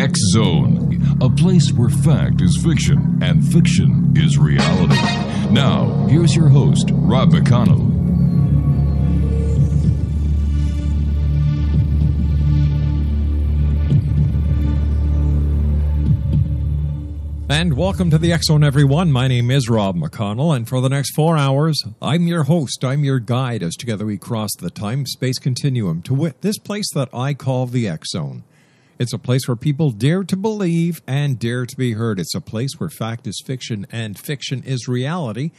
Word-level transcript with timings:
X 0.00 0.18
Zone, 0.32 1.18
a 1.20 1.28
place 1.28 1.72
where 1.72 1.90
fact 1.90 2.40
is 2.40 2.56
fiction 2.56 3.18
and 3.22 3.46
fiction 3.52 4.14
is 4.16 4.38
reality. 4.38 4.94
Now, 5.52 6.06
here's 6.08 6.34
your 6.34 6.48
host, 6.48 6.88
Rob 6.90 7.32
McConnell. 7.32 7.90
And 17.50 17.76
welcome 17.76 18.08
to 18.08 18.16
the 18.16 18.32
X 18.32 18.46
Zone, 18.46 18.64
everyone. 18.64 19.12
My 19.12 19.28
name 19.28 19.50
is 19.50 19.68
Rob 19.68 19.96
McConnell, 19.96 20.56
and 20.56 20.66
for 20.66 20.80
the 20.80 20.88
next 20.88 21.14
four 21.14 21.36
hours, 21.36 21.78
I'm 22.00 22.26
your 22.26 22.44
host. 22.44 22.82
I'm 22.82 23.04
your 23.04 23.18
guide 23.18 23.62
as 23.62 23.76
together 23.76 24.06
we 24.06 24.16
cross 24.16 24.52
the 24.58 24.70
time 24.70 25.04
space 25.04 25.38
continuum 25.38 26.00
to 26.02 26.14
wit- 26.14 26.40
this 26.40 26.56
place 26.56 26.90
that 26.94 27.10
I 27.12 27.34
call 27.34 27.66
the 27.66 27.86
X 27.86 28.12
Zone. 28.12 28.44
It's 29.00 29.14
a 29.14 29.18
place 29.18 29.48
where 29.48 29.56
people 29.56 29.92
dare 29.92 30.24
to 30.24 30.36
believe 30.36 31.00
and 31.06 31.38
dare 31.38 31.64
to 31.64 31.74
be 31.74 31.92
heard. 31.92 32.20
It's 32.20 32.34
a 32.34 32.40
place 32.40 32.74
where 32.76 32.90
fact 32.90 33.26
is 33.26 33.42
fiction 33.46 33.86
and 33.90 34.18
fiction 34.18 34.62
is 34.62 34.88
reality. 34.88 35.52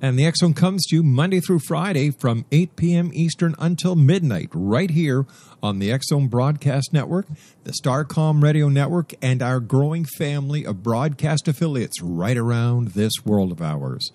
And 0.00 0.18
the 0.18 0.32
Zone 0.34 0.54
comes 0.54 0.86
to 0.86 0.96
you 0.96 1.02
Monday 1.02 1.40
through 1.40 1.58
Friday 1.58 2.10
from 2.10 2.46
8 2.50 2.74
p.m. 2.74 3.10
Eastern 3.12 3.54
until 3.58 3.96
midnight, 3.96 4.48
right 4.54 4.88
here 4.88 5.26
on 5.62 5.78
the 5.78 5.94
Zone 6.08 6.28
Broadcast 6.28 6.90
Network, 6.90 7.26
the 7.64 7.72
Starcom 7.72 8.42
Radio 8.42 8.70
Network, 8.70 9.12
and 9.20 9.42
our 9.42 9.60
growing 9.60 10.06
family 10.16 10.64
of 10.64 10.82
broadcast 10.82 11.48
affiliates 11.48 12.00
right 12.00 12.38
around 12.38 12.92
this 12.92 13.12
world 13.26 13.52
of 13.52 13.60
ours. 13.60 14.10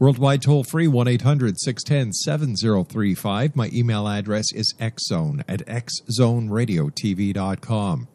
Worldwide 0.00 0.42
toll 0.42 0.64
free 0.64 0.88
1 0.88 1.06
800 1.06 1.60
610 1.60 2.12
7035. 2.12 3.54
My 3.54 3.70
email 3.72 4.08
address 4.08 4.46
is 4.52 4.74
xzone 4.80 5.44
at 5.46 5.64
xzoneradiotv.com. 5.66 8.08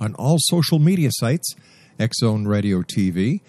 On 0.00 0.14
all 0.14 0.36
social 0.38 0.78
media 0.78 1.10
sites, 1.12 1.56
Xzone 1.98 2.46
Radio 2.46 2.82
TV, 2.82 3.40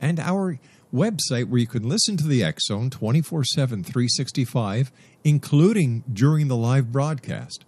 and 0.00 0.20
our 0.20 0.58
website 0.92 1.48
where 1.48 1.60
you 1.60 1.66
can 1.66 1.88
listen 1.88 2.18
to 2.18 2.26
the 2.26 2.44
X 2.44 2.66
Zone 2.66 2.90
24 2.90 3.44
7, 3.44 3.84
365, 3.84 4.92
including 5.24 6.04
during 6.12 6.48
the 6.48 6.56
live 6.56 6.92
broadcast. 6.92 7.64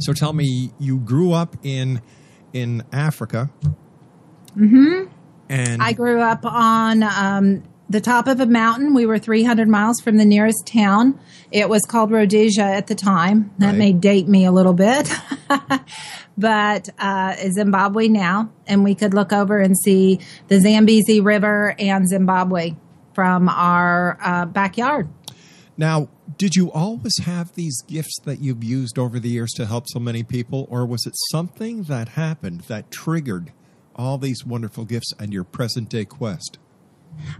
So 0.00 0.12
tell 0.12 0.32
me, 0.32 0.72
you 0.78 0.98
grew 0.98 1.32
up 1.32 1.56
in 1.62 2.00
in 2.52 2.82
Africa. 2.92 3.50
hmm 4.54 5.04
And 5.48 5.80
I 5.82 5.92
grew 5.92 6.20
up 6.20 6.44
on 6.44 7.02
um, 7.04 7.62
the 7.88 8.00
top 8.00 8.26
of 8.26 8.40
a 8.40 8.46
mountain. 8.46 8.94
We 8.94 9.06
were 9.06 9.18
300 9.18 9.68
miles 9.68 10.00
from 10.00 10.16
the 10.16 10.24
nearest 10.24 10.66
town. 10.66 11.18
It 11.52 11.68
was 11.68 11.82
called 11.82 12.10
Rhodesia 12.10 12.62
at 12.62 12.86
the 12.88 12.94
time. 12.94 13.50
That 13.58 13.68
Right. 13.68 13.78
may 13.78 13.92
date 13.92 14.26
me 14.28 14.44
a 14.46 14.52
little 14.52 14.74
bit. 14.74 15.12
but 16.38 16.88
uh, 16.98 17.36
Zimbabwe 17.50 18.08
now. 18.08 18.50
And 18.66 18.84
we 18.84 18.94
could 18.94 19.14
look 19.14 19.32
over 19.32 19.58
and 19.58 19.76
see 19.76 20.20
the 20.48 20.60
Zambezi 20.60 21.20
River 21.20 21.74
and 21.78 22.08
Zimbabwe 22.08 22.74
from 23.14 23.48
our 23.48 24.18
uh, 24.22 24.46
backyard. 24.46 25.08
Now, 25.80 26.10
did 26.36 26.56
you 26.56 26.70
always 26.70 27.16
have 27.24 27.54
these 27.54 27.80
gifts 27.88 28.20
that 28.24 28.40
you've 28.40 28.62
used 28.62 28.98
over 28.98 29.18
the 29.18 29.30
years 29.30 29.50
to 29.52 29.64
help 29.64 29.88
so 29.88 29.98
many 29.98 30.22
people, 30.22 30.68
or 30.70 30.84
was 30.84 31.06
it 31.06 31.14
something 31.30 31.84
that 31.84 32.10
happened 32.10 32.60
that 32.68 32.90
triggered 32.90 33.50
all 33.96 34.18
these 34.18 34.44
wonderful 34.44 34.84
gifts 34.84 35.14
and 35.18 35.32
your 35.32 35.42
present 35.42 35.88
day 35.88 36.04
quest? 36.04 36.58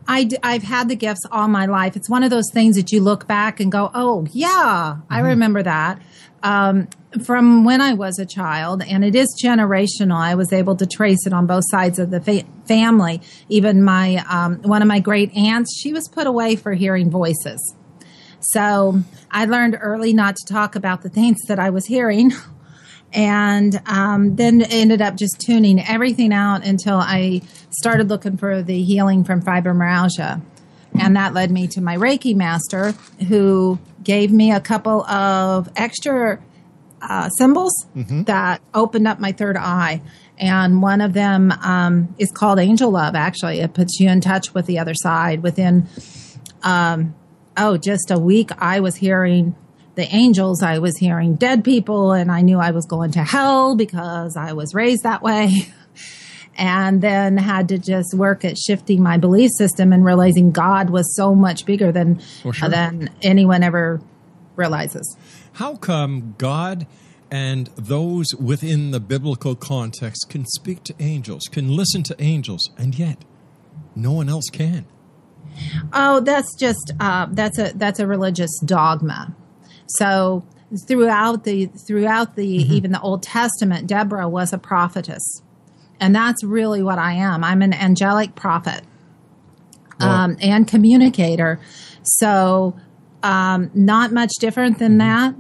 I 0.09 0.25
d- 0.25 0.39
I've 0.43 0.63
had 0.63 0.89
the 0.89 0.97
gifts 0.97 1.21
all 1.31 1.49
my 1.49 1.67
life. 1.67 1.97
It's 1.97 2.09
one 2.09 2.23
of 2.23 2.31
those 2.31 2.51
things 2.51 2.77
that 2.77 2.91
you 2.91 3.03
look 3.03 3.27
back 3.27 3.61
and 3.61 3.71
go, 3.71 3.91
oh, 3.93 4.27
yeah, 4.33 4.97
I 5.11 5.21
remember 5.21 5.63
that. 5.63 6.01
Um, 6.43 6.89
from 7.23 7.65
when 7.65 7.83
I 7.83 7.93
was 7.93 8.19
a 8.19 8.25
child, 8.25 8.83
and 8.83 9.05
it 9.05 9.15
is 9.15 9.29
generational, 9.45 10.17
I 10.17 10.35
was 10.35 10.51
able 10.51 10.77
to 10.77 10.87
trace 10.87 11.27
it 11.27 11.35
on 11.35 11.47
both 11.47 11.65
sides 11.67 11.99
of 11.99 12.11
the 12.11 12.23
fa- 12.23 12.47
family. 12.67 13.21
Even 13.51 13.83
my, 13.83 14.25
um, 14.31 14.63
one 14.63 14.81
of 14.81 14.89
my 14.89 14.99
great 14.99 15.31
aunts, 15.37 15.79
she 15.79 15.93
was 15.93 16.09
put 16.09 16.27
away 16.27 16.57
for 16.57 16.73
hearing 16.73 17.11
voices. 17.11 17.75
So 18.41 19.01
I 19.31 19.45
learned 19.45 19.79
early 19.81 20.13
not 20.13 20.37
to 20.37 20.53
talk 20.53 20.75
about 20.75 21.03
the 21.03 21.09
things 21.09 21.39
that 21.49 21.59
I 21.59 21.71
was 21.71 21.87
hearing. 21.87 22.33
and 23.13 23.81
um, 23.87 24.37
then 24.37 24.63
ended 24.63 25.03
up 25.03 25.17
just 25.17 25.41
tuning 25.41 25.81
everything 25.81 26.33
out 26.33 26.65
until 26.65 26.97
I 26.97 27.43
started 27.71 28.09
looking 28.09 28.37
for 28.37 28.63
the 28.63 28.83
healing 28.83 29.25
from 29.25 29.43
fibromyalgia. 29.43 30.41
And 30.99 31.17
that 31.17 31.35
led 31.35 31.51
me 31.51 31.69
to 31.69 31.81
my 31.81 31.97
Reiki 31.97 32.35
master, 32.35 32.93
who 33.29 33.79
gave 34.03 34.33
me 34.33 34.53
a 34.53 34.61
couple 34.61 35.05
of 35.05 35.69
extra 35.77 36.41
uh, 37.03 37.29
symbols 37.31 37.73
that 38.25 38.61
opened 38.75 39.07
up 39.09 39.19
my 39.21 39.33
third 39.33 39.57
eye. 39.57 40.03
And 40.39 40.83
one 40.83 41.01
of 41.01 41.13
them 41.13 41.53
um, 41.53 42.15
is 42.19 42.31
called 42.33 42.59
Angel 42.59 42.91
Love, 42.91 43.15
actually. 43.15 43.61
It 43.61 43.75
puts 43.75 44.01
you 44.01 44.09
in 44.09 44.21
touch 44.21 44.55
with 44.55 44.67
the 44.67 44.79
other 44.79 44.95
side. 44.95 45.43
Within, 45.43 45.87
um, 46.63 47.15
oh, 47.57 47.77
just 47.77 48.11
a 48.11 48.19
week, 48.19 48.51
I 48.59 48.81
was 48.81 48.97
hearing 48.97 49.55
the 49.95 50.05
angels, 50.15 50.63
I 50.63 50.79
was 50.79 50.97
hearing 50.97 51.35
dead 51.35 51.65
people, 51.65 52.13
and 52.13 52.31
I 52.31 52.43
knew 52.43 52.59
I 52.59 52.71
was 52.71 52.87
going 52.87 53.11
to 53.13 53.25
hell 53.25 53.75
because 53.77 54.37
I 54.37 54.53
was 54.53 54.75
raised 54.75 55.03
that 55.03 55.23
way. 55.23 55.73
and 56.57 57.01
then 57.01 57.37
had 57.37 57.69
to 57.69 57.79
just 57.79 58.15
work 58.15 58.45
at 58.45 58.59
shifting 58.59 59.03
my 59.03 59.17
belief 59.17 59.51
system 59.57 59.93
and 59.93 60.05
realizing 60.05 60.51
God 60.51 60.91
was 60.91 61.15
so 61.17 61.35
much 61.35 61.65
bigger 61.65 61.91
than 61.93 62.21
Well, 62.45 62.53
sure. 62.53 62.69
than 62.69 63.11
anyone 63.23 63.63
ever 63.63 64.01
realizes. 64.57 65.17
How 65.55 65.77
come 65.77 66.35
God 66.39 66.87
and 67.31 67.69
those 67.77 68.27
within 68.39 68.91
the 68.91 69.01
biblical 69.01 69.55
context 69.55 70.29
can 70.29 70.45
speak 70.47 70.85
to 70.85 70.95
angels, 70.99 71.45
can 71.51 71.75
listen 71.77 72.03
to 72.05 72.17
angels, 72.23 72.71
and 72.77 72.99
yet 72.99 73.25
no 73.95 74.13
one 74.13 74.29
else 74.29 74.49
can? 74.51 74.87
Oh, 75.93 76.21
that's 76.21 76.55
just 76.55 76.93
uh, 77.01 77.27
that's 77.31 77.59
a 77.59 77.73
that's 77.75 78.01
a 78.01 78.07
religious 78.07 78.51
dogma. 78.65 79.35
So 79.87 80.45
throughout 80.87 81.45
the 81.45 81.67
throughout 81.87 82.37
the 82.37 82.47
even 82.47 82.93
the 82.93 83.01
Old 83.01 83.23
Testament, 83.23 83.87
Deborah 83.87 84.29
was 84.29 84.53
a 84.53 84.59
prophetess, 84.59 85.43
and 85.99 86.15
that's 86.15 86.45
really 86.45 86.83
what 86.83 86.99
I 86.99 87.13
am. 87.13 87.43
I'm 87.45 87.63
an 87.63 87.73
angelic 87.73 88.35
prophet 88.35 88.83
um, 90.01 90.37
and 90.41 90.67
communicator. 90.67 91.61
So 92.03 92.77
um, 93.23 93.71
not 93.75 94.13
much 94.13 94.33
different 94.41 94.79
than 94.79 94.99
that. 94.99 95.35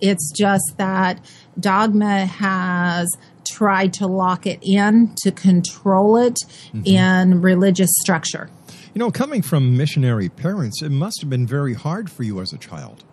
It's 0.00 0.32
just 0.32 0.74
that 0.78 1.24
dogma 1.58 2.26
has 2.26 3.08
tried 3.46 3.92
to 3.94 4.06
lock 4.06 4.46
it 4.46 4.58
in 4.62 5.14
to 5.22 5.30
control 5.30 6.16
it 6.16 6.38
in 6.84 7.40
religious 7.42 7.90
structure. 8.00 8.48
You 8.94 8.98
know, 8.98 9.10
coming 9.10 9.42
from 9.42 9.76
missionary 9.76 10.28
parents, 10.28 10.82
it 10.82 10.90
must 10.90 11.20
have 11.20 11.30
been 11.30 11.46
very 11.46 11.74
hard 11.74 12.10
for 12.10 12.22
you 12.24 12.40
as 12.40 12.52
a 12.52 12.58
child. 12.58 13.04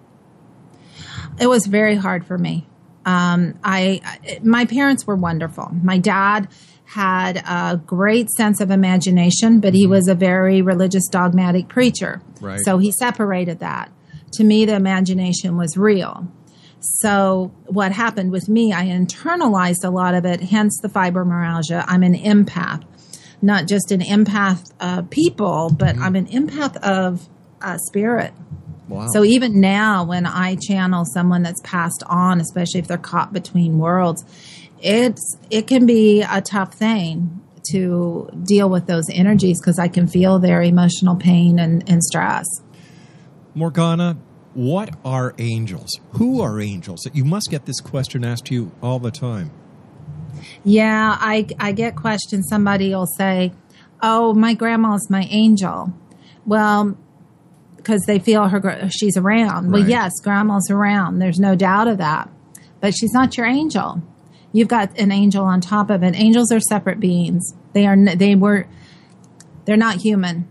It 1.40 1.48
was 1.48 1.68
very 1.68 1.96
hard 1.96 2.26
for 2.26 2.38
me. 2.38 2.66
Um, 3.06 3.58
I, 3.64 4.02
I- 4.04 4.40
my 4.44 4.66
parents 4.66 5.06
were 5.06 5.16
wonderful. 5.16 5.70
My 5.84 5.98
dad 5.98 6.48
had 6.86 7.38
a 7.38 7.78
great 7.86 8.30
sense 8.32 8.60
of 8.62 8.72
imagination, 8.72 9.60
but 9.60 9.74
he 9.74 9.86
was 9.86 10.08
a 10.08 10.16
very 10.16 10.62
religious, 10.62 11.08
dogmatic 11.10 11.68
preacher. 11.68 12.22
Right. 12.42 12.60
So 12.64 12.78
he 12.78 12.92
separated 12.92 13.60
that. 13.60 13.92
To 14.34 14.44
me, 14.44 14.66
the 14.66 14.76
imagination 14.76 15.58
was 15.58 15.78
real. 15.78 16.28
So 16.80 17.52
what 17.66 17.92
happened 17.92 18.32
with 18.32 18.48
me, 18.48 18.72
I 18.74 18.86
internalized 18.86 19.84
a 19.84 19.90
lot 19.90 20.14
of 20.16 20.26
it, 20.26 20.42
hence 20.42 20.80
the 20.82 20.88
fibromyalgia. 20.88 21.84
I'm 21.88 22.04
an 22.04 22.14
empath, 22.16 22.84
not 23.42 23.68
just 23.68 23.92
an 23.92 24.02
empath 24.02 24.72
of 24.80 25.10
people, 25.10 25.70
but 25.70 25.98
I'm 25.98 26.16
an 26.16 26.28
empath 26.28 26.78
of 26.78 27.28
uh, 27.62 27.78
spirit. 27.78 28.34
Wow. 28.88 29.08
So 29.12 29.24
even 29.24 29.60
now, 29.60 30.06
when 30.06 30.26
I 30.26 30.56
channel 30.56 31.04
someone 31.06 31.44
that's 31.44 31.62
passed 31.62 32.04
on, 32.08 32.40
especially 32.40 32.80
if 32.80 32.88
they're 32.88 32.98
caught 32.98 33.34
between 33.34 33.80
worlds, 33.80 34.24
it's 34.82 35.38
it 35.50 35.68
can 35.68 35.86
be 35.86 36.22
a 36.22 36.42
tough 36.42 36.74
thing 36.74 37.42
to 37.72 38.30
deal 38.44 38.70
with 38.70 38.88
those 38.88 39.10
energies 39.12 39.60
because 39.60 39.78
I 39.78 39.88
can 39.88 40.08
feel 40.08 40.40
their 40.40 40.62
emotional 40.62 41.16
pain 41.16 41.60
and, 41.60 41.88
and 41.90 42.02
stress. 42.02 42.46
Morgana, 43.54 44.18
what 44.54 44.96
are 45.04 45.36
angels? 45.38 46.00
Who 46.14 46.42
are 46.42 46.62
angels? 46.62 47.08
You 47.14 47.26
must 47.26 47.50
get 47.50 47.66
this 47.66 47.82
question 47.82 48.24
asked 48.24 48.46
to 48.46 48.54
you 48.54 48.72
all 48.82 49.00
the 49.00 49.12
time. 49.12 49.52
Yeah, 50.64 51.18
I 51.20 51.48
I 51.60 51.72
get 51.72 51.96
questions. 51.96 52.48
Somebody 52.50 52.90
will 52.90 53.08
say, 53.08 53.54
"Oh, 54.02 54.34
my 54.34 54.54
grandma's 54.54 55.10
my 55.10 55.24
angel." 55.30 55.94
Well, 56.46 56.98
because 57.88 58.02
they 58.06 58.20
feel 58.20 58.48
her 58.48 58.90
she's 58.90 59.16
around. 59.18 59.72
Well, 59.72 59.88
yes, 59.88 60.12
grandma's 60.22 60.70
around. 60.70 61.20
There's 61.20 61.40
no 61.40 61.56
doubt 61.56 61.88
of 61.88 61.98
that. 62.00 62.30
But 62.82 62.94
she's 62.96 63.14
not 63.14 63.38
your 63.38 63.46
angel. 63.46 64.02
You've 64.52 64.68
got 64.68 64.98
an 65.00 65.12
angel 65.12 65.46
on 65.46 65.62
top 65.62 65.90
of 65.90 66.04
it. 66.04 66.16
Angels 66.16 66.52
are 66.52 66.60
separate 66.60 67.00
beings. 67.00 67.54
They 67.74 67.86
are 67.86 67.98
they 68.16 68.36
were 68.36 68.68
they're 69.66 69.78
not 69.78 69.98
human. 69.98 70.48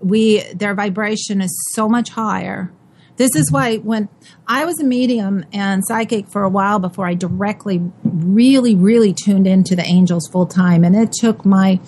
We 0.00 0.40
their 0.54 0.74
vibration 0.74 1.40
is 1.40 1.50
so 1.74 1.88
much 1.88 2.10
higher. 2.10 2.72
This 3.18 3.34
is 3.36 3.52
why 3.52 3.76
when 3.76 4.08
I 4.46 4.64
was 4.64 4.80
a 4.80 4.84
medium 4.84 5.44
and 5.52 5.82
psychic 5.86 6.28
for 6.28 6.42
a 6.42 6.48
while 6.48 6.78
before 6.78 7.06
I 7.06 7.14
directly 7.14 7.82
really 8.02 8.74
really 8.74 9.12
tuned 9.12 9.46
into 9.46 9.76
the 9.76 9.84
angels 9.84 10.28
full 10.28 10.46
time 10.46 10.84
and 10.84 10.96
it 10.96 11.12
took 11.12 11.44
my 11.44 11.80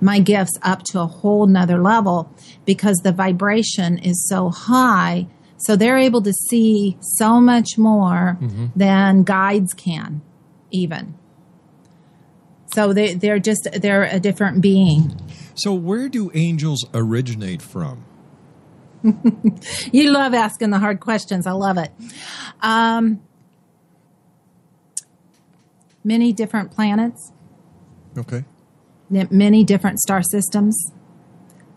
my 0.00 0.20
gifts 0.20 0.58
up 0.62 0.82
to 0.84 1.00
a 1.00 1.06
whole 1.06 1.46
nother 1.46 1.80
level 1.80 2.30
because 2.64 2.98
the 2.98 3.12
vibration 3.12 3.98
is 3.98 4.28
so 4.28 4.50
high 4.50 5.26
so 5.64 5.76
they're 5.76 5.98
able 5.98 6.20
to 6.22 6.32
see 6.32 6.98
so 7.00 7.40
much 7.40 7.78
more 7.78 8.36
mm-hmm. 8.40 8.66
than 8.76 9.22
guides 9.22 9.72
can 9.72 10.20
even. 10.70 11.14
So 12.74 12.92
they, 12.92 13.14
they're 13.14 13.38
just 13.38 13.68
they're 13.72 14.04
a 14.04 14.20
different 14.20 14.60
being. 14.60 15.18
So, 15.54 15.72
where 15.72 16.08
do 16.08 16.30
angels 16.34 16.84
originate 16.92 17.62
from? 17.62 18.04
You 19.92 20.10
love 20.10 20.34
asking 20.34 20.70
the 20.70 20.78
hard 20.78 21.00
questions. 21.00 21.46
I 21.46 21.52
love 21.52 21.76
it. 21.78 21.90
Um, 22.62 23.20
many 26.02 26.32
different 26.32 26.70
planets, 26.70 27.32
Okay. 28.16 28.44
many 29.10 29.64
different 29.64 29.98
star 30.00 30.22
systems. 30.22 30.76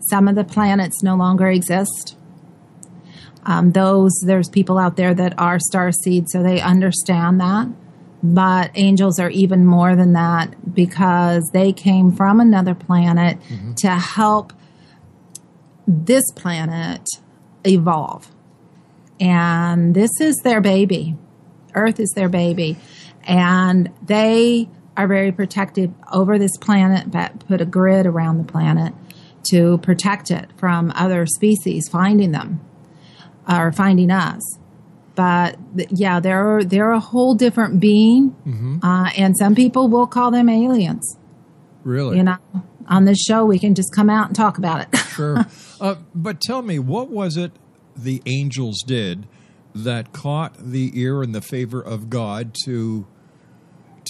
Some 0.10 0.28
of 0.28 0.36
the 0.36 0.44
planets 0.44 1.04
no 1.04 1.16
longer 1.16 1.48
exist. 1.48 2.16
Um, 3.46 3.72
those 3.72 4.12
there's 4.26 4.50
people 4.50 4.78
out 4.78 4.98
there 4.98 5.14
that 5.14 5.34
are 5.40 5.58
star 5.60 5.92
seeds, 5.92 6.32
so 6.32 6.44
they 6.44 6.62
understand 6.62 7.40
that. 7.42 7.68
But 8.24 8.72
angels 8.76 9.20
are 9.20 9.30
even 9.30 9.66
more 9.66 9.96
than 9.96 10.14
that 10.14 10.74
because 10.74 11.50
they 11.54 11.72
came 11.72 12.12
from 12.12 12.40
another 12.40 12.74
planet 12.76 13.38
to 13.78 13.90
help 13.90 14.54
this 15.88 16.30
planet 16.36 17.08
evolve. 17.66 18.30
And 19.20 19.96
this 19.96 20.12
is 20.20 20.36
their 20.44 20.62
baby. 20.62 21.16
Earth 21.74 22.00
is 22.00 22.12
their 22.16 22.30
baby. 22.30 22.78
And 23.24 23.92
they 24.06 24.70
are 24.96 25.08
very 25.08 25.32
protective 25.32 25.92
over 26.12 26.38
this 26.38 26.58
planet, 26.58 27.10
but 27.10 27.48
put 27.48 27.62
a 27.62 27.66
grid 27.66 28.06
around 28.06 28.38
the 28.38 28.52
planet 28.52 28.94
to 29.44 29.78
protect 29.80 30.32
it 30.32 30.50
from 30.58 30.92
other 30.96 31.26
species 31.26 31.88
finding 31.90 32.32
them 32.32 32.60
or 33.48 33.72
finding 33.72 34.12
us. 34.12 34.42
But 35.16 35.58
yeah, 35.90 36.20
they're 36.20 36.64
they're 36.64 36.92
a 36.92 37.00
whole 37.00 37.34
different 37.34 37.80
being, 37.80 38.36
uh, 38.84 39.10
and 39.18 39.36
some 39.38 39.56
people 39.56 39.88
will 39.88 40.06
call 40.06 40.30
them 40.30 40.48
aliens. 40.48 41.18
Really? 41.84 42.18
You 42.18 42.24
know, 42.24 42.38
on 42.88 43.06
this 43.06 43.18
show 43.18 43.44
we 43.44 43.58
can 43.58 43.74
just 43.74 43.92
come 43.96 44.12
out 44.12 44.28
and 44.28 44.36
talk 44.36 44.60
about 44.60 44.82
it. 44.82 44.98
Sure. 44.98 45.46
uh, 45.80 45.96
but 46.14 46.42
tell 46.42 46.62
me, 46.62 46.80
what 46.80 47.10
was 47.10 47.38
it 47.38 47.52
the 47.96 48.22
angels 48.26 48.84
did 48.86 49.28
that 49.74 50.12
caught 50.14 50.56
the 50.58 50.92
ear 51.00 51.22
and 51.22 51.34
the 51.34 51.42
favor 51.42 51.82
of 51.82 52.10
God 52.10 52.56
to 52.66 53.08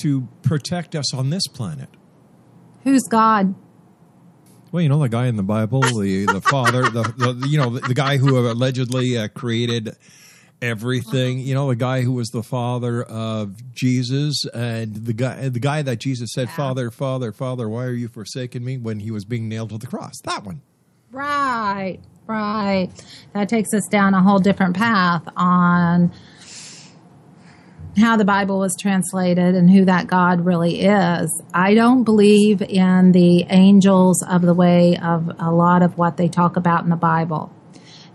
to 0.01 0.27
protect 0.43 0.95
us 0.95 1.13
on 1.13 1.29
this 1.29 1.47
planet? 1.47 1.89
Who's 2.83 3.03
God? 3.03 3.55
Well, 4.71 4.81
you 4.81 4.89
know 4.89 4.99
the 4.99 5.09
guy 5.09 5.27
in 5.27 5.37
the 5.37 5.43
Bible, 5.43 5.81
the 5.81 6.25
the 6.25 6.41
father, 6.41 6.83
the, 6.83 7.03
the 7.17 7.47
you 7.47 7.57
know 7.57 7.69
the, 7.71 7.81
the 7.87 7.93
guy 7.93 8.17
who 8.17 8.37
allegedly 8.37 9.17
uh, 9.17 9.27
created 9.29 9.95
everything. 10.61 11.39
You 11.39 11.53
know 11.53 11.69
the 11.69 11.75
guy 11.75 12.01
who 12.01 12.13
was 12.13 12.29
the 12.29 12.43
father 12.43 13.03
of 13.03 13.73
Jesus, 13.73 14.45
and 14.53 15.05
the 15.05 15.13
guy 15.13 15.49
the 15.49 15.59
guy 15.59 15.81
that 15.81 15.99
Jesus 15.99 16.31
said, 16.33 16.49
"Father, 16.49 16.91
Father, 16.91 17.31
Father, 17.31 17.69
why 17.69 17.85
are 17.85 17.93
you 17.93 18.07
forsaking 18.07 18.63
me?" 18.63 18.77
When 18.77 18.99
he 18.99 19.11
was 19.11 19.25
being 19.25 19.47
nailed 19.47 19.69
to 19.69 19.77
the 19.77 19.87
cross. 19.87 20.19
That 20.23 20.43
one. 20.43 20.61
Right, 21.11 21.99
right. 22.25 22.89
That 23.33 23.49
takes 23.49 23.73
us 23.73 23.87
down 23.89 24.13
a 24.13 24.21
whole 24.21 24.39
different 24.39 24.75
path 24.75 25.23
on 25.35 26.11
how 27.97 28.15
the 28.15 28.25
Bible 28.25 28.59
was 28.59 28.75
translated 28.79 29.55
and 29.55 29.71
who 29.71 29.85
that 29.85 30.07
God 30.07 30.45
really 30.45 30.81
is. 30.81 31.41
I 31.53 31.73
don't 31.73 32.03
believe 32.03 32.61
in 32.61 33.11
the 33.11 33.43
angels 33.49 34.23
of 34.23 34.43
the 34.43 34.53
way 34.53 34.97
of 34.97 35.31
a 35.39 35.51
lot 35.51 35.81
of 35.81 35.97
what 35.97 36.17
they 36.17 36.27
talk 36.27 36.57
about 36.57 36.83
in 36.83 36.89
the 36.89 36.95
Bible. 36.95 37.51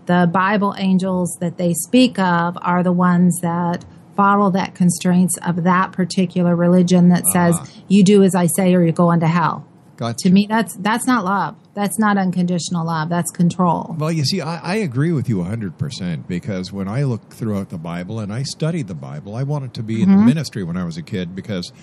The 0.05 0.29
Bible 0.31 0.75
angels 0.77 1.37
that 1.39 1.57
they 1.57 1.73
speak 1.73 2.19
of 2.19 2.57
are 2.61 2.83
the 2.83 2.91
ones 2.91 3.39
that 3.41 3.85
follow 4.15 4.51
that 4.51 4.75
constraints 4.75 5.37
of 5.45 5.63
that 5.63 5.91
particular 5.91 6.55
religion 6.55 7.09
that 7.09 7.25
says 7.27 7.55
uh-huh. 7.55 7.81
you 7.87 8.03
do 8.03 8.23
as 8.23 8.35
I 8.35 8.47
say 8.47 8.73
or 8.75 8.83
you 8.83 8.91
go 8.91 9.11
into 9.11 9.27
hell. 9.27 9.67
Gotcha. 9.97 10.27
To 10.27 10.29
me, 10.29 10.45
that's 10.47 10.75
that's 10.75 11.07
not 11.07 11.25
love. 11.25 11.55
That's 11.75 11.97
not 11.97 12.17
unconditional 12.17 12.85
love. 12.85 13.09
That's 13.09 13.31
control. 13.31 13.95
Well, 13.97 14.11
you 14.11 14.23
see, 14.25 14.41
I, 14.41 14.57
I 14.59 14.75
agree 14.75 15.11
with 15.11 15.27
you 15.27 15.37
100% 15.37 16.27
because 16.27 16.71
when 16.71 16.87
I 16.87 17.03
look 17.03 17.31
throughout 17.33 17.69
the 17.69 17.79
Bible 17.79 18.19
and 18.19 18.31
I 18.31 18.43
studied 18.43 18.87
the 18.87 18.93
Bible, 18.93 19.35
I 19.35 19.41
wanted 19.43 19.73
to 19.75 19.83
be 19.83 20.03
in 20.03 20.11
the 20.11 20.17
ministry 20.17 20.63
when 20.63 20.77
I 20.77 20.83
was 20.83 20.97
a 20.97 21.01
kid 21.01 21.35
because 21.35 21.73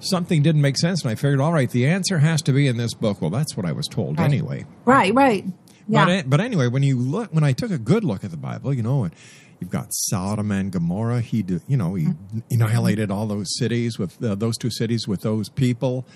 something 0.00 0.42
didn't 0.42 0.60
make 0.62 0.76
sense. 0.76 1.02
And 1.02 1.10
I 1.10 1.14
figured, 1.14 1.40
all 1.40 1.52
right, 1.52 1.70
the 1.70 1.86
answer 1.86 2.18
has 2.18 2.42
to 2.42 2.52
be 2.52 2.66
in 2.66 2.76
this 2.76 2.94
book. 2.94 3.20
Well, 3.20 3.30
that's 3.30 3.56
what 3.56 3.64
I 3.64 3.72
was 3.72 3.86
told 3.86 4.18
Right. 4.18 4.24
anyway. 4.24 4.64
Right, 4.84 5.14
right. 5.14 5.44
Yeah. 5.88 6.04
But, 6.04 6.30
but 6.30 6.40
anyway, 6.40 6.68
when 6.68 6.82
you 6.82 6.98
look, 6.98 7.32
when 7.32 7.44
I 7.44 7.52
took 7.52 7.70
a 7.70 7.78
good 7.78 8.02
look 8.04 8.24
at 8.24 8.30
the 8.30 8.36
Bible, 8.36 8.74
you 8.74 8.82
know, 8.82 9.04
and 9.04 9.14
you've 9.60 9.70
got 9.70 9.86
Sodom 9.90 10.50
and 10.50 10.72
Gomorrah. 10.72 11.20
He, 11.20 11.44
you 11.68 11.76
know, 11.76 11.94
he 11.94 12.08
annihilated 12.50 13.10
all 13.10 13.26
those 13.26 13.56
cities 13.56 13.98
with 13.98 14.22
uh, 14.22 14.34
those 14.34 14.56
two 14.58 14.70
cities 14.70 15.06
with 15.06 15.20
those 15.22 15.48
people, 15.48 16.06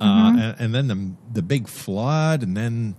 uh, 0.00 0.32
and, 0.58 0.60
and 0.60 0.74
then 0.74 0.86
the 0.88 1.12
the 1.34 1.42
big 1.42 1.68
flood, 1.68 2.42
and 2.42 2.56
then 2.56 2.96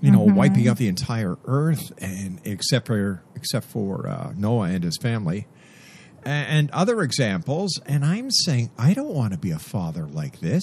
you 0.00 0.10
know 0.10 0.20
wiping 0.34 0.68
out 0.68 0.76
the 0.76 0.88
entire 0.88 1.36
earth, 1.46 1.92
and 1.98 2.40
except 2.44 2.86
for 2.86 3.22
except 3.34 3.66
for 3.66 4.06
uh, 4.08 4.32
Noah 4.36 4.68
and 4.68 4.84
his 4.84 4.96
family. 4.98 5.46
A- 6.24 6.28
And 6.28 6.70
other 6.70 7.02
examples, 7.02 7.80
and 7.86 8.04
I'm 8.04 8.30
saying 8.30 8.70
I 8.78 8.94
don't 8.94 9.14
want 9.14 9.32
to 9.32 9.38
be 9.38 9.50
a 9.50 9.58
father 9.58 10.06
like 10.06 10.40
this. 10.40 10.62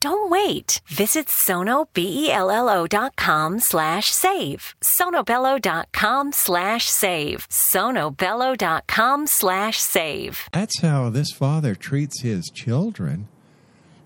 Don't 0.00 0.30
wait. 0.30 0.80
Visit 0.86 1.26
sonobello.com 1.28 3.58
slash 3.60 4.10
save. 4.12 4.74
sonobello.com 4.82 6.32
slash 6.32 6.86
save. 6.88 7.48
sonobello.com 7.48 9.26
slash 9.26 9.78
save. 9.78 10.48
that's 10.52 10.80
how 10.80 11.10
this 11.10 11.32
father 11.32 11.74
treats 11.74 12.20
his 12.22 12.48
children. 12.50 13.28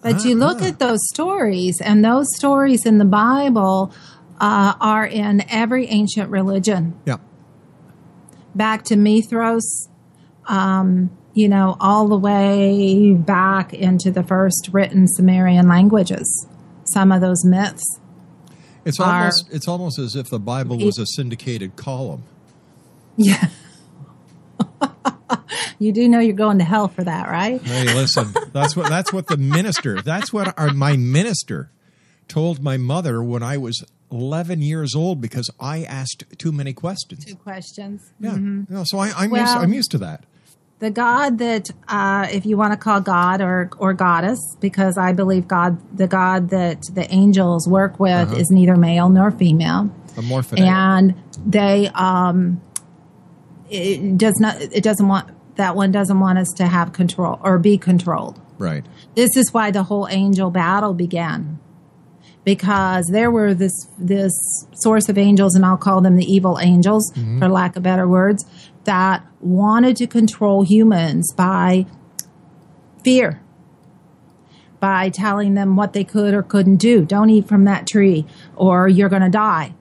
But 0.03 0.25
you 0.25 0.35
look 0.37 0.59
Uh-huh. 0.59 0.69
at 0.69 0.79
those 0.79 1.01
stories, 1.09 1.81
and 1.81 2.05
those 2.05 2.27
stories 2.37 2.87
in 2.87 2.99
the 2.99 3.05
Bible 3.05 3.93
uh, 4.41 4.75
are 4.81 5.07
in 5.07 5.43
every 5.51 5.87
ancient 5.87 6.31
religion. 6.31 6.95
Yeah. 7.05 7.17
Back 8.55 8.85
to 8.85 8.97
Mithras, 8.97 9.89
um, 10.47 11.11
you 11.37 11.50
know, 11.50 11.76
all 11.81 12.09
the 12.09 12.16
way 12.16 13.12
back 13.12 13.75
into 13.75 14.11
the 14.11 14.23
first 14.23 14.71
written 14.73 15.07
Sumerian 15.07 15.69
languages. 15.69 16.47
Some 16.85 17.12
of 17.12 17.21
those 17.21 17.45
myths. 17.45 17.85
It's 18.87 18.99
Are- 18.99 19.19
almost 19.19 19.49
it's 19.52 19.69
almost 19.69 19.99
as 19.99 20.16
if 20.16 20.31
the 20.31 20.38
Bible 20.38 20.78
was 20.78 20.99
a 20.99 21.05
syndicated 21.05 21.76
column. 21.76 22.23
Yeah. 23.19 23.49
you 25.78 25.93
do 25.93 26.09
know 26.09 26.21
you're 26.21 26.35
going 26.35 26.59
to 26.59 26.64
hell 26.64 26.88
for 26.88 27.05
that, 27.05 27.28
right? 27.28 27.61
Hey, 27.61 27.85
listen, 27.93 28.33
that's 28.52 28.75
what 28.75 28.88
that's 28.88 29.12
what 29.12 29.26
the 29.26 29.37
minister, 29.37 30.00
that's 30.00 30.33
what 30.33 30.59
our, 30.59 30.73
my 30.73 30.97
minister 30.97 31.71
told 32.28 32.62
my 32.62 32.78
mother 32.78 33.23
when 33.23 33.43
I 33.43 33.59
was 33.59 33.85
11 34.11 34.62
years 34.62 34.95
old 34.95 35.21
because 35.21 35.50
I 35.61 35.83
asked 35.83 36.25
too 36.38 36.52
many 36.52 36.73
questions. 36.73 37.26
Two 37.26 37.35
questions. 37.35 38.12
Yeah, 38.21 38.31
mm-hmm. 38.31 38.73
know, 38.73 38.85
so 38.87 38.99
I, 38.99 39.11
I'm 39.11 39.35
used, 39.35 39.52
I'm 39.52 39.73
used 39.75 39.90
to 39.90 39.99
that. 39.99 40.25
The 40.78 40.90
God 40.90 41.38
that, 41.38 41.71
uh, 41.88 42.26
if 42.30 42.45
you 42.45 42.59
want 42.59 42.73
to 42.75 42.76
call 42.76 43.00
God 43.00 43.40
or 43.40 43.71
or 43.78 43.95
goddess, 43.95 44.38
because 44.61 44.99
I 44.99 45.12
believe 45.12 45.49
God, 45.49 45.78
the 45.97 46.06
God 46.06 46.50
that 46.50 46.83
the 46.92 47.11
angels 47.12 47.66
work 47.66 47.99
with 47.99 48.28
is 48.38 48.50
neither 48.50 48.76
male 48.76 49.09
nor 49.09 49.30
female, 49.30 49.90
and 50.66 51.14
they 51.47 51.88
um, 51.95 52.61
it 53.71 54.18
does 54.18 54.35
not. 54.38 54.61
It 54.61 54.85
doesn't 54.85 55.09
want 55.09 55.30
that 55.56 55.75
one 55.75 55.90
doesn't 55.92 56.21
want 56.21 56.38
us 56.38 56.52
to 56.59 56.66
have 56.66 56.92
control 56.92 57.38
or 57.42 57.59
be 57.59 57.78
controlled. 57.78 58.38
right. 58.59 58.85
This 59.14 59.35
is 59.37 59.54
why 59.54 59.71
the 59.71 59.85
whole 59.85 60.06
angel 60.09 60.50
battle 60.50 60.92
began. 60.92 61.59
Because 62.45 63.06
there 63.11 63.30
were 63.30 63.54
this 63.54 63.88
this 63.99 64.33
source 64.75 65.09
of 65.09 65.18
angels, 65.18 65.54
and 65.56 65.64
I'll 65.64 65.76
call 65.78 66.00
them 66.00 66.16
the 66.16 66.25
evil 66.30 66.59
angels, 66.61 67.11
for 67.40 67.49
lack 67.49 67.75
of 67.76 67.83
better 67.83 68.06
words, 68.06 68.45
that 68.87 69.25
wanted 69.40 69.97
to 69.97 70.07
control 70.07 70.64
humans 70.64 71.33
by 71.33 71.87
fear, 73.05 73.40
by 74.81 75.11
telling 75.11 75.55
them 75.55 75.76
what 75.76 75.93
they 75.93 76.02
could 76.02 76.35
or 76.35 76.43
couldn't 76.43 76.76
do. 76.76 77.05
Don't 77.05 77.31
eat 77.31 77.47
from 77.47 77.64
that 77.64 77.87
tree, 77.87 78.26
or 78.57 78.88
you're 78.88 79.09
going 79.09 79.23
to 79.23 79.28
die. 79.28 79.75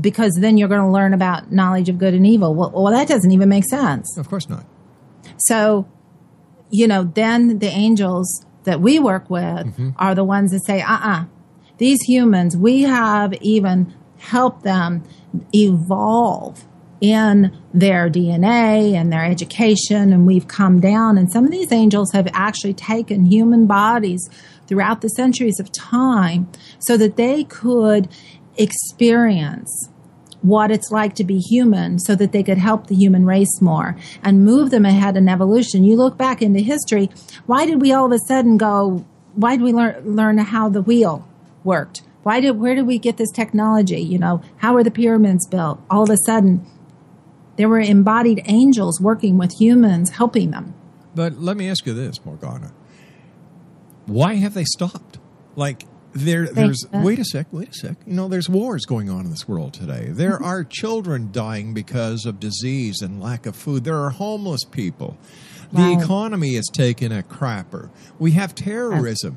Because 0.00 0.38
then 0.40 0.56
you're 0.56 0.68
going 0.68 0.80
to 0.80 0.90
learn 0.90 1.12
about 1.12 1.52
knowledge 1.52 1.88
of 1.88 1.98
good 1.98 2.14
and 2.14 2.26
evil. 2.26 2.54
Well, 2.54 2.70
well, 2.74 2.92
that 2.92 3.08
doesn't 3.08 3.32
even 3.32 3.48
make 3.48 3.64
sense. 3.64 4.16
Of 4.16 4.28
course 4.28 4.48
not. 4.48 4.64
So, 5.38 5.86
you 6.70 6.86
know, 6.86 7.04
then 7.04 7.58
the 7.58 7.66
angels 7.66 8.46
that 8.64 8.80
we 8.80 8.98
work 8.98 9.28
with 9.28 9.94
are 9.98 10.14
the 10.14 10.24
ones 10.24 10.52
that 10.52 10.64
say, 10.64 10.80
uh 10.80 10.98
uh 11.02 11.24
these 11.78 12.00
humans, 12.02 12.56
we 12.56 12.82
have 12.82 13.34
even 13.42 13.94
helped 14.18 14.62
them 14.62 15.04
evolve 15.54 16.64
in 17.00 17.56
their 17.74 18.08
DNA 18.08 18.94
and 18.94 19.12
their 19.12 19.24
education, 19.24 20.12
and 20.12 20.26
we've 20.26 20.48
come 20.48 20.80
down. 20.80 21.18
And 21.18 21.30
some 21.30 21.44
of 21.44 21.50
these 21.50 21.72
angels 21.72 22.12
have 22.12 22.28
actually 22.32 22.74
taken 22.74 23.26
human 23.26 23.66
bodies 23.66 24.28
throughout 24.66 25.00
the 25.00 25.08
centuries 25.08 25.60
of 25.60 25.70
time 25.72 26.48
so 26.78 26.96
that 26.96 27.16
they 27.16 27.44
could 27.44 28.08
experience 28.56 29.88
what 30.42 30.70
it's 30.70 30.90
like 30.90 31.14
to 31.14 31.24
be 31.24 31.38
human 31.38 31.98
so 31.98 32.14
that 32.14 32.32
they 32.32 32.42
could 32.42 32.58
help 32.58 32.86
the 32.86 32.94
human 32.94 33.24
race 33.24 33.60
more 33.60 33.96
and 34.22 34.44
move 34.44 34.70
them 34.70 34.86
ahead 34.86 35.16
in 35.16 35.28
evolution. 35.28 35.82
You 35.82 35.96
look 35.96 36.16
back 36.16 36.40
into 36.40 36.60
history, 36.60 37.10
why 37.46 37.66
did 37.66 37.80
we 37.80 37.92
all 37.92 38.06
of 38.06 38.12
a 38.12 38.18
sudden 38.28 38.56
go, 38.56 39.04
why 39.34 39.56
did 39.56 39.62
we 39.62 39.72
learn, 39.72 40.16
learn 40.16 40.38
how 40.38 40.68
the 40.68 40.82
wheel 40.82 41.26
worked? 41.64 42.02
Why 42.22 42.40
did, 42.40 42.58
where 42.58 42.74
did 42.74 42.86
we 42.86 42.98
get 42.98 43.16
this 43.16 43.30
technology? 43.30 44.00
You 44.00 44.18
know, 44.18 44.42
how 44.58 44.74
were 44.74 44.84
the 44.84 44.90
pyramids 44.90 45.46
built? 45.46 45.80
All 45.90 46.04
of 46.04 46.10
a 46.10 46.16
sudden, 46.26 46.66
there 47.56 47.68
were 47.68 47.80
embodied 47.80 48.42
angels 48.46 49.00
working 49.00 49.38
with 49.38 49.52
humans, 49.58 50.10
helping 50.10 50.50
them. 50.50 50.74
But 51.14 51.38
let 51.38 51.56
me 51.56 51.68
ask 51.68 51.86
you 51.86 51.94
this, 51.94 52.24
Morgana. 52.24 52.72
Why 54.06 54.34
have 54.34 54.54
they 54.54 54.64
stopped? 54.64 55.18
Like 55.56 55.84
there 56.12 56.46
there's 56.46 56.86
wait 56.92 57.18
a 57.18 57.24
sec, 57.24 57.46
wait 57.52 57.70
a 57.70 57.74
sec. 57.74 57.96
You 58.06 58.14
know, 58.14 58.28
there's 58.28 58.48
wars 58.48 58.84
going 58.84 59.10
on 59.10 59.24
in 59.24 59.30
this 59.30 59.48
world 59.48 59.74
today. 59.74 60.08
There 60.10 60.36
mm-hmm. 60.36 60.44
are 60.44 60.64
children 60.64 61.30
dying 61.32 61.74
because 61.74 62.24
of 62.26 62.38
disease 62.38 63.00
and 63.02 63.20
lack 63.20 63.46
of 63.46 63.56
food. 63.56 63.84
There 63.84 63.98
are 63.98 64.10
homeless 64.10 64.64
people. 64.64 65.18
The 65.72 65.92
economy 66.00 66.54
is 66.54 66.70
taking 66.72 67.12
a 67.12 67.22
crapper. 67.22 67.90
We 68.18 68.32
have 68.32 68.54
terrorism. 68.54 69.36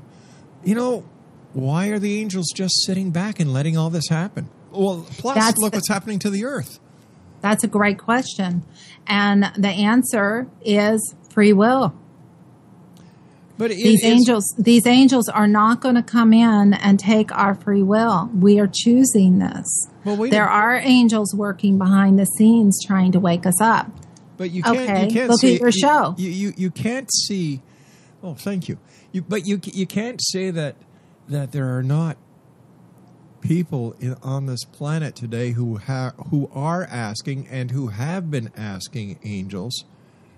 You 0.64 0.76
know, 0.76 1.06
why 1.54 1.88
are 1.88 2.00
the 2.00 2.20
angels 2.20 2.52
just 2.56 2.86
sitting 2.86 3.12
back 3.12 3.40
and 3.40 3.52
letting 3.52 3.78
all 3.78 3.90
this 3.90 4.08
happen? 4.10 4.50
Well, 4.72 5.08
plus 5.10 5.36
That's 5.36 5.58
look 5.58 5.72
the- 5.72 5.78
what's 5.78 5.90
happening 5.90 6.20
to 6.20 6.30
the 6.30 6.46
earth. 6.46 6.80
That's 7.42 7.64
a 7.64 7.68
great 7.68 7.98
question. 7.98 8.64
And 9.08 9.52
the 9.58 9.70
answer 9.70 10.48
is 10.64 11.16
free 11.30 11.54
will. 11.54 11.94
But 13.58 13.72
it 13.72 13.76
these 13.76 14.06
angels 14.06 14.44
these 14.58 14.88
angels 14.88 15.28
are 15.28 15.48
not 15.48 15.82
going 15.82 15.96
to 15.96 16.04
come 16.04 16.32
in 16.32 16.74
and 16.74 16.98
take 16.98 17.30
our 17.36 17.54
free 17.54 17.84
will 17.84 18.30
we 18.34 18.58
are 18.58 18.70
choosing 18.72 19.40
this 19.40 19.68
Well, 20.06 20.16
there 20.30 20.48
are 20.48 20.78
angels 20.78 21.36
working 21.36 21.78
behind 21.78 22.18
the 22.18 22.24
scenes 22.26 22.80
trying 22.86 23.12
to 23.12 23.20
wake 23.20 23.46
us 23.46 23.60
up 23.60 23.92
But 24.38 24.52
you 24.52 24.64
can't. 24.64 24.78
Okay, 24.78 25.06
you 25.08 25.12
can't 25.12 25.30
look 25.30 25.40
at 25.40 25.40
see, 25.42 25.58
your 25.58 25.68
you- 25.68 25.72
show. 25.74 26.16
You, 26.18 26.30
you 26.30 26.54
you 26.56 26.72
can't 26.72 27.12
see. 27.14 27.62
Oh, 28.24 28.34
thank 28.34 28.70
you. 28.70 28.78
You 29.12 29.24
but 29.24 29.46
you 29.46 29.60
you 29.62 29.86
can't 29.86 30.22
say 30.24 30.52
that 30.52 30.76
that 31.28 31.52
there 31.52 31.78
are 31.78 31.84
not 31.84 32.16
people 33.42 33.96
in, 34.00 34.16
on 34.22 34.46
this 34.46 34.64
planet 34.66 35.16
today 35.16 35.52
who 35.52 35.78
ha- 35.78 36.14
who 36.30 36.50
are 36.54 36.84
asking 36.84 37.48
and 37.48 37.72
who 37.72 37.88
have 37.88 38.30
been 38.30 38.52
asking 38.56 39.20
angels 39.24 39.86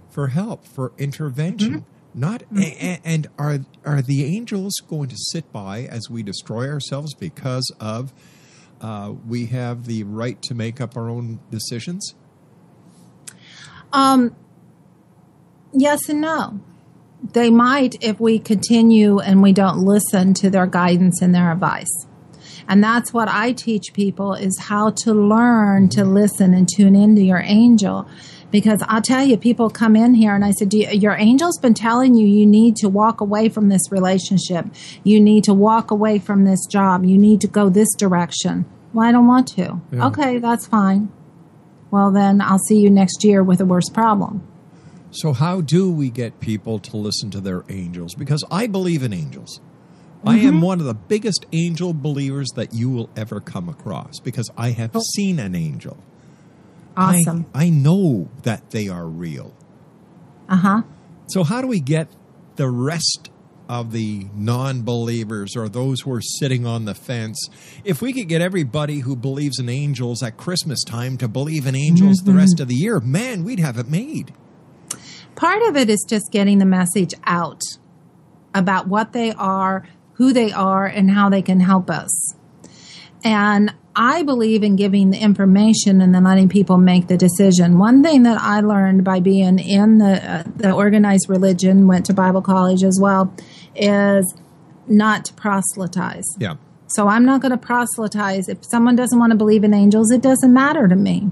for 0.10 0.28
help 0.28 0.66
for 0.66 0.92
intervention. 0.98 1.86
Not 2.14 2.44
a- 2.56 2.58
a- 2.62 3.02
and 3.06 3.28
are 3.38 3.60
are 3.86 4.02
the 4.02 4.26
angels 4.26 4.74
going 4.88 5.10
to 5.10 5.16
sit 5.18 5.52
by 5.54 5.84
as 5.84 6.10
we 6.10 6.24
destroy 6.24 6.70
ourselves 6.70 7.14
because 7.14 7.74
of 7.80 8.12
uh, 8.82 9.14
we 9.28 9.46
have 9.48 9.86
the 9.86 10.04
right 10.04 10.42
to 10.42 10.54
make 10.54 10.82
up 10.82 10.98
our 10.98 11.10
own 11.10 11.40
decisions? 11.50 12.16
Um, 13.94 14.36
yes 15.74 16.10
and 16.10 16.22
no. 16.22 16.60
They 17.34 17.50
might 17.52 18.04
if 18.04 18.20
we 18.20 18.40
continue 18.40 19.20
and 19.20 19.42
we 19.44 19.54
don't 19.54 19.78
listen 19.78 20.34
to 20.36 20.50
their 20.50 20.66
guidance 20.66 21.22
and 21.22 21.34
their 21.36 21.52
advice. 21.52 22.08
And 22.72 22.82
that's 22.82 23.12
what 23.12 23.28
I 23.28 23.52
teach 23.52 23.92
people 23.92 24.34
is 24.34 24.58
how 24.58 24.92
to 25.04 25.14
learn 25.14 25.90
to 25.90 26.06
listen 26.06 26.54
and 26.54 26.70
tune 26.74 26.96
into 26.96 27.22
your 27.22 27.42
angel. 27.44 28.08
Because 28.50 28.82
I'll 28.88 29.02
tell 29.02 29.26
you, 29.26 29.36
people 29.36 29.70
come 29.70 29.98
in 29.98 30.14
here 30.14 30.34
and 30.34 30.46
I 30.46 30.52
said, 30.52 30.70
Do 30.70 30.78
you, 30.78 30.88
Your 30.88 31.18
angel's 31.18 31.58
been 31.58 31.74
telling 31.74 32.16
you 32.16 32.26
you 32.26 32.46
need 32.46 32.78
to 32.78 32.88
walk 32.88 33.20
away 33.20 33.50
from 33.50 33.68
this 33.68 33.92
relationship. 33.92 34.68
You 35.04 35.20
need 35.20 35.44
to 35.44 35.54
walk 35.54 35.92
away 35.92 36.18
from 36.18 36.46
this 36.46 36.66
job. 36.66 37.04
You 37.04 37.18
need 37.18 37.42
to 37.42 37.48
go 37.48 37.68
this 37.68 37.94
direction. 37.94 38.64
Well, 38.94 39.06
I 39.06 39.12
don't 39.12 39.28
want 39.28 39.50
to. 39.50 39.82
Yeah. 39.92 40.08
Okay, 40.08 40.38
that's 40.38 40.66
fine. 40.66 41.12
Well, 41.92 42.10
then 42.10 42.40
I'll 42.40 42.60
see 42.70 42.80
you 42.80 42.90
next 42.90 43.26
year 43.26 43.44
with 43.44 43.60
a 43.60 43.66
worse 43.66 43.90
problem. 43.90 44.48
So, 45.12 45.34
how 45.34 45.60
do 45.60 45.92
we 45.92 46.10
get 46.10 46.40
people 46.40 46.80
to 46.80 46.96
listen 46.96 47.32
to 47.32 47.42
their 47.42 47.66
angels? 47.68 48.16
Because 48.16 48.46
I 48.50 48.68
believe 48.68 49.04
in 49.04 49.12
angels. 49.12 49.60
I 50.26 50.38
am 50.38 50.62
one 50.62 50.80
of 50.80 50.86
the 50.86 50.94
biggest 50.94 51.46
angel 51.52 51.94
believers 51.94 52.50
that 52.56 52.74
you 52.74 52.90
will 52.90 53.10
ever 53.16 53.40
come 53.40 53.68
across 53.70 54.20
because 54.20 54.50
I 54.56 54.72
have 54.72 54.96
seen 55.16 55.40
an 55.40 55.56
angel. 55.56 55.98
I- 56.96 57.20
Awesome. 57.20 57.46
I, 57.54 57.70
know 57.70 58.30
that 58.44 58.72
they 58.72 58.88
are 58.90 59.08
real. 59.08 59.54
Uh 60.50 60.58
huh. 60.58 60.82
So, 61.28 61.44
how 61.44 61.62
do 61.62 61.68
we 61.68 61.80
get 61.80 62.10
the 62.58 62.70
rest 62.70 63.30
of 63.70 63.94
the 63.94 64.28
non 64.36 64.82
believers 64.82 65.56
or 65.56 65.70
those 65.70 66.02
who 66.02 66.12
are 66.12 66.22
sitting 66.22 66.66
on 66.66 66.84
the 66.86 66.94
fence? 66.94 67.50
If 67.86 68.02
we 68.02 68.12
could 68.12 68.28
get 68.28 68.42
everybody 68.42 69.00
who 69.00 69.16
believes 69.16 69.58
in 69.60 69.70
angels 69.70 70.22
at 70.22 70.36
Christmas 70.38 70.84
time 70.84 71.18
to 71.20 71.28
believe 71.30 71.66
in 71.66 71.76
angels 71.76 72.18
the 72.18 72.34
rest 72.34 72.60
of 72.60 72.68
the 72.68 72.76
year, 72.76 73.00
man, 73.00 73.44
we'd 73.46 73.60
have 73.62 73.78
it 73.78 73.88
made. 73.88 74.34
Part 75.36 75.62
of 75.64 75.78
it 75.78 75.90
is 75.90 76.06
just 76.08 76.26
getting 76.32 76.60
the 76.60 76.66
message 76.66 77.14
out 77.24 77.62
about 78.54 78.88
what 78.90 79.14
they 79.14 79.32
are, 79.32 79.88
who 80.22 80.32
they 80.34 80.52
are, 80.52 80.86
and 80.86 81.10
how 81.10 81.30
they 81.30 81.42
can 81.42 81.60
help 81.60 81.90
us. 81.90 82.36
And 83.24 83.74
I 83.96 84.22
believe 84.22 84.62
in 84.62 84.76
giving 84.76 85.10
the 85.10 85.18
information 85.18 86.00
and 86.00 86.14
then 86.14 86.24
letting 86.24 86.48
people 86.48 86.78
make 86.78 87.08
the 87.08 87.18
decision. 87.18 87.80
One 87.80 88.04
thing 88.04 88.22
that 88.24 88.40
I 88.40 88.60
learned 88.60 89.04
by 89.04 89.20
being 89.20 89.58
in 89.58 89.98
the 89.98 90.14
uh, 90.32 90.44
the 90.56 90.72
organized 90.72 91.28
religion, 91.28 91.88
went 91.88 92.06
to 92.06 92.14
Bible 92.14 92.44
college 92.44 92.84
as 92.84 93.00
well, 93.02 93.34
is 93.76 94.32
not 94.88 95.26
to 95.26 95.34
proselytize. 95.34 96.26
Yeah. 96.38 96.56
So 96.86 97.08
I'm 97.08 97.26
not 97.26 97.42
going 97.42 97.52
to 97.52 97.58
proselytize. 97.58 98.48
If 98.48 98.60
someone 98.62 98.96
doesn't 98.96 99.18
want 99.18 99.32
to 99.32 99.38
believe 99.38 99.64
in 99.64 99.74
angels, 99.74 100.12
it 100.12 100.22
doesn't 100.22 100.54
matter 100.54 100.88
to 100.88 100.96
me. 100.96 101.32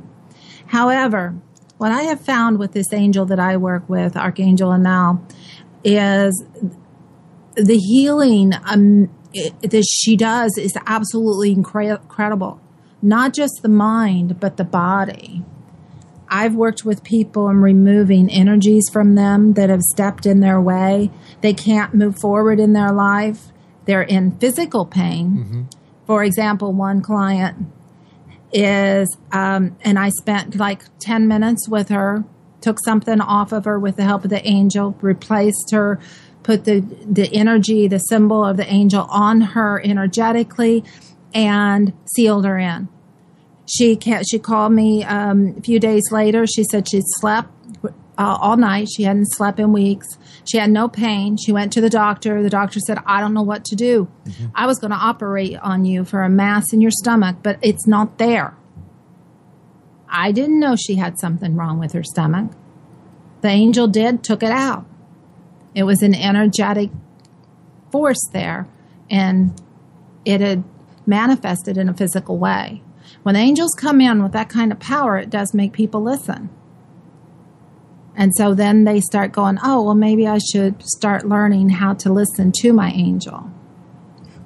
However, 0.65 1.35
what 1.77 1.91
I 1.91 2.03
have 2.03 2.21
found 2.21 2.57
with 2.57 2.71
this 2.71 2.91
angel 2.91 3.25
that 3.25 3.39
I 3.39 3.57
work 3.57 3.87
with, 3.87 4.17
Archangel 4.17 4.71
Anel, 4.71 5.21
is 5.83 6.43
the 7.63 7.77
healing 7.77 8.53
um, 8.65 9.09
it, 9.33 9.71
that 9.71 9.85
she 9.85 10.15
does 10.15 10.57
is 10.57 10.73
absolutely 10.85 11.55
incre- 11.55 12.01
incredible. 12.01 12.59
Not 13.01 13.33
just 13.33 13.61
the 13.61 13.69
mind, 13.69 14.39
but 14.39 14.57
the 14.57 14.63
body. 14.63 15.43
I've 16.27 16.53
worked 16.53 16.85
with 16.85 17.03
people 17.03 17.47
and 17.47 17.63
removing 17.63 18.29
energies 18.29 18.87
from 18.91 19.15
them 19.15 19.53
that 19.53 19.69
have 19.69 19.81
stepped 19.81 20.25
in 20.25 20.41
their 20.41 20.61
way. 20.61 21.09
They 21.41 21.53
can't 21.53 21.93
move 21.93 22.19
forward 22.19 22.59
in 22.59 22.73
their 22.73 22.91
life. 22.91 23.47
They're 23.85 24.03
in 24.03 24.37
physical 24.37 24.85
pain. 24.85 25.67
For 26.05 26.23
example, 26.23 26.73
one 26.73 27.01
client 27.01 27.67
is, 28.51 29.15
um, 29.31 29.75
and 29.81 29.97
I 29.97 30.09
spent 30.09 30.55
like 30.55 30.83
10 30.99 31.27
minutes 31.27 31.67
with 31.67 31.89
her, 31.89 32.23
took 32.61 32.79
something 32.83 33.21
off 33.21 33.51
of 33.51 33.65
her 33.65 33.79
with 33.79 33.95
the 33.95 34.03
help 34.03 34.23
of 34.23 34.29
the 34.29 34.45
angel, 34.47 34.95
replaced 35.01 35.71
her, 35.71 35.99
put 36.49 36.65
the, 36.65 36.79
the 37.05 37.29
energy, 37.31 37.87
the 37.87 37.99
symbol 37.99 38.43
of 38.43 38.57
the 38.57 38.65
angel 38.65 39.05
on 39.11 39.39
her 39.39 39.79
energetically, 39.85 40.83
and 41.31 41.93
sealed 42.15 42.43
her 42.43 42.57
in. 42.57 42.87
She 43.67 43.95
can't, 43.95 44.25
she 44.27 44.39
called 44.39 44.71
me 44.71 45.03
um, 45.03 45.53
a 45.59 45.61
few 45.61 45.79
days 45.79 46.11
later. 46.11 46.47
She 46.47 46.63
said 46.63 46.89
she 46.89 47.01
slept 47.19 47.49
uh, 47.85 47.91
all 48.17 48.57
night. 48.57 48.87
She 48.89 49.03
hadn't 49.03 49.27
slept 49.27 49.59
in 49.59 49.71
weeks. 49.71 50.07
She 50.43 50.57
had 50.57 50.71
no 50.71 50.89
pain. 50.89 51.37
She 51.37 51.51
went 51.51 51.71
to 51.73 51.81
the 51.81 51.89
doctor. 51.89 52.41
The 52.41 52.49
doctor 52.49 52.79
said, 52.79 52.97
I 53.05 53.19
don't 53.19 53.35
know 53.35 53.43
what 53.43 53.63
to 53.65 53.75
do. 53.75 54.09
I 54.55 54.65
was 54.65 54.79
going 54.79 54.89
to 54.89 54.97
operate 54.97 55.55
on 55.59 55.85
you 55.85 56.03
for 56.03 56.23
a 56.23 56.29
mass 56.29 56.73
in 56.73 56.81
your 56.81 56.89
stomach, 56.89 57.37
but 57.43 57.59
it's 57.61 57.85
not 57.85 58.17
there. 58.17 58.57
I 60.09 60.31
didn't 60.31 60.59
know 60.59 60.75
she 60.75 60.95
had 60.95 61.19
something 61.19 61.55
wrong 61.55 61.77
with 61.77 61.91
her 61.91 62.03
stomach. 62.03 62.53
The 63.41 63.49
angel 63.49 63.87
did, 63.87 64.23
took 64.23 64.41
it 64.41 64.51
out. 64.51 64.87
It 65.75 65.83
was 65.83 66.01
an 66.01 66.15
energetic 66.15 66.89
force 67.91 68.21
there, 68.33 68.67
and 69.09 69.59
it 70.25 70.41
had 70.41 70.63
manifested 71.05 71.77
in 71.77 71.89
a 71.89 71.93
physical 71.93 72.37
way. 72.37 72.81
When 73.23 73.35
angels 73.35 73.73
come 73.77 74.01
in 74.01 74.23
with 74.23 74.31
that 74.33 74.49
kind 74.49 74.71
of 74.71 74.79
power, 74.79 75.17
it 75.17 75.29
does 75.29 75.53
make 75.53 75.73
people 75.73 76.01
listen. 76.01 76.49
And 78.15 78.35
so 78.35 78.53
then 78.53 78.83
they 78.83 78.99
start 78.99 79.31
going, 79.31 79.59
oh, 79.63 79.83
well, 79.83 79.95
maybe 79.95 80.27
I 80.27 80.39
should 80.39 80.83
start 80.83 81.27
learning 81.27 81.69
how 81.69 81.93
to 81.95 82.11
listen 82.11 82.51
to 82.57 82.73
my 82.73 82.91
angel. 82.91 83.49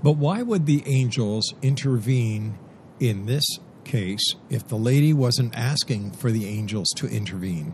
But 0.04 0.18
why 0.18 0.44
would 0.44 0.66
the 0.66 0.84
angels 0.86 1.54
intervene 1.62 2.58
in 3.00 3.26
this 3.26 3.46
case 3.84 4.36
if 4.50 4.68
the 4.68 4.76
lady 4.76 5.14
wasn't 5.14 5.56
asking 5.56 6.12
for 6.12 6.30
the 6.30 6.46
angels 6.46 6.90
to 6.98 7.08
intervene? 7.08 7.74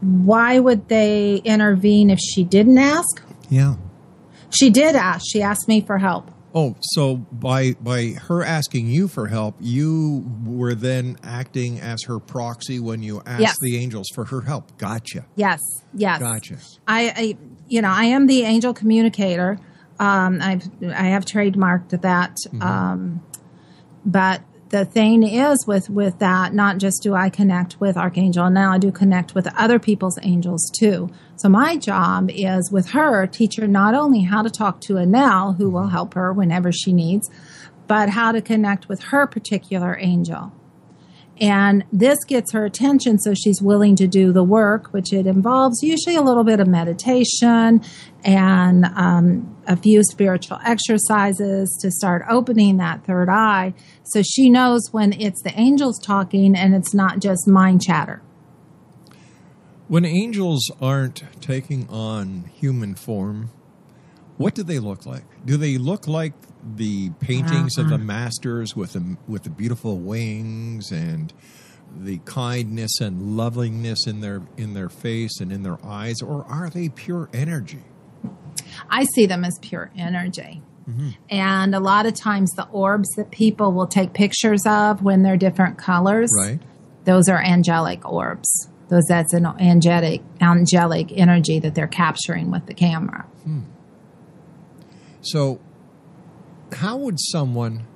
Why 0.00 0.58
would 0.58 0.88
they 0.88 1.36
intervene 1.44 2.10
if 2.10 2.18
she 2.18 2.44
didn't 2.44 2.78
ask? 2.78 3.22
Yeah. 3.48 3.76
She 4.50 4.70
did 4.70 4.96
ask. 4.96 5.24
She 5.30 5.42
asked 5.42 5.68
me 5.68 5.80
for 5.80 5.98
help. 5.98 6.30
Oh, 6.52 6.74
so 6.80 7.16
by 7.16 7.74
by 7.74 8.16
her 8.26 8.42
asking 8.42 8.88
you 8.88 9.06
for 9.06 9.28
help, 9.28 9.54
you 9.60 10.24
were 10.44 10.74
then 10.74 11.16
acting 11.22 11.78
as 11.78 12.02
her 12.08 12.18
proxy 12.18 12.80
when 12.80 13.02
you 13.04 13.22
asked 13.24 13.40
Yes. 13.40 13.54
the 13.62 13.76
angels 13.76 14.08
for 14.14 14.24
her 14.24 14.40
help. 14.40 14.76
Gotcha. 14.76 15.26
Yes, 15.36 15.60
yes. 15.94 16.18
Gotcha. 16.18 16.56
I, 16.88 17.12
I 17.16 17.36
you 17.68 17.80
know, 17.82 17.90
I 17.90 18.06
am 18.06 18.26
the 18.26 18.42
angel 18.42 18.74
communicator. 18.74 19.58
Um, 20.00 20.40
I've 20.42 20.68
I 20.82 21.04
have 21.04 21.24
trademarked 21.24 22.00
that. 22.02 22.36
Um, 22.60 23.22
but 24.04 24.42
the 24.70 24.84
thing 24.84 25.24
is 25.24 25.66
with 25.66 25.90
with 25.90 26.18
that, 26.20 26.54
not 26.54 26.78
just 26.78 27.02
do 27.02 27.14
I 27.14 27.28
connect 27.28 27.80
with 27.80 27.96
Archangel, 27.96 28.48
now 28.50 28.72
I 28.72 28.78
do 28.78 28.92
connect 28.92 29.34
with 29.34 29.52
other 29.56 29.78
people's 29.78 30.18
angels 30.22 30.70
too. 30.78 31.10
So 31.36 31.48
my 31.48 31.76
job 31.76 32.30
is 32.32 32.70
with 32.70 32.90
her, 32.90 33.26
teach 33.26 33.56
her 33.56 33.66
not 33.66 33.94
only 33.94 34.20
how 34.20 34.42
to 34.42 34.50
talk 34.50 34.80
to 34.82 34.94
Anel, 34.94 35.56
who 35.56 35.70
will 35.70 35.88
help 35.88 36.14
her 36.14 36.32
whenever 36.32 36.70
she 36.70 36.92
needs, 36.92 37.28
but 37.88 38.10
how 38.10 38.30
to 38.30 38.40
connect 38.40 38.88
with 38.88 39.02
her 39.04 39.26
particular 39.26 39.98
angel. 40.00 40.52
And 41.40 41.84
this 41.90 42.22
gets 42.24 42.52
her 42.52 42.66
attention 42.66 43.18
so 43.18 43.32
she's 43.32 43.62
willing 43.62 43.96
to 43.96 44.06
do 44.06 44.30
the 44.32 44.44
work, 44.44 44.92
which 44.92 45.12
it 45.12 45.26
involves 45.26 45.82
usually 45.82 46.16
a 46.16 46.22
little 46.22 46.44
bit 46.44 46.60
of 46.60 46.68
meditation 46.68 47.82
and 48.22 48.84
um, 48.84 49.56
a 49.66 49.76
few 49.76 50.02
spiritual 50.04 50.58
exercises 50.64 51.74
to 51.80 51.90
start 51.90 52.24
opening 52.28 52.76
that 52.76 53.04
third 53.06 53.30
eye 53.30 53.72
so 54.04 54.22
she 54.22 54.50
knows 54.50 54.88
when 54.90 55.12
it's 55.12 55.40
the 55.42 55.58
angels 55.58 55.98
talking 55.98 56.56
and 56.56 56.74
it's 56.74 56.92
not 56.92 57.20
just 57.20 57.46
mind 57.46 57.80
chatter. 57.82 58.20
When 59.88 60.04
angels 60.04 60.70
aren't 60.80 61.22
taking 61.40 61.88
on 61.88 62.44
human 62.54 62.94
form, 62.94 63.50
what 64.36 64.54
do 64.54 64.62
they 64.62 64.78
look 64.78 65.06
like? 65.06 65.24
Do 65.44 65.56
they 65.56 65.78
look 65.78 66.06
like 66.06 66.32
the 66.76 67.10
paintings 67.20 67.78
of 67.78 67.88
the 67.88 67.96
mm-hmm. 67.96 68.06
masters 68.06 68.76
with 68.76 68.92
the 68.92 69.16
with 69.26 69.44
the 69.44 69.50
beautiful 69.50 69.98
wings 69.98 70.90
and 70.90 71.32
the 71.96 72.18
kindness 72.18 73.00
and 73.00 73.36
loveliness 73.36 74.06
in 74.06 74.20
their 74.20 74.42
in 74.56 74.74
their 74.74 74.88
face 74.88 75.40
and 75.40 75.52
in 75.52 75.62
their 75.62 75.78
eyes, 75.84 76.22
or 76.22 76.44
are 76.44 76.70
they 76.70 76.88
pure 76.88 77.28
energy? 77.32 77.82
I 78.88 79.04
see 79.14 79.26
them 79.26 79.44
as 79.44 79.58
pure 79.60 79.90
energy. 79.96 80.62
Mm-hmm. 80.88 81.10
And 81.28 81.74
a 81.74 81.80
lot 81.80 82.06
of 82.06 82.14
times, 82.14 82.50
the 82.52 82.66
orbs 82.68 83.08
that 83.16 83.30
people 83.30 83.72
will 83.72 83.86
take 83.86 84.12
pictures 84.12 84.62
of 84.66 85.02
when 85.02 85.22
they're 85.22 85.36
different 85.36 85.78
colors, 85.78 86.30
Right. 86.36 86.60
those 87.04 87.28
are 87.28 87.42
angelic 87.42 88.08
orbs. 88.10 88.68
Those 88.88 89.04
that's 89.08 89.32
an 89.32 89.46
angelic 89.46 90.22
angelic 90.40 91.12
energy 91.16 91.58
that 91.60 91.74
they're 91.74 91.86
capturing 91.86 92.50
with 92.50 92.66
the 92.66 92.74
camera. 92.74 93.24
Hmm. 93.44 93.60
So, 95.22 95.60
how 96.74 96.96
would 96.98 97.18
someone 97.18 97.86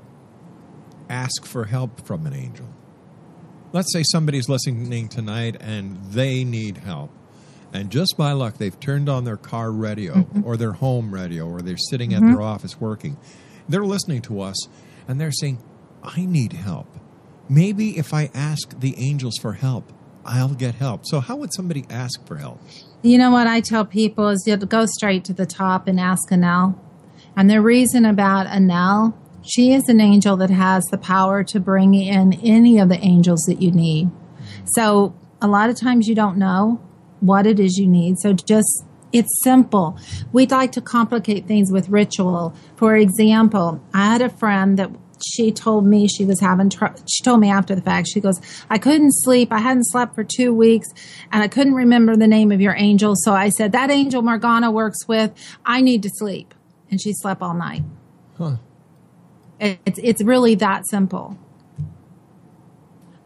ask 1.08 1.44
for 1.44 1.64
help 1.64 2.06
from 2.06 2.26
an 2.26 2.32
angel? 2.34 2.66
Let's 3.72 3.92
say 3.92 4.02
somebody's 4.04 4.48
listening 4.48 5.08
tonight 5.08 5.56
and 5.60 5.96
they 6.12 6.44
need 6.44 6.78
help. 6.78 7.10
And 7.72 7.90
just 7.90 8.14
by 8.16 8.32
luck, 8.32 8.58
they've 8.58 8.78
turned 8.78 9.08
on 9.08 9.24
their 9.24 9.37
car 9.37 9.72
radio 9.72 10.14
Mm-hmm. 10.14 10.44
or 10.44 10.56
their 10.56 10.72
home 10.72 11.12
radio 11.12 11.46
or 11.48 11.60
they're 11.60 11.76
sitting 11.76 12.14
at 12.14 12.22
Mhm. 12.22 12.32
their 12.34 12.42
office 12.42 12.80
working. 12.80 13.16
They're 13.68 13.84
listening 13.84 14.22
to 14.22 14.40
us 14.40 14.68
and 15.08 15.20
they're 15.20 15.32
saying, 15.32 15.58
I 16.02 16.24
need 16.26 16.52
help. 16.52 16.87
Maybe 17.48 17.98
if 17.98 18.14
I 18.14 18.30
ask 18.34 18.78
the 18.78 18.94
angels 18.98 19.34
for 19.40 19.54
help, 19.54 19.92
I'll 20.24 20.54
get 20.54 20.76
help. 20.76 21.04
So, 21.04 21.20
how 21.20 21.37
would 21.37 21.52
somebody 21.52 21.84
ask 21.90 22.24
for 22.26 22.37
help? 22.37 22.60
You 23.02 23.18
know 23.18 23.30
what 23.30 23.46
I 23.46 23.60
tell 23.60 23.84
people 23.84 24.28
is 24.28 24.44
you 24.46 24.56
go 24.56 24.87
straight 24.87 25.24
to 25.24 25.34
the 25.34 25.44
top 25.44 25.87
and 25.88 26.00
ask 26.00 26.30
Anel. 26.30 26.76
And 27.37 27.51
the 27.51 27.61
reason 27.61 28.05
about 28.05 28.47
Anel, 28.47 29.14
she 29.42 29.73
is 29.73 29.88
an 29.88 30.01
angel 30.01 30.37
that 30.38 30.51
has 30.51 30.85
the 30.85 30.99
power 30.99 31.44
to 31.44 31.61
bring 31.61 31.94
in 31.94 32.35
any 32.42 32.79
of 32.79 32.88
the 32.88 32.99
angels 32.99 33.40
that 33.49 33.61
you 33.61 33.70
need. 33.70 34.11
So 34.75 35.14
a 35.42 35.49
lot 35.49 35.70
of 35.70 35.77
times 35.77 36.09
you 36.09 36.14
don't 36.14 36.38
know 36.38 36.81
what 37.20 37.47
it 37.47 37.59
is 37.59 37.77
you 37.77 37.87
need. 37.87 38.18
So 38.18 38.33
just 38.33 38.85
it's 39.12 39.31
simple. 39.42 39.99
We'd 40.33 40.51
like 40.51 40.73
to 40.73 40.81
complicate 40.81 41.47
things 41.47 41.70
with 41.70 41.88
ritual. 41.88 42.55
For 42.77 42.97
example, 42.97 43.81
I 43.92 44.07
had 44.07 44.23
a 44.23 44.29
friend 44.29 44.77
that 44.79 44.90
she 45.25 45.53
told 45.53 45.87
me 45.87 46.09
she 46.09 46.25
was 46.25 46.40
having 46.40 46.68
trouble. 46.68 47.01
She 47.09 47.23
told 47.23 47.40
me 47.40 47.51
after 47.51 47.75
the 47.75 47.81
fact, 47.81 48.09
she 48.12 48.20
goes, 48.20 48.40
I 48.68 48.79
couldn't 48.79 49.12
sleep. 49.12 49.53
I 49.53 49.61
hadn't 49.61 49.85
slept 49.85 50.14
for 50.14 50.25
two 50.25 50.53
weeks 50.53 50.88
and 51.31 51.42
I 51.42 51.49
couldn't 51.49 51.75
remember 51.75 52.16
the 52.16 52.27
name 52.27 52.51
of 52.51 52.61
your 52.61 52.75
angel. 52.77 53.14
So 53.16 53.33
I 53.33 53.51
said, 53.51 53.73
That 53.73 53.90
angel 53.90 54.23
Morgana 54.23 54.70
works 54.70 55.07
with, 55.07 55.33
I 55.64 55.81
need 55.81 56.03
to 56.03 56.11
sleep. 56.12 56.53
And 56.94 57.00
she 57.00 57.12
slept 57.12 57.42
all 57.42 57.54
night. 57.54 57.83
Huh. 58.38 58.54
It's, 59.59 59.98
it's 60.00 60.22
really 60.22 60.54
that 60.54 60.87
simple. 60.87 61.37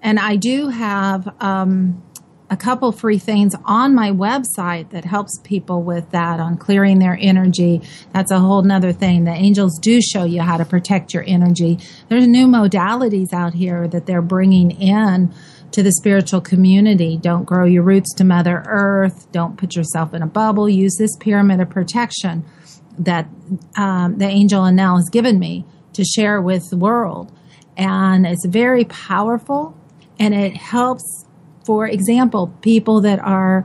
And 0.00 0.18
I 0.18 0.36
do 0.36 0.68
have 0.68 1.28
um, 1.38 2.02
a 2.48 2.56
couple 2.56 2.92
free 2.92 3.18
things 3.18 3.54
on 3.66 3.94
my 3.94 4.10
website 4.10 4.88
that 4.92 5.04
helps 5.04 5.38
people 5.44 5.82
with 5.82 6.12
that 6.12 6.40
on 6.40 6.56
clearing 6.56 6.98
their 6.98 7.18
energy. 7.20 7.82
That's 8.14 8.30
a 8.30 8.38
whole 8.38 8.62
nother 8.62 8.94
thing. 8.94 9.24
The 9.24 9.32
angels 9.32 9.78
do 9.78 10.00
show 10.00 10.24
you 10.24 10.40
how 10.40 10.56
to 10.56 10.64
protect 10.64 11.12
your 11.12 11.24
energy. 11.26 11.78
There's 12.08 12.26
new 12.26 12.46
modalities 12.46 13.34
out 13.34 13.52
here 13.52 13.86
that 13.88 14.06
they're 14.06 14.22
bringing 14.22 14.70
in 14.70 15.30
to 15.72 15.82
the 15.82 15.92
spiritual 15.92 16.40
community. 16.40 17.18
Don't 17.18 17.44
grow 17.44 17.66
your 17.66 17.82
roots 17.82 18.14
to 18.14 18.24
Mother 18.24 18.64
Earth. 18.66 19.30
Don't 19.30 19.58
put 19.58 19.76
yourself 19.76 20.14
in 20.14 20.22
a 20.22 20.26
bubble. 20.26 20.70
Use 20.70 20.96
this 20.96 21.14
pyramid 21.16 21.60
of 21.60 21.68
protection 21.68 22.46
that 22.98 23.28
um, 23.76 24.18
the 24.18 24.26
angel 24.26 24.62
Anel 24.62 24.96
has 24.96 25.08
given 25.08 25.38
me 25.38 25.64
to 25.92 26.04
share 26.04 26.40
with 26.40 26.70
the 26.70 26.76
world. 26.76 27.32
And 27.76 28.26
it's 28.26 28.44
very 28.46 28.84
powerful 28.84 29.76
and 30.18 30.34
it 30.34 30.56
helps, 30.56 31.26
for 31.64 31.86
example, 31.86 32.52
people 32.60 33.00
that 33.02 33.20
are 33.20 33.64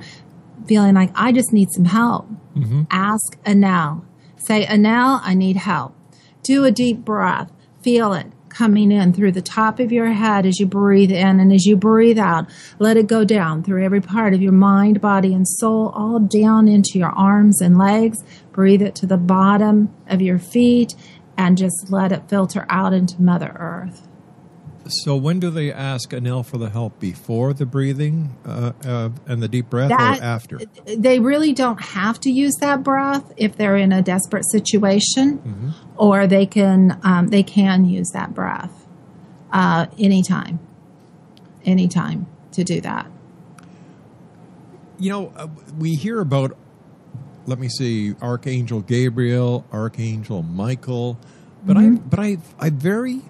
feeling 0.67 0.93
like, 0.93 1.11
I 1.15 1.31
just 1.31 1.51
need 1.51 1.71
some 1.71 1.85
help. 1.85 2.27
Ask 2.91 3.41
Anel. 3.43 4.03
Say, 4.37 4.65
Anel, 4.65 5.19
I 5.23 5.33
need 5.33 5.57
help. 5.57 5.95
Do 6.43 6.63
a 6.65 6.71
deep 6.71 6.99
breath. 6.99 7.51
Feel 7.81 8.13
it 8.13 8.27
coming 8.53 8.91
in 8.91 9.13
through 9.13 9.31
the 9.31 9.41
top 9.41 9.79
of 9.79 9.91
your 9.91 10.11
head 10.11 10.45
as 10.45 10.59
you 10.59 10.65
breathe 10.65 11.11
in 11.11 11.39
and 11.39 11.51
as 11.51 11.65
you 11.65 11.75
breathe 11.75 12.19
out. 12.19 12.49
Let 12.79 12.97
it 12.97 13.07
go 13.07 13.25
down 13.25 13.63
through 13.63 13.83
every 13.83 14.01
part 14.01 14.33
of 14.33 14.41
your 14.41 14.51
mind, 14.53 15.01
body, 15.01 15.33
and 15.33 15.47
soul, 15.47 15.91
all 15.95 16.19
down 16.19 16.67
into 16.67 16.99
your 16.99 17.11
arms 17.11 17.61
and 17.61 17.77
legs. 17.77 18.23
Breathe 18.51 18.81
it 18.81 18.95
to 18.95 19.07
the 19.07 19.17
bottom 19.17 19.93
of 20.07 20.21
your 20.21 20.39
feet 20.39 20.93
and 21.37 21.57
just 21.57 21.87
let 21.89 22.11
it 22.11 22.29
filter 22.29 22.65
out 22.69 22.93
into 22.93 23.21
Mother 23.21 23.55
Earth. 23.59 24.07
So, 24.87 25.15
when 25.15 25.39
do 25.39 25.49
they 25.49 25.71
ask 25.71 26.09
Anil 26.09 26.45
for 26.45 26.57
the 26.57 26.69
help? 26.69 26.99
Before 26.99 27.53
the 27.53 27.65
breathing 27.65 28.35
uh, 28.45 28.73
uh, 28.85 29.09
and 29.25 29.41
the 29.41 29.47
deep 29.47 29.69
breath, 29.69 29.89
That- 29.89 30.19
or 30.19 30.23
after? 30.23 30.59
They 30.85 31.19
really 31.19 31.53
don't 31.53 31.81
have 31.81 32.19
to 32.21 32.29
use 32.29 32.55
that 32.59 32.83
breath 32.83 33.31
if 33.37 33.55
they're 33.55 33.77
in 33.77 33.91
a 33.93 34.01
desperate 34.01 34.45
situation, 34.51 35.73
or 35.95 36.27
they 36.27 36.45
can 36.45 36.99
um, 37.03 37.27
they 37.29 37.43
can 37.43 37.85
use 37.85 38.09
that 38.13 38.33
breath 38.33 38.85
uh, 39.53 39.85
anytime, 39.97 40.59
anytime 41.65 42.27
to 42.51 42.63
do 42.63 42.81
that. 42.81 43.07
You 44.99 45.09
know, 45.09 45.33
uh, 45.35 45.47
we 45.79 45.95
hear 45.95 46.19
about, 46.19 46.55
let 47.45 47.59
me 47.59 47.67
see, 47.67 48.15
Archangel 48.21 48.81
Gabriel, 48.81 49.65
Archangel 49.71 50.43
Michael, 50.43 51.17
but 51.65 51.77
I 51.77 51.89
but 51.89 52.19
I 52.19 52.37
I 52.59 52.69
very 52.69 53.21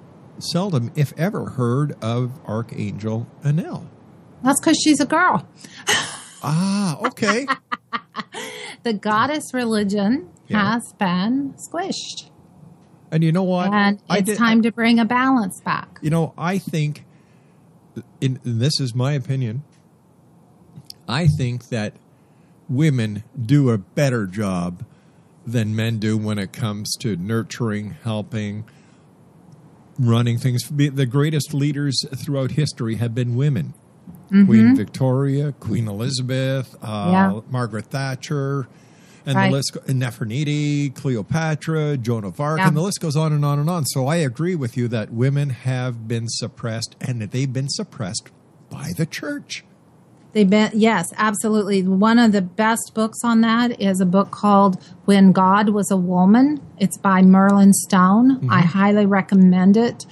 seldom, 0.51 0.91
if 0.95 1.13
ever, 1.17 1.51
heard 1.51 1.95
of 2.01 2.32
Archangel 2.45 3.27
Anil. 3.43 3.86
That's 4.43 4.60
because 4.60 4.77
she's 4.84 4.99
a 4.99 5.06
girl. 5.06 5.47
Ah, 6.43 6.99
okay. 7.08 7.47
The 8.84 8.91
goddess 8.93 9.53
religion 9.53 10.29
Yeah. 10.49 10.73
has 10.73 10.93
been 10.99 11.53
squished, 11.53 12.29
and 13.12 13.23
you 13.23 13.32
know 13.32 13.43
what? 13.43 13.71
and 13.71 13.97
it's 14.10 14.23
did- 14.32 14.38
time 14.38 14.62
to 14.63 14.73
bring 14.73 14.99
a 14.99 15.06
balance 15.06 15.62
back. 15.62 15.99
You 16.01 16.10
know, 16.10 16.34
I 16.38 16.58
think, 16.58 17.06
in, 18.19 18.41
and 18.43 18.60
this 18.60 18.82
is 18.82 18.93
my 18.93 19.13
opinion, 19.13 19.63
I 21.08 21.27
think 21.27 21.69
that 21.69 21.93
women 22.67 23.23
do 23.41 23.69
a 23.69 23.77
better 23.77 24.25
job 24.27 24.84
than 25.47 25.73
men 25.73 25.97
do 25.99 26.17
when 26.17 26.38
it 26.38 26.51
comes 26.51 26.93
to 26.99 27.15
nurturing, 27.15 27.95
helping, 28.03 28.65
running 29.99 30.38
things. 30.38 30.63
The 30.69 31.06
greatest 31.06 31.53
leaders 31.53 31.97
throughout 32.15 32.51
history 32.51 32.95
have 32.95 33.13
been 33.13 33.36
women. 33.36 33.73
Queen 34.29 34.75
Victoria, 34.75 35.51
Queen 35.60 35.88
Elizabeth, 35.88 36.75
uh, 36.82 37.10
Yeah. 37.12 37.39
Margaret 37.51 37.86
Thatcher, 37.86 38.67
and 39.25 39.36
Right. 39.36 39.49
the 39.49 39.58
list, 39.58 39.77
Nefertiti, 39.88 40.93
Cleopatra, 40.95 41.97
Joan 41.97 42.23
of 42.23 42.39
Arc, 42.39 42.60
Yeah. 42.60 42.67
and 42.67 42.75
the 42.75 42.82
list 42.82 42.99
goes 42.99 43.15
on 43.15 43.32
and 43.32 43.45
on 43.45 43.60
and 43.60 43.69
on. 43.69 43.86
So 43.86 44.08
I 44.08 44.15
agree 44.17 44.56
with 44.56 44.75
you 44.75 44.88
that 44.88 45.13
women 45.13 45.51
have 45.51 46.08
been 46.08 46.27
suppressed, 46.27 46.95
and 46.99 47.21
that 47.21 47.32
they've 47.32 47.51
been 47.53 47.69
suppressed 47.69 48.29
by 48.71 48.91
the 48.97 49.06
church. 49.06 49.63
They've 50.33 50.49
been, 50.49 50.71
yes, 50.73 51.13
absolutely. 51.15 51.83
One 51.83 52.17
of 52.17 52.31
the 52.31 52.41
best 52.41 52.93
books 52.95 53.19
on 53.23 53.41
that 53.41 53.79
is 53.79 54.01
a 54.01 54.05
book 54.05 54.31
called 54.31 54.81
When 55.05 55.31
God 55.31 55.69
Was 55.69 55.91
a 55.91 55.97
Woman. 55.97 56.59
It's 56.79 56.97
by 56.97 57.21
Merlin 57.21 57.71
Stone. 57.71 58.49
I 58.49 58.61
highly 58.61 59.05
recommend 59.05 59.77
it 59.77 60.05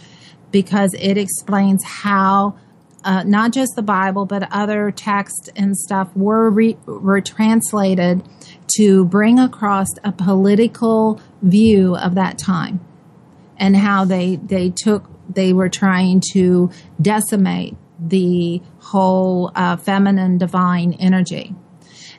because 0.51 0.93
it 0.99 1.17
explains 1.17 1.83
how 1.83 2.55
uh, 3.03 3.23
not 3.23 3.51
just 3.51 3.75
the 3.75 3.81
Bible, 3.81 4.27
but 4.27 4.47
other 4.51 4.91
texts 4.91 5.49
and 5.55 5.75
stuff 5.75 6.15
were, 6.15 6.51
re- 6.51 6.77
were 6.85 7.21
translated 7.21 8.21
to 8.77 9.05
bring 9.05 9.39
across 9.39 9.87
a 10.03 10.11
political 10.11 11.19
view 11.41 11.95
of 11.95 12.13
that 12.13 12.37
time 12.37 12.79
and 13.57 13.75
how 13.75 14.05
they 14.05 14.37
they 14.37 14.69
took 14.69 15.09
they 15.33 15.53
were 15.53 15.69
trying 15.69 16.21
to 16.33 16.69
decimate 17.01 17.75
the 18.01 18.61
whole 18.79 19.51
uh, 19.55 19.77
feminine 19.77 20.37
divine 20.37 20.93
energy. 20.93 21.55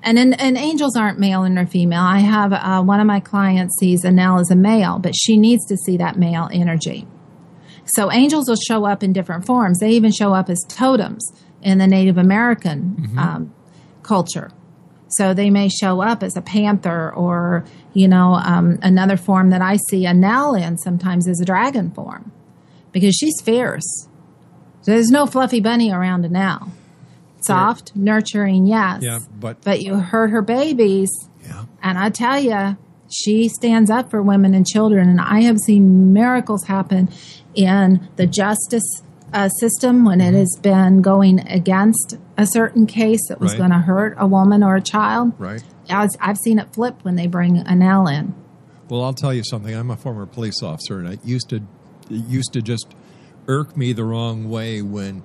And, 0.04 0.18
and 0.18 0.40
and 0.40 0.56
angels 0.56 0.96
aren't 0.96 1.20
male 1.20 1.44
and 1.44 1.70
female. 1.70 2.02
I 2.02 2.18
have 2.18 2.52
uh, 2.52 2.82
one 2.82 2.98
of 2.98 3.06
my 3.06 3.20
clients 3.20 3.78
sees 3.78 4.04
Anel 4.04 4.40
as 4.40 4.50
a 4.50 4.56
male, 4.56 4.98
but 4.98 5.14
she 5.14 5.36
needs 5.36 5.64
to 5.66 5.76
see 5.76 5.96
that 5.98 6.16
male 6.18 6.48
energy. 6.52 7.06
So 7.84 8.10
angels 8.10 8.48
will 8.48 8.56
show 8.56 8.84
up 8.84 9.02
in 9.02 9.12
different 9.12 9.46
forms. 9.46 9.78
They 9.78 9.90
even 9.90 10.12
show 10.12 10.34
up 10.34 10.48
as 10.48 10.64
totems 10.68 11.32
in 11.62 11.78
the 11.78 11.86
Native 11.86 12.18
American 12.18 13.10
um, 13.16 13.54
culture. 14.02 14.50
So 15.08 15.34
they 15.34 15.50
may 15.50 15.68
show 15.68 16.00
up 16.00 16.22
as 16.22 16.36
a 16.36 16.42
panther 16.42 17.12
or, 17.12 17.64
you 17.92 18.08
know, 18.08 18.34
um, 18.34 18.78
another 18.82 19.16
form 19.16 19.50
that 19.50 19.60
I 19.60 19.76
see 19.76 20.04
Anel 20.04 20.60
in 20.60 20.78
sometimes 20.78 21.26
is 21.26 21.40
a 21.40 21.44
dragon 21.44 21.90
form 21.90 22.32
because 22.92 23.14
she's 23.14 23.40
fierce. 23.42 24.08
There's 24.84 25.10
no 25.10 25.26
fluffy 25.26 25.60
bunny 25.60 25.92
around 25.92 26.30
now. 26.30 26.68
Soft, 27.40 27.94
nurturing, 27.96 28.66
yes. 28.66 29.00
Yeah, 29.02 29.18
but 29.38 29.62
But 29.62 29.82
you 29.82 29.96
hurt 29.96 30.30
her 30.30 30.42
babies. 30.42 31.10
yeah, 31.44 31.64
And 31.82 31.98
I 31.98 32.08
tell 32.10 32.38
you, 32.38 32.76
she 33.10 33.48
stands 33.48 33.90
up 33.90 34.10
for 34.10 34.22
women 34.22 34.54
and 34.54 34.66
children. 34.66 35.08
And 35.08 35.20
I 35.20 35.40
have 35.42 35.58
seen 35.58 36.12
miracles 36.12 36.64
happen 36.64 37.08
in 37.54 38.08
the 38.16 38.26
justice 38.26 39.02
uh, 39.32 39.48
system 39.48 40.04
when 40.04 40.20
it 40.20 40.34
has 40.34 40.56
been 40.62 41.02
going 41.02 41.40
against 41.48 42.16
a 42.38 42.46
certain 42.46 42.86
case 42.86 43.20
that 43.28 43.40
was 43.40 43.52
Right. 43.52 43.58
going 43.58 43.70
to 43.70 43.78
hurt 43.78 44.14
a 44.18 44.26
woman 44.26 44.62
or 44.62 44.76
a 44.76 44.80
child. 44.80 45.32
right. 45.38 45.62
I 45.90 46.02
was, 46.04 46.16
I've 46.20 46.38
seen 46.38 46.58
it 46.60 46.72
flip 46.72 46.96
when 47.02 47.16
they 47.16 47.26
bring 47.26 47.56
Anel 47.64 48.10
in. 48.12 48.34
Well, 48.88 49.02
I'll 49.02 49.12
tell 49.14 49.34
you 49.34 49.42
something. 49.42 49.74
I'm 49.74 49.90
a 49.90 49.96
former 49.96 50.26
police 50.26 50.62
officer, 50.62 50.98
and 50.98 51.08
I 51.08 51.18
used 51.24 51.48
to 51.50 51.60
used 52.08 52.52
to 52.52 52.62
just 52.62 52.86
irk 53.46 53.76
me 53.76 53.92
the 53.92 54.04
wrong 54.04 54.48
way 54.48 54.82
when 54.82 55.24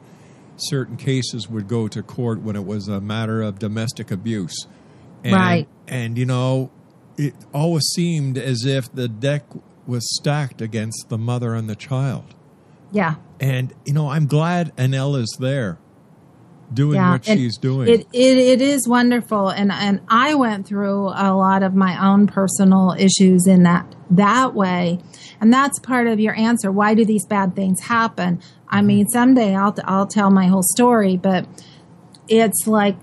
certain 0.58 0.97
cases 0.97 1.49
would 1.49 1.67
go 1.67 1.88
to 1.88 2.01
court 2.01 2.41
when 2.41 2.56
it 2.56 2.65
was 2.65 2.88
a 2.88 2.99
matter 2.99 3.41
of 3.41 3.60
domestic 3.60 4.12
abuse. 4.12 4.67
And, 5.23 5.34
Right. 5.34 5.67
And 5.88 6.17
you 6.17 6.25
know, 6.25 6.71
it 7.17 7.34
always 7.53 7.84
seemed 7.93 8.38
as 8.38 8.65
if 8.65 8.91
the 8.91 9.08
deck 9.08 9.43
was 9.86 10.03
stacked 10.15 10.62
against 10.62 11.08
the 11.10 11.17
mother 11.17 11.53
and 11.53 11.69
the 11.69 11.75
child. 11.75 12.36
Yeah. 12.91 13.15
And 13.39 13.73
you 13.86 13.93
know, 13.93 14.10
I'm 14.10 14.27
glad 14.27 14.75
Anel 14.77 15.19
is 15.19 15.36
there, 15.39 15.77
doing 16.73 16.95
yeah. 16.95 17.12
what 17.12 17.27
And 17.27 17.39
she's 17.39 17.58
doing. 17.58 17.88
It, 17.88 18.01
it 18.13 18.38
it 18.38 18.62
is 18.62 18.88
wonderful, 18.88 19.49
and 19.49 19.71
and 19.71 20.01
I 20.10 20.36
went 20.36 20.67
through 20.67 21.08
a 21.10 21.34
lot 21.36 21.63
of 21.63 21.73
my 21.75 22.06
own 22.08 22.27
personal 22.27 22.95
issues 22.97 23.47
in 23.47 23.63
that 23.63 23.95
that 24.12 24.53
way, 24.53 24.99
and 25.39 25.51
that's 25.53 25.80
part 25.80 26.08
of 26.08 26.19
your 26.19 26.36
answer. 26.36 26.71
Why 26.71 26.93
do 26.93 27.06
these 27.06 27.25
bad 27.25 27.56
things 27.56 27.82
happen? 27.82 28.41
I 28.69 28.77
Mm-hmm. 28.80 28.88
mean, 28.88 29.08
someday 29.08 29.56
I'll 29.56 29.75
I'll 29.86 30.08
tell 30.08 30.30
my 30.30 30.47
whole 30.47 30.63
story, 30.63 31.17
but 31.17 31.47
it's 32.27 32.67
like 32.67 32.97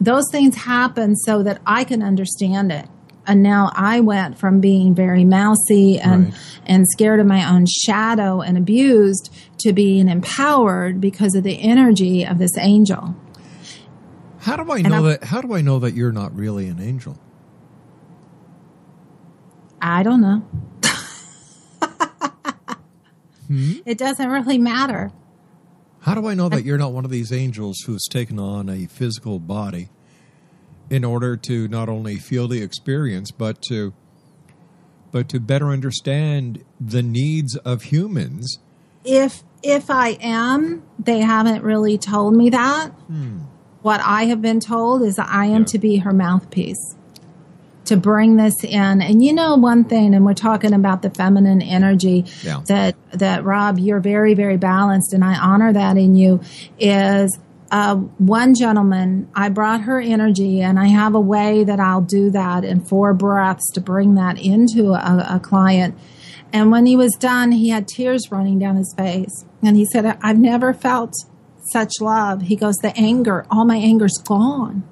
those 0.00 0.24
things 0.30 0.56
happen 0.56 1.16
so 1.16 1.42
that 1.42 1.60
I 1.66 1.84
can 1.84 2.02
understand 2.02 2.70
it. 2.72 2.86
And 3.26 3.42
now 3.42 3.70
I 3.74 4.00
went 4.00 4.38
from 4.38 4.60
being 4.60 4.94
very 4.94 5.24
mousy 5.24 5.98
and 5.98 6.26
Right. 6.26 6.34
and 6.66 6.86
scared 6.88 7.20
of 7.20 7.26
my 7.26 7.50
own 7.50 7.64
shadow 7.66 8.40
and 8.42 8.58
abused 8.58 9.30
to 9.60 9.72
being 9.72 10.08
empowered 10.08 11.00
because 11.00 11.34
of 11.34 11.42
the 11.42 11.60
energy 11.62 12.24
of 12.24 12.38
this 12.38 12.56
angel. 12.58 13.14
how 14.40 14.56
do 14.56 14.70
I 14.70 14.82
know 14.82 15.02
that? 15.04 15.24
How 15.24 15.40
do 15.40 15.54
I 15.54 15.62
know 15.62 15.78
that 15.78 15.94
you're 15.94 16.12
not 16.12 16.36
really 16.36 16.68
an 16.68 16.78
angel? 16.80 17.18
I 19.80 20.02
don't 20.02 20.20
know. 20.20 20.42
Hmm? 23.46 23.72
It 23.84 23.98
doesn't 23.98 24.28
really 24.30 24.56
matter. 24.58 25.12
How 26.00 26.14
do 26.14 26.26
I 26.26 26.34
know 26.34 26.48
that 26.48 26.64
you're 26.64 26.78
not 26.78 26.92
one 26.92 27.04
of 27.04 27.10
these 27.10 27.32
angels 27.32 27.78
who's 27.86 28.04
taken 28.10 28.38
on 28.38 28.68
a 28.68 28.86
physical 28.86 29.38
body 29.38 29.88
in 30.90 31.04
order 31.04 31.36
to 31.36 31.68
not 31.68 31.88
only 31.88 32.16
feel 32.16 32.48
the 32.48 32.62
experience, 32.62 33.30
but 33.30 33.62
to 33.62 33.92
but 35.10 35.28
to 35.28 35.38
better 35.38 35.68
understand 35.68 36.64
the 36.80 37.02
needs 37.02 37.56
of 37.58 37.82
humans? 37.84 38.58
If 39.04 39.42
if 39.62 39.90
I 39.90 40.10
am, 40.20 40.82
they 40.98 41.20
haven't 41.20 41.62
really 41.62 41.96
told 41.98 42.34
me 42.34 42.50
that. 42.50 42.88
Hmm. 43.06 43.38
What 43.82 44.00
I 44.02 44.24
have 44.24 44.40
been 44.42 44.60
told 44.60 45.02
is 45.02 45.16
that 45.16 45.28
I 45.28 45.46
am 45.46 45.64
to 45.66 45.78
be 45.78 45.98
her 45.98 46.12
mouthpiece. 46.12 46.96
To 47.86 47.98
bring 47.98 48.36
this 48.36 48.64
in. 48.64 49.02
And 49.02 49.22
you 49.22 49.34
know 49.34 49.56
one 49.56 49.84
thing, 49.84 50.14
and 50.14 50.24
we're 50.24 50.32
talking 50.32 50.72
about 50.72 51.02
the 51.02 51.10
feminine 51.10 51.60
energy 51.60 52.24
Yeah. 52.42 52.62
that 52.66 52.96
that 53.12 53.44
Rob, 53.44 53.78
you're 53.78 54.00
very, 54.00 54.32
very 54.32 54.56
balanced, 54.56 55.12
and 55.12 55.22
I 55.22 55.38
honor 55.38 55.70
that 55.72 55.98
in 55.98 56.16
you, 56.16 56.40
is 56.78 57.38
uh, 57.74 57.96
one 57.96 58.54
gentleman, 58.54 59.28
I 59.34 59.48
brought 59.48 59.80
her 59.80 60.00
energy, 60.00 60.60
and 60.60 60.78
I 60.78 60.86
have 60.86 61.16
a 61.16 61.20
way 61.20 61.64
that 61.64 61.80
I'll 61.80 62.02
do 62.02 62.30
that 62.30 62.62
in 62.62 62.84
four 62.84 63.12
breaths 63.12 63.68
to 63.72 63.80
bring 63.80 64.14
that 64.14 64.38
into 64.38 64.92
a, 64.92 65.26
a 65.28 65.40
client. 65.40 65.98
And 66.52 66.70
when 66.70 66.86
he 66.86 66.94
was 66.94 67.10
done, 67.18 67.50
he 67.50 67.70
had 67.70 67.88
tears 67.88 68.30
running 68.30 68.60
down 68.60 68.76
his 68.76 68.94
face. 68.96 69.44
And 69.60 69.76
he 69.76 69.86
said, 69.86 70.16
I've 70.22 70.38
never 70.38 70.72
felt 70.72 71.14
such 71.72 71.94
love. 72.00 72.42
He 72.42 72.54
goes, 72.54 72.76
The 72.76 72.96
anger, 72.96 73.44
all 73.50 73.64
my 73.64 73.78
anger's 73.78 74.18
gone. 74.24 74.84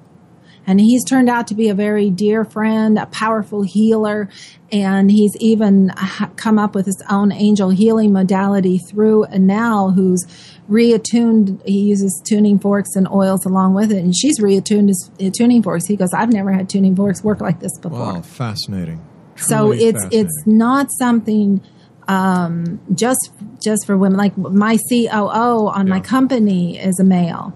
And 0.65 0.79
he's 0.79 1.03
turned 1.03 1.29
out 1.29 1.47
to 1.47 1.55
be 1.55 1.69
a 1.69 1.73
very 1.73 2.09
dear 2.09 2.45
friend, 2.45 2.97
a 2.97 3.05
powerful 3.07 3.63
healer, 3.63 4.29
and 4.71 5.11
he's 5.11 5.35
even 5.39 5.91
come 6.35 6.57
up 6.57 6.73
with 6.73 6.85
his 6.85 7.01
own 7.09 7.31
angel 7.31 7.69
healing 7.69 8.13
modality 8.13 8.77
through 8.77 9.25
now 9.31 9.89
who's 9.91 10.25
reattuned. 10.69 11.65
He 11.67 11.81
uses 11.81 12.21
tuning 12.25 12.59
forks 12.59 12.95
and 12.95 13.07
oils 13.09 13.45
along 13.45 13.73
with 13.73 13.91
it, 13.91 14.03
and 14.03 14.15
she's 14.15 14.39
reattuned 14.39 14.87
his 14.87 15.11
uh, 15.21 15.29
tuning 15.35 15.61
forks. 15.61 15.85
He 15.85 15.95
goes, 15.95 16.13
I've 16.13 16.31
never 16.31 16.51
had 16.51 16.69
tuning 16.69 16.95
forks 16.95 17.23
work 17.23 17.41
like 17.41 17.59
this 17.59 17.77
before. 17.79 17.99
Wow, 17.99 18.21
fascinating. 18.21 19.05
So 19.35 19.67
Truly 19.67 19.85
it's 19.85 20.05
it's 20.11 20.43
not 20.45 20.89
something 20.97 21.61
um, 22.07 22.79
just 22.93 23.31
just 23.61 23.85
for 23.85 23.97
women. 23.97 24.17
Like 24.17 24.37
my 24.37 24.77
COO 24.89 25.67
on 25.67 25.89
my 25.89 25.99
company 25.99 26.77
is 26.77 26.99
a 26.99 27.03
male, 27.03 27.53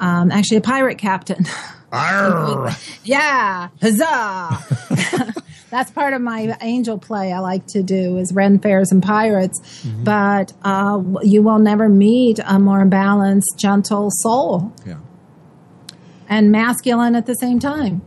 um, 0.00 0.30
actually 0.30 0.58
a 0.58 0.62
pirate 0.62 0.98
captain. 0.98 1.44
yeah, 3.04 3.68
huzzah! 3.80 5.34
That's 5.70 5.90
part 5.90 6.14
of 6.14 6.22
my 6.22 6.56
angel 6.62 6.98
play 6.98 7.30
I 7.32 7.40
like 7.40 7.66
to 7.68 7.82
do 7.82 8.16
is 8.16 8.32
Ren 8.32 8.58
fairs 8.58 8.90
and 8.90 9.02
pirates. 9.02 9.60
Mm-hmm. 9.82 10.04
But 10.04 10.52
uh, 10.62 11.02
you 11.22 11.42
will 11.42 11.58
never 11.58 11.88
meet 11.90 12.40
a 12.44 12.58
more 12.58 12.84
balanced, 12.86 13.54
gentle 13.58 14.08
soul 14.10 14.72
Yeah. 14.86 14.98
and 16.28 16.50
masculine 16.50 17.14
at 17.14 17.26
the 17.26 17.34
same 17.34 17.58
time. 17.58 18.00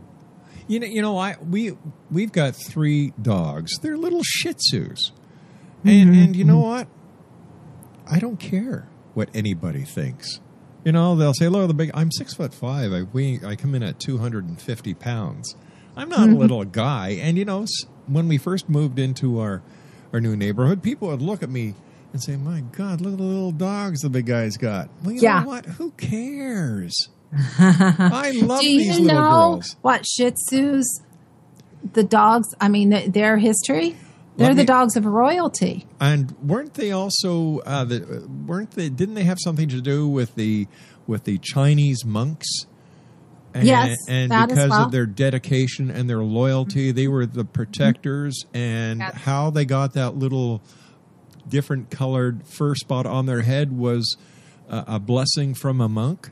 You 0.66 0.80
know, 0.80 0.86
you 0.86 1.02
know, 1.02 1.18
I 1.18 1.36
we 1.48 1.76
we've 2.10 2.32
got 2.32 2.54
three 2.56 3.12
dogs. 3.20 3.78
They're 3.78 3.96
little 3.96 4.22
Shih 4.24 4.54
Tzus, 4.54 5.10
and 5.84 6.10
Mm-hmm. 6.10 6.22
and 6.22 6.36
you 6.36 6.44
know 6.44 6.60
what? 6.60 6.88
I 8.10 8.18
don't 8.18 8.38
care 8.38 8.88
what 9.14 9.28
anybody 9.34 9.82
thinks. 9.82 10.40
You 10.84 10.92
know, 10.92 11.14
they'll 11.16 11.34
say, 11.34 11.48
"Look, 11.48 11.68
the 11.68 11.74
big." 11.74 11.90
I'm 11.94 12.10
six 12.10 12.34
foot 12.34 12.52
five. 12.52 12.92
I 12.92 13.02
weigh, 13.02 13.40
I 13.44 13.54
come 13.56 13.74
in 13.74 13.82
at 13.82 14.00
two 14.00 14.18
hundred 14.18 14.44
and 14.46 14.60
fifty 14.60 14.94
pounds. 14.94 15.54
I'm 15.96 16.08
not 16.08 16.20
Mm-hmm. 16.20 16.36
a 16.36 16.38
little 16.38 16.64
guy. 16.64 17.10
And 17.20 17.36
you 17.38 17.44
know, 17.44 17.66
when 18.06 18.26
we 18.28 18.38
first 18.38 18.68
moved 18.68 18.98
into 18.98 19.38
our 19.40 19.62
our 20.12 20.20
new 20.20 20.36
neighborhood, 20.36 20.82
people 20.82 21.08
would 21.08 21.22
look 21.22 21.42
at 21.42 21.50
me 21.50 21.74
and 22.12 22.22
say, 22.22 22.36
"My 22.36 22.60
God, 22.72 23.00
look 23.00 23.12
at 23.12 23.18
the 23.18 23.24
little 23.24 23.52
dogs 23.52 24.00
the 24.00 24.08
big 24.10 24.26
guy's 24.26 24.56
got." 24.56 24.88
Well, 25.04 25.12
you 25.12 25.20
Yeah. 25.20 25.40
know 25.40 25.46
what? 25.48 25.66
Who 25.66 25.90
cares? 25.92 27.08
I 27.58 28.32
love 28.42 28.60
Do 28.60 28.66
these 28.66 28.98
you 28.98 29.04
little 29.04 29.20
know 29.22 29.50
girls. 29.54 29.76
what 29.82 30.04
Shih 30.06 30.32
Tzus, 30.32 30.84
the 31.92 32.02
dogs? 32.04 32.48
I 32.60 32.68
mean, 32.68 33.10
their 33.12 33.38
history. 33.38 33.96
They're 34.36 34.48
Let 34.48 34.56
the 34.56 34.64
dogs 34.64 34.96
of 34.96 35.04
royalty. 35.04 35.86
And 36.00 36.30
weren't 36.42 36.74
they 36.74 36.90
also 36.90 37.58
uh, 37.66 37.84
the, 37.84 38.26
weren't 38.46 38.70
they? 38.72 38.88
Didn't 38.88 39.14
they 39.14 39.24
have 39.24 39.38
something 39.40 39.68
to 39.68 39.80
do 39.80 40.08
with 40.08 40.34
the 40.36 40.66
with 41.06 41.24
the 41.24 41.38
Chinese 41.38 42.04
monks? 42.04 42.46
And, 43.54 43.66
Yes, 43.66 43.98
and 44.08 44.30
that 44.30 44.50
as 44.50 44.56
because 44.56 44.70
well. 44.70 44.86
of 44.86 44.92
their 44.92 45.04
dedication 45.04 45.90
and 45.90 46.08
their 46.08 46.22
loyalty, 46.22 46.90
they 46.90 47.06
were 47.08 47.26
the 47.26 47.44
protectors. 47.44 48.46
And 48.54 49.00
Yes. 49.00 49.14
how 49.14 49.50
they 49.50 49.66
got 49.66 49.92
that 49.92 50.16
little 50.16 50.62
different 51.46 51.90
colored 51.90 52.46
fur 52.46 52.74
spot 52.74 53.04
on 53.04 53.26
their 53.26 53.42
head 53.42 53.76
was 53.76 54.16
uh, 54.70 54.84
a 54.86 54.98
blessing 54.98 55.52
from 55.52 55.82
a 55.82 55.88
monk. 55.88 56.30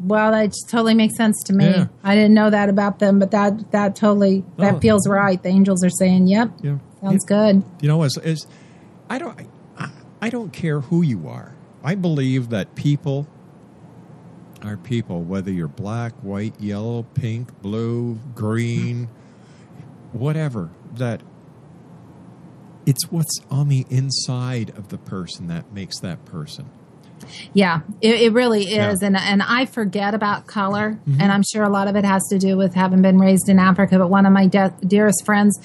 Well, 0.00 0.32
that 0.32 0.46
just 0.46 0.68
totally 0.68 0.94
makes 0.94 1.16
sense 1.16 1.40
to 1.44 1.52
me. 1.52 1.66
Yeah. 1.66 1.86
I 2.02 2.14
didn't 2.14 2.34
know 2.34 2.50
that 2.50 2.68
about 2.68 2.98
them, 2.98 3.18
but 3.18 3.30
that 3.30 3.70
that 3.70 3.94
totally 3.96 4.44
that 4.58 4.74
Oh. 4.74 4.80
feels 4.80 5.08
right. 5.08 5.40
The 5.42 5.48
angels 5.50 5.84
are 5.84 5.90
saying, 5.90 6.26
"Yep, 6.26 6.50
Yeah, 6.62 6.78
sounds 7.00 7.24
good." 7.24 7.62
You 7.80 7.88
know, 7.88 8.02
as, 8.02 8.18
as 8.18 8.46
I 9.08 9.18
don't, 9.18 9.38
I, 9.78 9.90
I 10.20 10.30
don't 10.30 10.52
care 10.52 10.80
who 10.80 11.02
you 11.02 11.28
are. 11.28 11.54
I 11.84 11.94
believe 11.94 12.48
that 12.50 12.74
people 12.74 13.28
are 14.62 14.76
people, 14.76 15.22
whether 15.22 15.50
you're 15.52 15.68
black, 15.68 16.12
white, 16.22 16.58
yellow, 16.60 17.04
pink, 17.14 17.60
blue, 17.62 18.18
green, 18.34 19.08
whatever. 20.12 20.70
That 20.96 21.22
it's 22.86 23.10
what's 23.12 23.38
on 23.50 23.68
the 23.68 23.86
inside 23.90 24.70
of 24.76 24.88
the 24.88 24.98
person 24.98 25.46
that 25.48 25.72
makes 25.72 25.98
that 26.00 26.24
person. 26.24 26.68
Yeah, 27.52 27.80
it, 28.00 28.14
it 28.22 28.32
really 28.32 28.62
is, 28.62 28.70
Yeah. 28.72 28.92
Mm-hmm. 28.92 29.04
and 29.04 29.16
and 29.16 29.42
I 29.42 29.66
forget 29.66 30.14
about 30.14 30.46
color, 30.46 30.98
and 31.06 31.30
I'm 31.32 31.42
sure 31.42 31.62
a 31.62 31.68
lot 31.70 31.88
of 31.88 31.96
it 31.96 32.04
has 32.04 32.22
to 32.30 32.38
do 32.38 32.56
with 32.56 32.74
having 32.74 33.02
been 33.02 33.18
raised 33.18 33.48
in 33.48 33.58
Africa. 33.58 33.98
But 33.98 34.08
one 34.08 34.26
of 34.26 34.32
my 34.32 34.46
de- 34.46 34.74
dearest 34.86 35.24
friends 35.24 35.58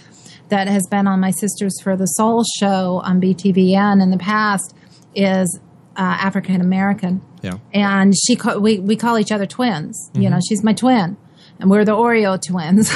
that 0.49 0.67
has 0.67 0.87
been 0.89 1.05
on 1.07 1.19
my 1.19 1.31
Sisters 1.31 1.79
for 1.81 1.95
the 1.95 2.05
Soul 2.07 2.43
show 2.59 3.01
on 3.03 3.21
BTVN 3.21 4.01
in 4.01 4.09
the 4.09 4.17
past 4.17 4.75
is 5.15 5.59
uh, 5.95 6.01
African 6.01 6.61
American, 6.61 7.21
Yeah. 7.41 7.57
and 7.73 8.13
she 8.15 8.35
ca- 8.35 8.57
we 8.57 8.79
we 8.79 8.95
call 8.95 9.17
each 9.19 9.31
other 9.31 9.45
twins. 9.45 10.09
You 10.13 10.29
know, 10.29 10.39
she's 10.47 10.63
my 10.63 10.73
twin, 10.73 11.17
and 11.59 11.69
we're 11.69 11.85
the 11.85 11.91
Oreo 11.95 12.39
twins. 12.41 12.91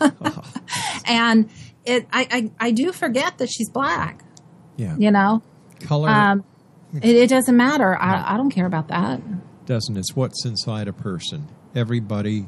and 1.06 1.48
it, 1.84 2.06
I, 2.12 2.26
I 2.58 2.66
I 2.68 2.70
do 2.70 2.92
forget 2.92 3.38
that 3.38 3.48
she's 3.50 3.70
black. 3.70 4.22
Yeah. 4.76 4.94
You 4.98 5.10
know, 5.10 5.42
Color 5.80 6.08
um, 6.10 6.44
it, 7.02 7.16
it 7.16 7.28
doesn't 7.30 7.56
matter. 7.56 7.96
I, 7.96 8.34
I 8.34 8.36
don't 8.36 8.50
care 8.50 8.66
about 8.66 8.88
that. 8.88 9.20
doesn't. 9.66 9.96
It's 9.96 10.14
what's 10.16 10.44
inside 10.44 10.88
a 10.88 10.92
person. 10.92 11.48
Everybody, 11.74 12.46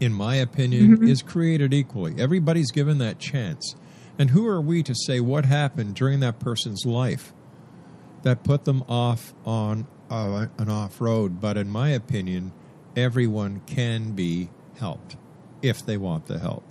in 0.00 0.12
my 0.12 0.36
opinion, 0.36 0.96
Mm-hmm. 0.98 1.08
is 1.08 1.22
created 1.22 1.72
equally. 1.74 2.14
Everybody's 2.18 2.70
given 2.70 2.98
that 2.98 3.18
chance. 3.18 3.74
And 4.18 4.30
who 4.30 4.46
are 4.46 4.60
we 4.60 4.82
to 4.82 4.94
say 4.94 5.20
what 5.20 5.44
happened 5.44 5.94
during 5.94 6.20
that 6.20 6.38
person's 6.38 6.84
life 6.86 7.32
that 8.22 8.42
put 8.44 8.64
them 8.64 8.82
off 8.88 9.34
on 9.44 9.86
uh, 10.10 10.46
an 10.58 10.68
off 10.70 11.00
road? 11.00 11.40
But 11.40 11.56
in 11.56 11.68
my 11.68 11.90
opinion, 11.90 12.52
everyone 12.96 13.60
can 13.66 14.12
be 14.12 14.48
helped 14.78 15.16
if 15.62 15.84
they 15.84 15.96
want 15.96 16.26
the 16.26 16.38
help. 16.38 16.64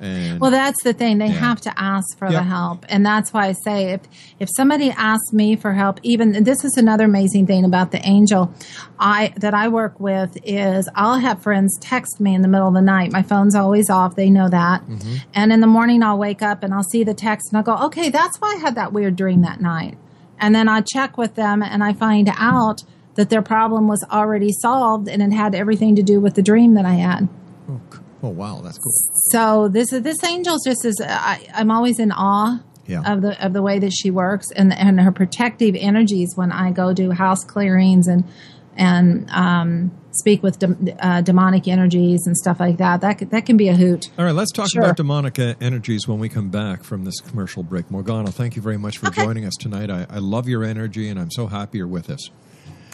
And 0.00 0.40
Well, 0.40 0.50
that's 0.50 0.82
the 0.82 0.92
thing. 0.92 1.18
They 1.18 1.26
Yeah. 1.28 1.32
have 1.32 1.60
to 1.62 1.80
ask 1.80 2.18
for 2.18 2.26
Yep. 2.26 2.34
the 2.34 2.42
help. 2.42 2.84
And 2.88 3.06
that's 3.06 3.32
why 3.32 3.46
I 3.46 3.52
say 3.52 3.92
if 3.92 4.00
if 4.40 4.48
somebody 4.56 4.90
asks 4.90 5.32
me 5.32 5.56
for 5.56 5.72
help, 5.72 6.00
even 6.02 6.42
this 6.44 6.64
is 6.64 6.76
another 6.76 7.04
amazing 7.04 7.46
thing 7.46 7.64
about 7.64 7.90
the 7.92 8.04
angel 8.06 8.50
I 8.98 9.32
that 9.38 9.54
I 9.54 9.68
work 9.68 9.98
with 10.00 10.36
is 10.44 10.88
I'll 10.94 11.18
have 11.18 11.40
friends 11.42 11.76
text 11.80 12.20
me 12.20 12.34
in 12.34 12.42
the 12.42 12.48
middle 12.48 12.68
of 12.68 12.74
the 12.74 12.82
night. 12.82 13.12
My 13.12 13.22
phone's 13.22 13.54
always 13.54 13.88
off. 13.88 14.16
They 14.16 14.30
know 14.30 14.48
that. 14.48 14.82
Mm-hmm. 14.88 15.14
And 15.34 15.52
in 15.52 15.60
the 15.60 15.66
morning 15.66 16.02
I'll 16.02 16.18
wake 16.18 16.42
up 16.42 16.62
and 16.62 16.74
I'll 16.74 16.82
see 16.82 17.04
the 17.04 17.14
text 17.14 17.52
and 17.52 17.56
I'll 17.58 17.62
go, 17.64 17.76
"Okay, 17.86 18.08
that's 18.10 18.40
why 18.40 18.54
I 18.56 18.60
had 18.60 18.74
that 18.74 18.92
weird 18.92 19.16
dream 19.16 19.42
that 19.42 19.60
night." 19.60 19.96
And 20.40 20.54
then 20.54 20.68
I 20.68 20.80
check 20.80 21.16
with 21.16 21.36
them 21.36 21.62
and 21.62 21.82
I 21.84 21.92
find 21.92 22.30
out 22.36 22.82
that 23.14 23.30
their 23.30 23.42
problem 23.42 23.86
was 23.86 24.04
already 24.10 24.50
solved 24.52 25.08
and 25.08 25.22
it 25.22 25.32
had 25.32 25.54
everything 25.54 25.94
to 25.94 26.02
do 26.02 26.20
with 26.20 26.34
the 26.34 26.42
dream 26.42 26.74
that 26.74 26.84
I 26.84 26.94
had. 26.94 27.28
Oh, 27.70 27.80
oh 28.24 28.30
wow, 28.30 28.60
that's 28.62 28.78
cool. 28.78 28.92
So 29.30 29.68
this 29.68 29.90
this 29.90 30.22
angel 30.24 30.56
just 30.64 30.84
is 30.84 31.00
I, 31.04 31.46
I'm 31.54 31.70
always 31.70 31.98
in 31.98 32.10
awe 32.12 32.60
Yeah. 32.86 33.02
of 33.12 33.22
the 33.22 33.44
of 33.44 33.52
the 33.52 33.62
way 33.62 33.78
that 33.78 33.92
she 33.92 34.10
works 34.10 34.50
and 34.50 34.72
and 34.72 35.00
her 35.00 35.12
protective 35.12 35.74
energies 35.78 36.32
when 36.34 36.50
I 36.52 36.70
go 36.72 36.92
do 36.92 37.10
house 37.12 37.44
clearings 37.44 38.06
and 38.08 38.24
and 38.76 39.30
um, 39.30 39.92
speak 40.10 40.42
with 40.42 40.58
dem- 40.58 40.88
uh, 40.98 41.20
demonic 41.20 41.68
energies 41.68 42.26
and 42.26 42.36
stuff 42.36 42.58
like 42.58 42.78
that. 42.78 43.02
That 43.02 43.18
could, 43.18 43.30
that 43.30 43.46
can 43.46 43.56
be 43.56 43.68
a 43.68 43.74
hoot. 43.76 44.10
All 44.18 44.24
right, 44.24 44.34
let's 44.34 44.50
talk 44.50 44.68
Sure. 44.68 44.82
about 44.82 44.96
demonic 44.96 45.38
uh, 45.38 45.54
energies 45.60 46.08
when 46.08 46.18
we 46.18 46.28
come 46.28 46.50
back 46.50 46.82
from 46.82 47.04
this 47.04 47.20
commercial 47.20 47.62
break. 47.62 47.88
Morgana, 47.92 48.32
thank 48.32 48.56
you 48.56 48.62
very 48.62 48.76
much 48.76 48.98
for 48.98 49.10
joining 49.12 49.44
us 49.44 49.54
tonight. 49.60 49.90
I, 49.90 50.06
I 50.10 50.18
love 50.18 50.48
your 50.48 50.64
energy, 50.64 51.08
and 51.08 51.20
I'm 51.20 51.30
so 51.30 51.46
happy 51.46 51.78
you're 51.78 51.86
with 51.86 52.10
us. 52.10 52.30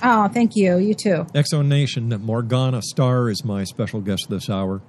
Oh, 0.02 0.28
thank 0.28 0.52
you. 0.54 0.76
You 0.76 0.92
too. 0.92 1.26
Exo 1.34 1.66
Nation, 1.66 2.08
Morgana 2.22 2.82
Starr 2.82 3.30
is 3.30 3.42
my 3.42 3.64
special 3.64 4.02
guest 4.02 4.26
this 4.28 4.50
hour. 4.50 4.82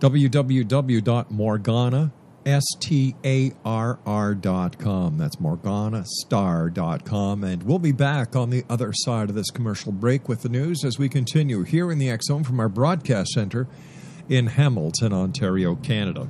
www.morgana, 0.00 2.12
S-T-A-R-R 2.46 4.34
dot 4.34 4.78
com. 4.78 5.18
That's 5.18 5.36
morganastarr.com. 5.36 7.44
And 7.44 7.62
we'll 7.64 7.78
be 7.78 7.92
back 7.92 8.34
on 8.34 8.48
the 8.50 8.64
other 8.70 8.92
side 8.94 9.28
of 9.28 9.34
this 9.34 9.50
commercial 9.50 9.92
break 9.92 10.26
with 10.28 10.40
the 10.42 10.48
news 10.48 10.84
as 10.84 10.98
we 10.98 11.08
continue 11.08 11.62
here 11.62 11.92
in 11.92 11.98
the 11.98 12.10
X 12.10 12.26
Zone 12.26 12.44
from 12.44 12.60
our 12.60 12.68
broadcast 12.68 13.30
center 13.30 13.66
in 14.28 14.46
Hamilton, 14.46 15.12
Ontario, 15.12 15.74
Canada. 15.74 16.28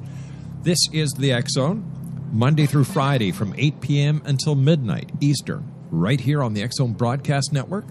This 0.63 0.79
is 0.93 1.11
the 1.13 1.33
X 1.33 1.53
Zone, 1.55 1.85
Monday 2.33 2.67
through 2.67 2.85
Friday 2.85 3.33
from 3.33 3.55
8 3.57 3.81
p.m. 3.81 4.23
until 4.25 4.55
midnight 4.55 5.11
Eastern, 5.21 5.71
right 5.91 6.21
here 6.21 6.43
on 6.43 6.55
the 6.55 6.63
X 6.63 6.77
Zone 6.77 6.95
Broadcast 6.95 7.53
Network, 7.53 7.85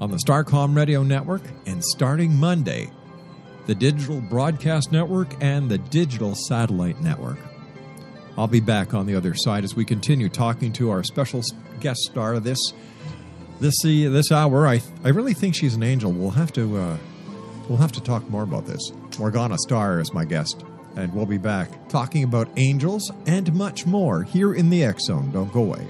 on 0.00 0.10
the 0.10 0.18
Starcom 0.18 0.74
Radio 0.76 1.02
Network, 1.02 1.42
and 1.64 1.84
starting 1.84 2.34
Monday, 2.34 2.90
the 3.66 3.74
Digital 3.74 4.20
Broadcast 4.20 4.92
Network 4.92 5.28
and 5.42 5.68
the 5.68 5.78
Digital 5.78 6.34
Satellite 6.34 7.00
Network. 7.00 7.38
I'll 8.38 8.46
be 8.46 8.60
back 8.60 8.94
on 8.94 9.06
the 9.06 9.14
other 9.14 9.34
side 9.34 9.64
as 9.64 9.74
we 9.74 9.84
continue 9.84 10.28
talking 10.28 10.72
to 10.74 10.90
our 10.90 11.02
special 11.02 11.42
guest 11.80 12.00
star 12.00 12.38
this 12.38 12.58
this 13.60 13.74
uh, 13.84 14.10
this 14.10 14.30
hour. 14.30 14.66
I 14.66 14.82
I 15.04 15.08
really 15.08 15.34
think 15.34 15.54
she's 15.54 15.74
an 15.74 15.82
angel. 15.82 16.12
We'll 16.12 16.30
have 16.30 16.52
to 16.52 16.76
uh, 16.76 16.96
we'll 17.68 17.78
have 17.78 17.92
to 17.92 18.02
talk 18.02 18.28
more 18.28 18.42
about 18.42 18.66
this. 18.66 18.92
Morgana 19.18 19.56
Starr 19.58 20.00
is 20.00 20.12
my 20.12 20.24
guest, 20.24 20.64
and 20.96 21.12
we'll 21.14 21.26
be 21.26 21.38
back 21.38 21.88
talking 21.88 22.24
about 22.24 22.48
angels 22.56 23.10
and 23.26 23.52
much 23.54 23.86
more 23.86 24.22
here 24.22 24.54
in 24.54 24.70
the 24.70 24.84
X 24.84 25.06
Zone. 25.06 25.30
Don't 25.32 25.52
go 25.52 25.60
away. 25.62 25.86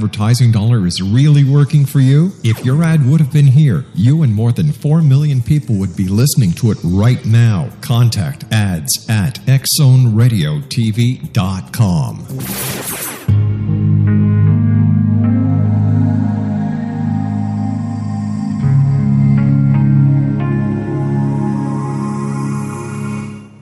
Advertising 0.00 0.50
dollar 0.50 0.86
is 0.86 1.02
really 1.02 1.44
working 1.44 1.84
for 1.84 2.00
you? 2.00 2.32
If 2.42 2.64
your 2.64 2.82
ad 2.82 3.06
would 3.06 3.20
have 3.20 3.30
been 3.30 3.48
here, 3.48 3.84
you 3.94 4.22
and 4.22 4.34
more 4.34 4.50
than 4.50 4.72
4 4.72 5.02
million 5.02 5.42
people 5.42 5.74
would 5.74 5.94
be 5.94 6.08
listening 6.08 6.52
to 6.52 6.70
it 6.70 6.78
right 6.82 7.22
now. 7.26 7.68
Contact 7.82 8.46
ads 8.50 9.06
at 9.10 9.34
xzoneradiotv.com. 9.40 12.26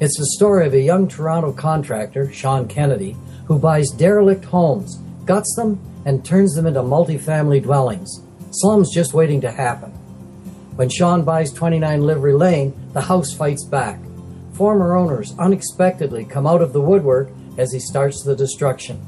It's 0.00 0.18
the 0.18 0.26
story 0.36 0.66
of 0.66 0.74
a 0.74 0.80
young 0.80 1.08
Toronto 1.08 1.52
contractor, 1.52 2.32
Sean 2.32 2.68
Kennedy, 2.68 3.16
who 3.46 3.58
buys 3.58 3.90
derelict 3.90 4.44
homes, 4.44 4.98
guts 5.24 5.54
them, 5.56 5.80
and 6.04 6.24
turns 6.24 6.54
them 6.54 6.66
into 6.66 6.80
multifamily 6.80 7.62
dwellings. 7.62 8.22
Slums 8.50 8.94
just 8.94 9.14
waiting 9.14 9.40
to 9.42 9.50
happen. 9.50 9.90
When 10.76 10.88
Sean 10.88 11.24
buys 11.24 11.52
29 11.52 12.02
Livery 12.02 12.34
Lane, 12.34 12.72
the 12.92 13.00
house 13.00 13.32
fights 13.32 13.64
back. 13.64 14.00
Former 14.52 14.96
owners 14.96 15.34
unexpectedly 15.38 16.24
come 16.24 16.46
out 16.46 16.62
of 16.62 16.72
the 16.72 16.80
woodwork 16.80 17.30
as 17.58 17.72
he 17.72 17.80
starts 17.80 18.22
the 18.22 18.36
destruction. 18.36 19.04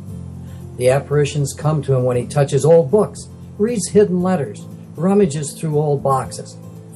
The 0.77 0.91
apparitions 0.91 1.55
come 1.57 1.83
to 1.83 1.95
him 1.95 2.05
when 2.05 2.17
he 2.17 2.27
touches 2.27 2.65
old 2.65 2.91
books, 2.91 3.29
reads 3.59 3.89
hidden 3.91 4.23
letters, 4.23 4.65
rummages 4.97 5.57
through 5.59 5.79
old 5.79 6.03
boxes, 6.03 6.57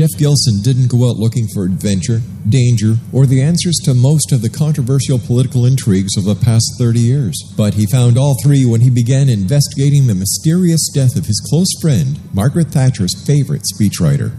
Jeff 0.00 0.16
Gilson 0.16 0.62
didn't 0.62 0.88
go 0.88 1.10
out 1.10 1.18
looking 1.18 1.46
for 1.52 1.66
adventure, 1.66 2.22
danger, 2.48 2.94
or 3.12 3.26
the 3.26 3.42
answers 3.42 3.76
to 3.84 3.92
most 3.92 4.32
of 4.32 4.40
the 4.40 4.48
controversial 4.48 5.18
political 5.18 5.66
intrigues 5.66 6.16
of 6.16 6.24
the 6.24 6.34
past 6.34 6.64
30 6.78 6.98
years. 6.98 7.36
But 7.54 7.74
he 7.74 7.84
found 7.84 8.16
all 8.16 8.34
three 8.42 8.64
when 8.64 8.80
he 8.80 8.88
began 8.88 9.28
investigating 9.28 10.06
the 10.06 10.14
mysterious 10.14 10.88
death 10.88 11.16
of 11.16 11.26
his 11.26 11.44
close 11.50 11.68
friend, 11.82 12.18
Margaret 12.32 12.68
Thatcher's 12.68 13.12
favorite 13.26 13.64
speechwriter. 13.68 14.32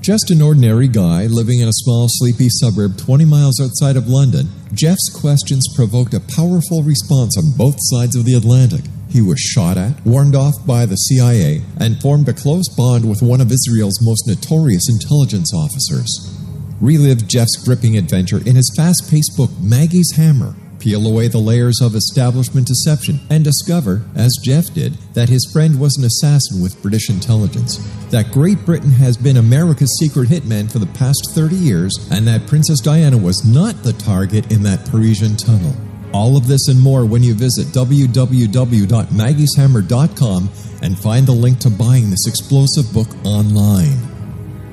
Just 0.00 0.32
an 0.32 0.42
ordinary 0.42 0.88
guy 0.88 1.26
living 1.26 1.60
in 1.60 1.68
a 1.68 1.72
small, 1.72 2.08
sleepy 2.08 2.48
suburb 2.48 2.98
20 2.98 3.24
miles 3.24 3.60
outside 3.60 3.96
of 3.96 4.08
London, 4.08 4.48
Jeff's 4.72 5.08
questions 5.14 5.72
provoked 5.76 6.12
a 6.12 6.18
powerful 6.34 6.82
response 6.82 7.38
on 7.38 7.56
both 7.56 7.76
sides 7.78 8.16
of 8.16 8.24
the 8.24 8.34
Atlantic. 8.34 8.82
He 9.14 9.22
was 9.22 9.38
shot 9.38 9.78
at, 9.78 10.04
warned 10.04 10.34
off 10.34 10.54
by 10.66 10.86
the 10.86 10.96
CIA, 10.96 11.62
and 11.78 12.02
formed 12.02 12.28
a 12.28 12.32
close 12.32 12.68
bond 12.76 13.08
with 13.08 13.22
one 13.22 13.40
of 13.40 13.52
Israel's 13.52 14.02
most 14.02 14.26
notorious 14.26 14.88
intelligence 14.90 15.54
officers. 15.54 16.36
Relive 16.80 17.28
Jeff's 17.28 17.64
gripping 17.64 17.96
adventure 17.96 18.38
in 18.38 18.56
his 18.56 18.74
fast 18.76 19.08
paced 19.08 19.36
book, 19.36 19.50
Maggie's 19.60 20.16
Hammer. 20.16 20.56
Peel 20.80 21.06
away 21.06 21.28
the 21.28 21.38
layers 21.38 21.80
of 21.80 21.94
establishment 21.94 22.66
deception 22.66 23.20
and 23.30 23.44
discover, 23.44 24.02
as 24.16 24.36
Jeff 24.42 24.74
did, 24.74 24.94
that 25.14 25.28
his 25.28 25.48
friend 25.52 25.78
was 25.78 25.96
an 25.96 26.04
assassin 26.04 26.60
with 26.60 26.82
British 26.82 27.08
intelligence, 27.08 27.78
that 28.10 28.32
Great 28.32 28.66
Britain 28.66 28.90
has 28.90 29.16
been 29.16 29.36
America's 29.36 29.96
secret 29.96 30.28
hitman 30.28 30.68
for 30.68 30.80
the 30.80 30.92
past 30.98 31.30
30 31.30 31.54
years, 31.54 32.08
and 32.10 32.26
that 32.26 32.48
Princess 32.48 32.80
Diana 32.80 33.16
was 33.16 33.44
not 33.46 33.84
the 33.84 33.92
target 33.92 34.50
in 34.50 34.64
that 34.64 34.84
Parisian 34.86 35.36
tunnel. 35.36 35.76
All 36.14 36.36
of 36.36 36.46
this 36.46 36.68
and 36.68 36.80
more 36.80 37.04
when 37.04 37.24
you 37.24 37.34
visit 37.34 37.66
www.maggieshammer.com 37.74 40.50
and 40.80 40.96
find 40.96 41.26
the 41.26 41.32
link 41.32 41.58
to 41.58 41.70
buying 41.70 42.08
this 42.08 42.28
explosive 42.28 42.92
book 42.92 43.08
online. 43.24 43.98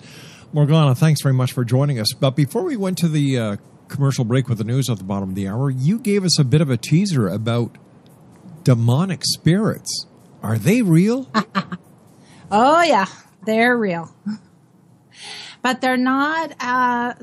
Morgana, 0.54 0.96
thanks 0.96 1.22
very 1.22 1.34
much 1.34 1.52
for 1.52 1.66
joining 1.66 2.00
us. 2.00 2.14
But 2.14 2.38
before 2.38 2.64
we 2.64 2.78
went 2.78 2.98
to 3.00 3.10
the 3.10 3.38
uh, 3.38 3.58
commercial 3.90 4.24
break 4.24 4.48
with 4.48 4.60
the 4.60 4.64
news 4.64 4.90
at 4.90 4.98
the 4.98 5.04
bottom 5.04 5.28
of 5.28 5.36
the 5.36 5.46
hour, 5.46 5.70
you 5.70 6.00
gave 6.00 6.24
us 6.24 6.40
a 6.40 6.46
bit 6.46 6.62
of 6.62 6.70
a 6.70 6.78
teaser 6.78 7.28
about 7.28 7.78
demonic 8.64 9.26
spirits. 9.26 10.06
Are 10.42 10.58
they 10.58 10.84
real? 10.84 11.30
oh, 12.50 12.82
yeah, 12.82 13.08
they're 13.46 13.78
real. 13.78 14.10
But 15.62 15.82
they're 15.82 15.98
not 15.98 16.54
uh, 16.62 17.16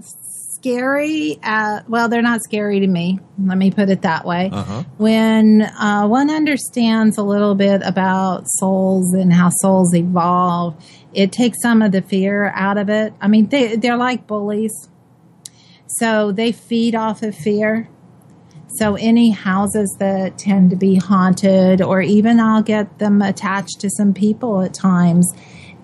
scary. 0.61 1.39
Uh, 1.43 1.81
well, 1.89 2.09
they're 2.09 2.23
not 2.23 2.43
scary 2.43 2.81
to 2.81 2.87
me. 2.87 3.19
Let 3.43 3.57
me 3.57 3.71
put 3.71 3.89
it 3.89 4.03
that 4.03 4.25
way. 4.27 4.51
Uh-huh. 4.53 4.85
When 4.99 5.63
uh, 5.63 6.07
one 6.07 6.31
understands 6.31 7.17
a 7.17 7.23
little 7.23 7.55
bit 7.55 7.81
about 7.85 8.45
souls 8.47 9.15
and 9.15 9.33
how 9.33 9.51
souls 9.51 9.95
evolve, 9.95 10.77
it 11.15 11.33
takes 11.33 11.61
some 11.63 11.83
of 11.83 11.93
the 11.93 12.03
fear 12.03 12.53
out 12.55 12.77
of 12.77 12.91
it. 12.91 13.15
I 13.21 13.29
mean, 13.29 13.49
they, 13.49 13.77
they're 13.77 13.97
like 13.97 14.27
bullies. 14.27 14.73
So 15.87 16.31
they 16.31 16.53
feed 16.53 16.95
off 16.95 17.23
of 17.23 17.35
fear. 17.35 17.89
So 18.77 18.95
any 18.95 19.31
houses 19.31 19.97
that 19.99 20.39
tend 20.39 20.71
to 20.71 20.77
be 20.77 20.95
haunted, 20.95 21.83
or 21.83 22.01
even 22.01 22.39
I'll 22.39 22.63
get 22.63 22.99
them 22.99 23.21
attached 23.21 23.81
to 23.81 23.91
some 23.91 24.15
people 24.15 24.61
at 24.61 24.73
times, 24.75 25.27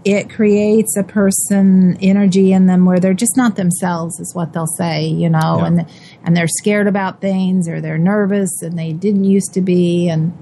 it 0.09 0.31
creates 0.31 0.97
a 0.97 1.03
person 1.03 1.99
energy 2.01 2.53
in 2.53 2.67
them 2.67 2.85
where 2.85 3.01
they're 3.01 3.13
just 3.13 3.37
not 3.37 3.57
themselves 3.57 4.21
is 4.21 4.33
what 4.37 4.53
they'll 4.53 4.67
say 4.79 5.05
you 5.05 5.29
know 5.29 5.59
Yeah. 5.59 5.67
and 5.67 5.87
and 6.25 6.37
they're 6.37 6.47
scared 6.47 6.87
about 6.87 7.21
things 7.21 7.69
or 7.69 7.81
they're 7.81 7.99
nervous 7.99 8.63
and 8.63 8.79
they 8.79 8.93
didn't 8.93 9.25
used 9.25 9.53
to 9.55 9.61
be 9.61 10.09
and 10.09 10.33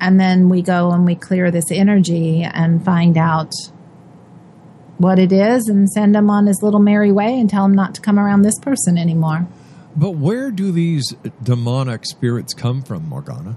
and 0.00 0.20
then 0.20 0.48
we 0.48 0.62
go 0.62 0.92
and 0.92 1.04
we 1.04 1.16
clear 1.16 1.50
this 1.50 1.70
energy 1.72 2.42
and 2.42 2.84
find 2.84 3.18
out 3.18 3.52
what 4.98 5.18
it 5.18 5.32
is 5.32 5.68
and 5.68 5.90
send 5.90 6.14
them 6.14 6.30
on 6.30 6.46
his 6.46 6.62
little 6.62 6.80
merry 6.80 7.10
way 7.12 7.38
and 7.40 7.50
tell 7.50 7.64
him 7.64 7.74
not 7.74 7.94
to 7.96 8.00
come 8.00 8.18
around 8.18 8.42
this 8.42 8.58
person 8.60 8.96
anymore 8.96 9.46
But 9.96 10.12
where 10.12 10.50
do 10.52 10.70
these 10.70 11.12
demonic 11.42 12.04
spirits 12.06 12.54
come 12.54 12.82
from, 12.82 13.08
Morgana? 13.08 13.56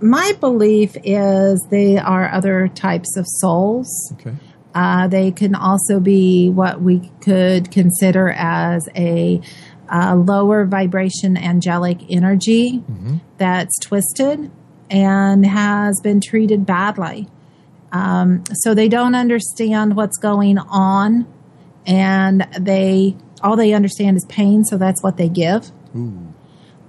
My 0.00 0.32
belief 0.40 0.96
is 1.04 1.66
they 1.70 1.96
are 1.98 2.30
other 2.30 2.68
types 2.68 3.16
of 3.16 3.26
souls 3.26 3.88
Okay. 4.14 4.34
Uh, 4.74 5.08
they 5.08 5.30
can 5.30 5.54
also 5.54 5.98
be 6.00 6.50
what 6.50 6.82
we 6.82 7.10
could 7.22 7.70
consider 7.70 8.28
as 8.30 8.88
a, 8.94 9.40
uh 9.88 10.14
lower 10.16 10.66
vibration 10.66 11.36
angelic 11.36 11.98
energy 12.10 12.82
that's 13.38 13.78
twisted 13.80 14.50
and 14.90 15.46
has 15.46 16.00
been 16.02 16.20
treated 16.20 16.66
badly. 16.66 17.28
Um, 17.92 18.42
so 18.52 18.74
they 18.74 18.88
don't 18.88 19.14
understand 19.14 19.96
what's 19.96 20.18
going 20.18 20.58
on, 20.58 21.26
and 21.86 22.46
they 22.58 23.16
all 23.42 23.56
they 23.56 23.72
understand 23.72 24.16
is 24.16 24.24
pain. 24.28 24.64
So 24.64 24.76
that's 24.76 25.02
what 25.02 25.16
they 25.16 25.28
give. 25.28 25.70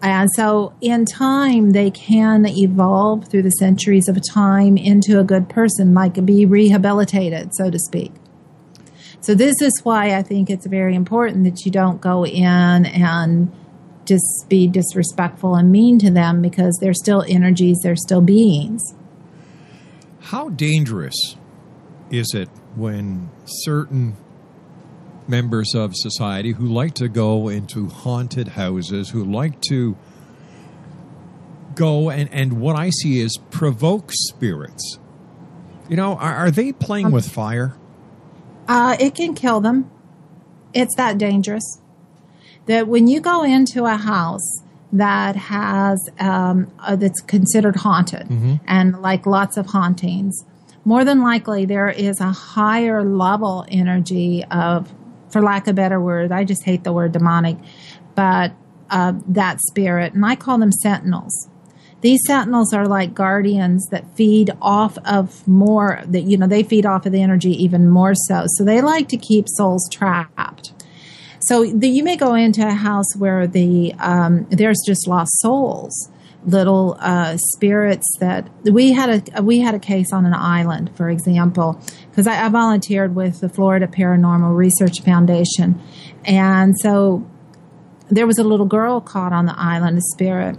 And 0.02 0.30
so, 0.36 0.74
in 0.80 1.06
time, 1.06 1.72
they 1.72 1.90
can 1.90 2.46
evolve 2.46 3.30
through 3.30 3.42
the 3.42 3.52
centuries 3.52 4.08
of 4.08 4.20
time 4.32 4.78
into 4.78 5.20
a 5.20 5.24
good 5.24 5.50
person, 5.50 5.94
like 5.94 6.24
be 6.24 6.46
rehabilitated, 6.46 7.56
so 7.56 7.72
to 7.72 7.80
speak. 7.80 8.14
So, 9.22 9.34
this 9.34 9.60
is 9.62 9.74
why 9.84 10.16
I 10.16 10.22
think 10.22 10.52
it's 10.52 10.68
very 10.68 10.94
important 10.94 11.46
that 11.46 11.66
you 11.66 11.72
don't 11.72 12.00
go 12.00 12.26
in 12.26 12.86
and 12.86 13.52
just 14.06 14.46
be 14.48 14.68
disrespectful 14.68 15.56
and 15.56 15.72
mean 15.72 15.98
to 16.00 16.12
them 16.12 16.42
because 16.42 16.78
they're 16.80 16.94
still 16.94 17.26
energies, 17.28 17.78
they're 17.82 17.96
still 17.96 18.22
beings. 18.22 18.82
How 20.20 20.50
dangerous 20.50 21.36
is 22.12 22.34
it 22.34 22.50
when 22.76 23.30
certain 23.46 24.16
members 25.28 25.76
of 25.76 25.96
society 25.96 26.52
who 26.52 26.66
like 26.66 26.94
to 26.96 27.08
go 27.08 27.50
into 27.50 27.88
haunted 27.88 28.50
houses, 28.50 29.10
who 29.10 29.24
like 29.24 29.62
to 29.62 29.98
go 31.76 32.10
and, 32.10 32.30
and 32.32 32.60
what 32.60 32.76
I 32.76 32.90
see 32.90 33.20
is 33.20 33.38
provoke 33.52 34.12
spirits? 34.12 35.00
You 35.90 35.96
know, 35.96 36.16
are, 36.16 36.36
are 36.36 36.52
they 36.52 36.74
playing 36.74 37.12
with 37.12 37.30
fire? 37.30 37.76
Uh, 38.68 38.98
it 39.00 39.16
can 39.16 39.34
kill 39.34 39.62
them. 39.62 39.90
It's 40.74 40.96
that 40.98 41.18
dangerous. 41.18 41.80
That 42.66 42.88
when 42.88 43.08
you 43.08 43.22
go 43.22 43.44
into 43.44 43.86
a 43.86 43.96
house 43.96 44.62
that 44.92 45.36
has 45.36 46.10
um, 46.20 46.72
uh, 46.80 46.96
that's 46.98 47.22
considered 47.22 47.78
haunted 47.78 48.28
and 48.68 49.02
like 49.02 49.26
lots 49.26 49.56
of 49.56 49.68
hauntings, 49.68 50.44
more 50.84 51.06
than 51.06 51.22
likely 51.22 51.66
there 51.66 51.90
is 51.90 52.20
a 52.20 52.32
higher 52.32 53.04
level 53.04 53.66
energy 53.70 54.44
of, 54.52 54.94
for 55.30 55.42
lack 55.42 55.68
of 55.68 55.76
better 55.76 56.00
word, 56.00 56.32
I 56.32 56.44
just 56.44 56.64
hate 56.64 56.84
the 56.84 56.94
word 56.94 57.12
demonic, 57.12 57.58
but 58.16 58.54
uh, 58.90 59.14
that 59.28 59.60
spirit, 59.62 60.14
and 60.14 60.26
I 60.26 60.36
call 60.36 60.58
them 60.58 60.72
sentinels. 60.72 61.50
These 62.02 62.22
sentinels 62.28 62.74
are 62.74 62.88
like 62.88 63.14
guardians 63.14 63.88
that 63.88 64.06
feed 64.16 64.52
off 64.62 64.98
of 65.00 65.48
more 65.48 66.02
that 66.06 66.22
you 66.22 66.38
know 66.38 66.48
they 66.48 66.64
feed 66.64 66.86
off 66.86 67.06
of 67.06 67.12
the 67.12 67.22
energy 67.22 67.52
even 67.64 67.90
more 67.90 68.14
so. 68.14 68.46
So 68.48 68.64
they 68.64 68.82
like 68.82 69.10
to 69.10 69.18
keep 69.18 69.48
souls 69.50 69.90
trapped. 69.92 70.74
So 71.40 71.66
the, 71.66 71.88
you 71.88 72.04
may 72.04 72.16
go 72.16 72.34
into 72.36 72.66
a 72.68 72.74
house 72.74 73.16
where 73.16 73.48
the 73.48 73.94
um, 74.00 74.46
there's 74.50 74.82
just 74.86 75.08
lost 75.08 75.32
souls, 75.40 76.10
little 76.48 76.98
uh, 77.00 77.38
spirits 77.38 78.08
that 78.20 78.50
we 78.64 78.94
had 78.94 79.32
a 79.36 79.44
we 79.44 79.60
had 79.60 79.76
a 79.76 79.80
case 79.80 80.12
on 80.14 80.26
an 80.26 80.34
island, 80.34 80.90
for 80.96 81.10
example, 81.10 81.80
because 82.10 82.26
I, 82.26 82.46
I 82.46 82.50
volunteered 82.50 83.16
with 83.16 83.42
the 83.42 83.50
Florida 83.50 83.86
Paranormal 83.86 84.56
Research 84.56 85.02
Foundation, 85.02 85.80
and 86.26 86.74
so 86.80 87.30
there 88.10 88.26
was 88.26 88.40
a 88.40 88.44
little 88.44 88.66
girl 88.66 89.02
caught 89.02 89.34
on 89.34 89.46
the 89.46 89.60
island, 89.60 89.98
a 89.98 90.02
spirit, 90.02 90.58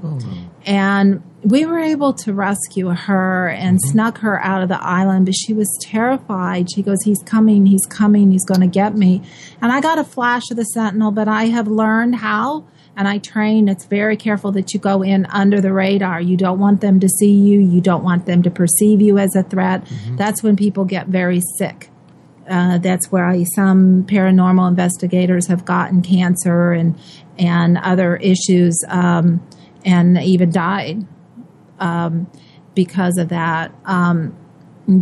and 0.66 1.22
we 1.42 1.64
were 1.64 1.78
able 1.78 2.12
to 2.12 2.34
rescue 2.34 2.88
her 2.88 3.48
and 3.48 3.80
snuck 3.80 4.18
her 4.18 4.42
out 4.44 4.62
of 4.62 4.68
the 4.68 4.82
island, 4.82 5.24
but 5.24 5.34
she 5.34 5.52
was 5.52 5.68
terrified. 5.80 6.70
She 6.70 6.82
goes, 6.82 6.98
He's 7.04 7.22
coming, 7.24 7.64
he's 7.66 7.86
coming, 7.86 8.30
he's 8.30 8.44
going 8.44 8.60
to 8.60 8.66
get 8.66 8.94
me. 8.94 9.22
And 9.62 9.72
I 9.72 9.80
got 9.80 9.98
a 9.98 10.04
flash 10.04 10.50
of 10.50 10.56
the 10.56 10.64
sentinel, 10.64 11.12
but 11.12 11.28
I 11.28 11.46
have 11.46 11.68
learned 11.68 12.16
how. 12.16 12.66
And 12.98 13.06
I 13.06 13.18
train, 13.18 13.68
it's 13.68 13.84
very 13.84 14.16
careful 14.16 14.50
that 14.52 14.74
you 14.74 14.80
go 14.80 15.02
in 15.02 15.24
under 15.26 15.60
the 15.60 15.72
radar. 15.72 16.20
You 16.20 16.36
don't 16.36 16.58
want 16.58 16.80
them 16.80 16.98
to 16.98 17.08
see 17.08 17.30
you. 17.30 17.60
You 17.60 17.80
don't 17.80 18.02
want 18.02 18.26
them 18.26 18.42
to 18.42 18.50
perceive 18.50 19.00
you 19.00 19.18
as 19.18 19.36
a 19.36 19.44
threat. 19.44 19.86
That's 20.16 20.42
when 20.42 20.56
people 20.56 20.84
get 20.84 21.06
very 21.06 21.40
sick. 21.58 21.90
Uh, 22.50 22.78
that's 22.78 23.12
where 23.12 23.24
I, 23.24 23.44
some 23.54 24.04
paranormal 24.04 24.68
investigators 24.68 25.46
have 25.46 25.64
gotten 25.64 26.02
cancer 26.02 26.72
and 26.72 26.98
and 27.38 27.78
other 27.78 28.16
issues, 28.16 28.82
um, 28.88 29.46
and 29.84 30.18
even 30.18 30.50
died 30.50 31.06
um, 31.78 32.28
because 32.74 33.16
of 33.16 33.28
that. 33.28 33.72
Um, 33.84 34.36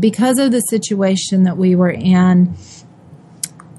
because 0.01 0.39
of 0.39 0.51
the 0.53 0.61
situation 0.61 1.45
that 1.45 1.57
we 1.57 1.75
were 1.77 1.93
in, 1.93 2.55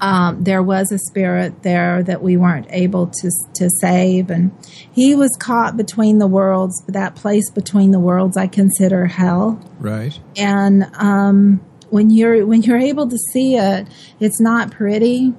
um, 0.00 0.44
there 0.44 0.62
was 0.62 0.92
a 0.92 0.98
spirit 0.98 1.62
there 1.62 2.02
that 2.04 2.22
we 2.22 2.36
weren't 2.36 2.66
able 2.70 3.08
to 3.08 3.30
to 3.54 3.68
save, 3.80 4.30
and 4.30 4.50
he 4.92 5.14
was 5.14 5.30
caught 5.40 5.76
between 5.76 6.18
the 6.18 6.26
worlds. 6.26 6.82
That 6.88 7.14
place 7.14 7.50
between 7.50 7.90
the 7.90 8.00
worlds, 8.00 8.36
I 8.36 8.46
consider 8.46 9.06
hell 9.06 9.60
Right. 9.78 10.18
and 10.36 10.84
um, 10.94 11.60
when 11.90 12.10
you're 12.10 12.46
when 12.46 12.62
you're 12.62 12.78
able 12.78 13.08
to 13.08 13.18
see 13.32 13.56
it, 13.56 13.88
it's 14.20 14.40
not 14.40 14.70
pretty. 14.70 15.34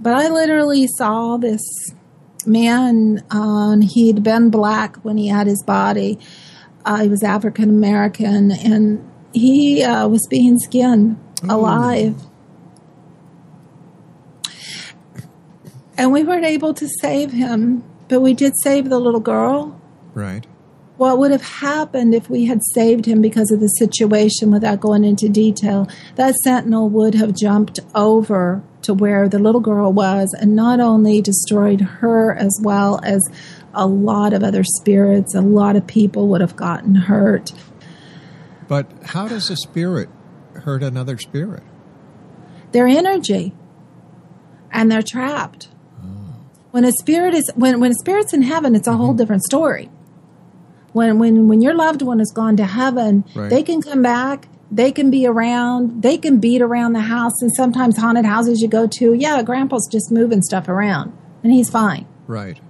But 0.00 0.14
I 0.14 0.28
literally 0.28 0.86
saw 0.96 1.36
this 1.36 1.60
man. 2.46 3.22
Um, 3.30 3.80
he'd 3.82 4.22
been 4.22 4.50
black 4.50 4.96
when 4.98 5.16
he 5.16 5.28
had 5.28 5.46
his 5.46 5.62
body. 5.62 6.18
Uh, 6.84 7.02
he 7.02 7.08
was 7.08 7.22
African 7.22 7.68
American, 7.68 8.50
and 8.50 9.06
he 9.32 9.82
uh, 9.84 10.08
was 10.08 10.26
being 10.30 10.58
skinned 10.58 11.18
alive. 11.48 12.14
And 16.00 16.12
we 16.12 16.24
weren't 16.24 16.46
able 16.46 16.72
to 16.72 16.88
save 16.88 17.30
him, 17.30 17.84
but 18.08 18.22
we 18.22 18.32
did 18.32 18.54
save 18.62 18.88
the 18.88 18.98
little 18.98 19.20
girl. 19.20 19.78
Right. 20.14 20.46
what 20.96 21.18
would 21.18 21.30
have 21.30 21.42
happened 21.42 22.14
if 22.14 22.30
we 22.30 22.46
had 22.46 22.60
saved 22.72 23.04
him 23.04 23.20
because 23.20 23.50
of 23.50 23.60
the 23.60 23.68
situation 23.68 24.50
without 24.50 24.80
going 24.80 25.04
into 25.04 25.28
detail? 25.28 25.88
That 26.14 26.36
sentinel 26.36 26.88
would 26.88 27.14
have 27.16 27.36
jumped 27.36 27.80
over 27.94 28.62
to 28.80 28.94
where 28.94 29.28
the 29.28 29.38
little 29.38 29.60
girl 29.60 29.92
was 29.92 30.34
and 30.40 30.56
not 30.56 30.80
only 30.80 31.20
destroyed 31.20 31.82
her 31.82 32.34
as 32.34 32.58
well 32.62 32.98
as 33.02 33.20
a 33.74 33.86
lot 33.86 34.32
of 34.32 34.42
other 34.42 34.64
spirits 34.64 35.34
a 35.34 35.42
lot 35.42 35.76
of 35.76 35.86
people 35.86 36.28
would 36.28 36.40
have 36.40 36.56
gotten 36.56 36.94
hurt. 36.94 37.52
But 38.68 38.90
how 39.04 39.28
does 39.28 39.50
a 39.50 39.56
spirit 39.56 40.08
hurt 40.54 40.82
another 40.82 41.18
spirit? 41.18 41.62
their 42.72 42.86
energy. 42.86 43.52
And 44.72 44.90
they're 44.90 45.02
trapped 45.02 45.68
when 46.70 46.84
a 46.84 46.92
spirit 46.92 47.34
is 47.34 47.50
when, 47.54 47.80
when 47.80 47.90
a 47.90 47.94
spirit's 47.94 48.32
in 48.32 48.42
heaven 48.42 48.74
it's 48.74 48.86
a 48.86 48.92
whole 48.96 49.08
mm-hmm. 49.08 49.18
different 49.18 49.42
story. 49.42 49.90
When 50.92 51.18
when 51.18 51.48
when 51.48 51.60
your 51.60 51.74
loved 51.74 52.02
one 52.02 52.18
has 52.18 52.32
gone 52.32 52.56
to 52.56 52.64
heaven 52.64 53.24
Right. 53.34 53.48
they 53.50 53.62
can 53.62 53.80
come 53.82 54.02
back 54.02 54.48
they 54.72 54.92
can 54.92 55.10
be 55.10 55.26
around 55.26 56.02
they 56.02 56.16
can 56.16 56.38
beat 56.38 56.62
around 56.62 56.92
the 56.92 57.00
house 57.00 57.40
and 57.40 57.52
sometimes 57.54 57.96
haunted 57.96 58.24
houses 58.24 58.60
you 58.60 58.68
go 58.68 58.86
to 58.86 59.14
yeah 59.14 59.42
grandpa's 59.42 59.88
just 59.90 60.10
moving 60.10 60.42
stuff 60.42 60.68
around 60.68 61.16
and 61.42 61.52
he's 61.52 61.70
fine. 61.70 62.06
Right. 62.26 62.60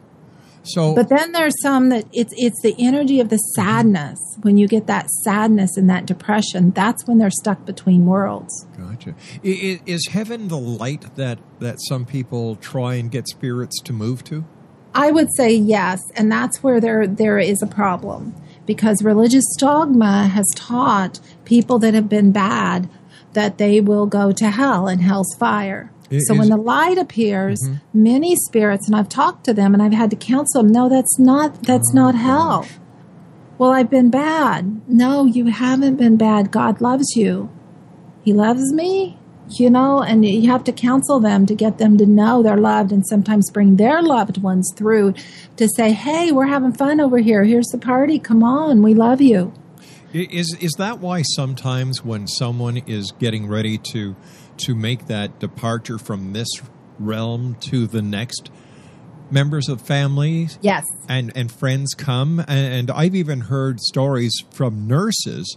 So 0.62 0.94
but 0.94 1.08
then 1.08 1.32
there's 1.32 1.60
some 1.62 1.88
that 1.88 2.04
it's 2.12 2.34
it's 2.36 2.60
the 2.62 2.74
energy 2.78 3.20
of 3.20 3.30
the 3.30 3.36
mm-hmm. 3.36 3.62
sadness. 3.62 4.18
When 4.42 4.56
you 4.58 4.68
get 4.68 4.86
that 4.86 5.10
sadness 5.10 5.76
and 5.76 5.88
that 5.88 6.06
depression 6.06 6.70
that's 6.70 7.06
when 7.06 7.18
they're 7.18 7.30
stuck 7.30 7.64
between 7.64 8.06
worlds 8.06 8.66
Gotcha. 9.00 9.14
Is 9.42 10.08
heaven 10.08 10.48
the 10.48 10.58
light 10.58 11.16
that 11.16 11.38
that 11.58 11.76
some 11.88 12.04
people 12.04 12.56
try 12.56 12.94
and 12.94 13.10
get 13.10 13.28
spirits 13.28 13.80
to 13.82 13.92
move 13.92 14.24
to? 14.24 14.44
I 14.94 15.10
would 15.10 15.28
say 15.36 15.52
yes, 15.52 16.00
and 16.14 16.30
that's 16.30 16.62
where 16.62 16.80
there 16.80 17.06
there 17.06 17.38
is 17.38 17.62
a 17.62 17.66
problem 17.66 18.34
because 18.66 19.02
religious 19.02 19.46
dogma 19.56 20.28
has 20.28 20.46
taught 20.54 21.20
people 21.44 21.78
that 21.80 21.94
have 21.94 22.08
been 22.08 22.32
bad 22.32 22.88
that 23.32 23.58
they 23.58 23.80
will 23.80 24.06
go 24.06 24.32
to 24.32 24.50
hell 24.50 24.88
and 24.88 25.02
hell's 25.02 25.34
fire. 25.38 25.92
I- 26.10 26.18
so 26.18 26.34
when 26.34 26.48
the 26.48 26.56
light 26.56 26.98
appears, 26.98 27.60
mm-hmm. 27.64 28.02
many 28.02 28.34
spirits, 28.34 28.88
and 28.88 28.96
I've 28.96 29.08
talked 29.08 29.44
to 29.44 29.54
them 29.54 29.74
and 29.74 29.82
I've 29.82 29.92
had 29.92 30.10
to 30.10 30.16
counsel 30.16 30.62
them. 30.62 30.72
No, 30.72 30.88
that's 30.88 31.18
not 31.18 31.62
that's 31.62 31.90
oh, 31.92 31.96
not 31.96 32.14
hell. 32.16 32.66
Well, 33.58 33.72
I've 33.72 33.90
been 33.90 34.10
bad. 34.10 34.88
No, 34.88 35.26
you 35.26 35.46
haven't 35.46 35.96
been 35.96 36.16
bad. 36.16 36.50
God 36.50 36.80
loves 36.80 37.14
you. 37.14 37.50
He 38.22 38.32
loves 38.32 38.72
me, 38.72 39.18
you 39.48 39.70
know, 39.70 40.00
and 40.02 40.24
you 40.24 40.50
have 40.50 40.64
to 40.64 40.72
counsel 40.72 41.20
them 41.20 41.46
to 41.46 41.54
get 41.54 41.78
them 41.78 41.96
to 41.98 42.06
know 42.06 42.42
they're 42.42 42.56
loved 42.56 42.92
and 42.92 43.06
sometimes 43.06 43.50
bring 43.50 43.76
their 43.76 44.02
loved 44.02 44.42
ones 44.42 44.70
through 44.76 45.14
to 45.56 45.68
say, 45.76 45.92
hey, 45.92 46.30
we're 46.32 46.46
having 46.46 46.72
fun 46.72 47.00
over 47.00 47.18
here. 47.18 47.44
Here's 47.44 47.68
the 47.68 47.78
party. 47.78 48.18
Come 48.18 48.42
on. 48.42 48.82
We 48.82 48.94
love 48.94 49.20
you. 49.20 49.52
Is 50.12 50.56
is 50.60 50.72
that 50.78 50.98
why 50.98 51.22
sometimes 51.22 52.04
when 52.04 52.26
someone 52.26 52.78
is 52.78 53.12
getting 53.20 53.46
ready 53.46 53.78
to 53.92 54.16
to 54.58 54.74
make 54.74 55.06
that 55.06 55.38
departure 55.38 55.98
from 55.98 56.32
this 56.32 56.48
realm 56.98 57.54
to 57.60 57.86
the 57.86 58.02
next, 58.02 58.50
members 59.30 59.68
of 59.68 59.80
families 59.80 60.58
Yes. 60.62 60.84
and 61.08 61.30
and 61.36 61.50
friends 61.52 61.94
come 61.94 62.40
and, 62.40 62.74
and 62.74 62.90
I've 62.90 63.14
even 63.14 63.42
heard 63.42 63.78
stories 63.80 64.34
from 64.52 64.88
nurses 64.88 65.56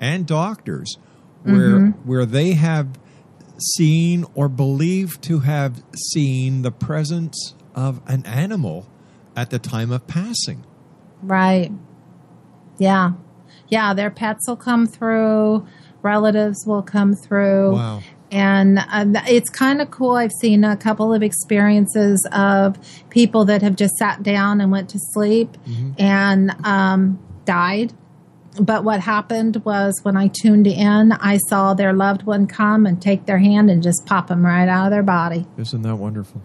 and 0.00 0.26
doctors 0.26 0.96
where 1.44 1.78
Mhm. 1.78 1.94
where 2.04 2.26
they 2.26 2.52
have 2.52 2.98
seen 3.76 4.24
or 4.34 4.48
believed 4.48 5.22
to 5.22 5.40
have 5.40 5.82
seen 6.12 6.62
the 6.62 6.70
presence 6.70 7.54
of 7.74 8.00
an 8.06 8.24
animal 8.26 8.86
at 9.36 9.50
the 9.50 9.58
time 9.58 9.90
of 9.92 10.06
passing. 10.06 10.62
Right. 11.22 11.70
Yeah. 12.78 13.12
Yeah, 13.68 13.94
their 13.94 14.10
pets 14.10 14.48
will 14.48 14.56
come 14.56 14.86
through, 14.86 15.64
relatives 16.02 16.64
will 16.66 16.82
come 16.82 17.14
through. 17.14 17.72
Wow. 17.72 18.00
And 18.30 18.78
uh, 18.78 19.20
it's 19.28 19.50
kind 19.50 19.80
of 19.82 19.90
cool. 19.90 20.12
I've 20.12 20.32
seen 20.40 20.64
a 20.64 20.76
couple 20.76 21.12
of 21.12 21.22
experiences 21.22 22.26
of 22.32 22.78
people 23.10 23.44
that 23.44 23.60
have 23.62 23.76
just 23.76 23.94
sat 23.96 24.22
down 24.22 24.60
and 24.60 24.72
went 24.72 24.88
to 24.90 24.98
sleep 25.12 25.56
and 25.98 26.50
um, 26.64 27.18
died. 27.44 27.92
But 28.60 28.84
what 28.84 29.00
happened 29.00 29.62
was 29.64 29.98
when 30.02 30.16
I 30.16 30.28
tuned 30.28 30.66
in, 30.66 31.12
I 31.12 31.38
saw 31.48 31.72
their 31.74 31.92
loved 31.92 32.24
one 32.24 32.46
come 32.46 32.84
and 32.86 33.00
take 33.00 33.24
their 33.26 33.38
hand 33.38 33.70
and 33.70 33.82
just 33.82 34.04
pop 34.04 34.28
them 34.28 34.44
right 34.44 34.68
out 34.68 34.86
of 34.86 34.90
their 34.90 35.02
body. 35.02 35.46
Isn't 35.56 35.82
that 35.82 35.96
wonderful? 35.96 36.42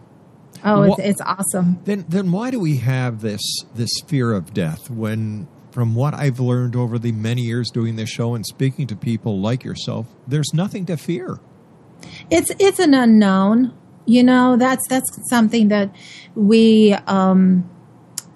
Oh, 0.63 0.83
it's, 0.83 0.99
it's 0.99 1.21
awesome. 1.21 1.79
Then, 1.85 2.05
then 2.07 2.31
why 2.31 2.49
do 2.51 2.59
we 2.59 2.77
have 2.77 3.21
this 3.21 3.41
this 3.75 3.91
fear 4.07 4.33
of 4.33 4.53
death? 4.53 4.89
When, 4.89 5.47
from 5.71 5.93
what 5.95 6.13
I've 6.13 6.39
learned 6.39 6.75
over 6.75 6.97
the 6.97 7.11
many 7.11 7.41
years 7.41 7.69
doing 7.69 7.95
this 7.97 8.09
show 8.09 8.33
and 8.35 8.45
speaking 8.45 8.87
to 8.87 8.95
people 8.95 9.39
like 9.39 9.63
yourself, 9.63 10.07
there's 10.27 10.53
nothing 10.53 10.85
to 10.87 10.97
fear. 10.97 11.39
it's 12.29 12.51
it's 12.59 12.79
an 12.79 12.93
unknown 12.93 13.73
you 14.05 14.23
know 14.23 14.55
that's 14.57 14.87
that's 14.87 15.29
something 15.29 15.67
that 15.69 15.89
we 16.35 16.93
um 17.07 17.69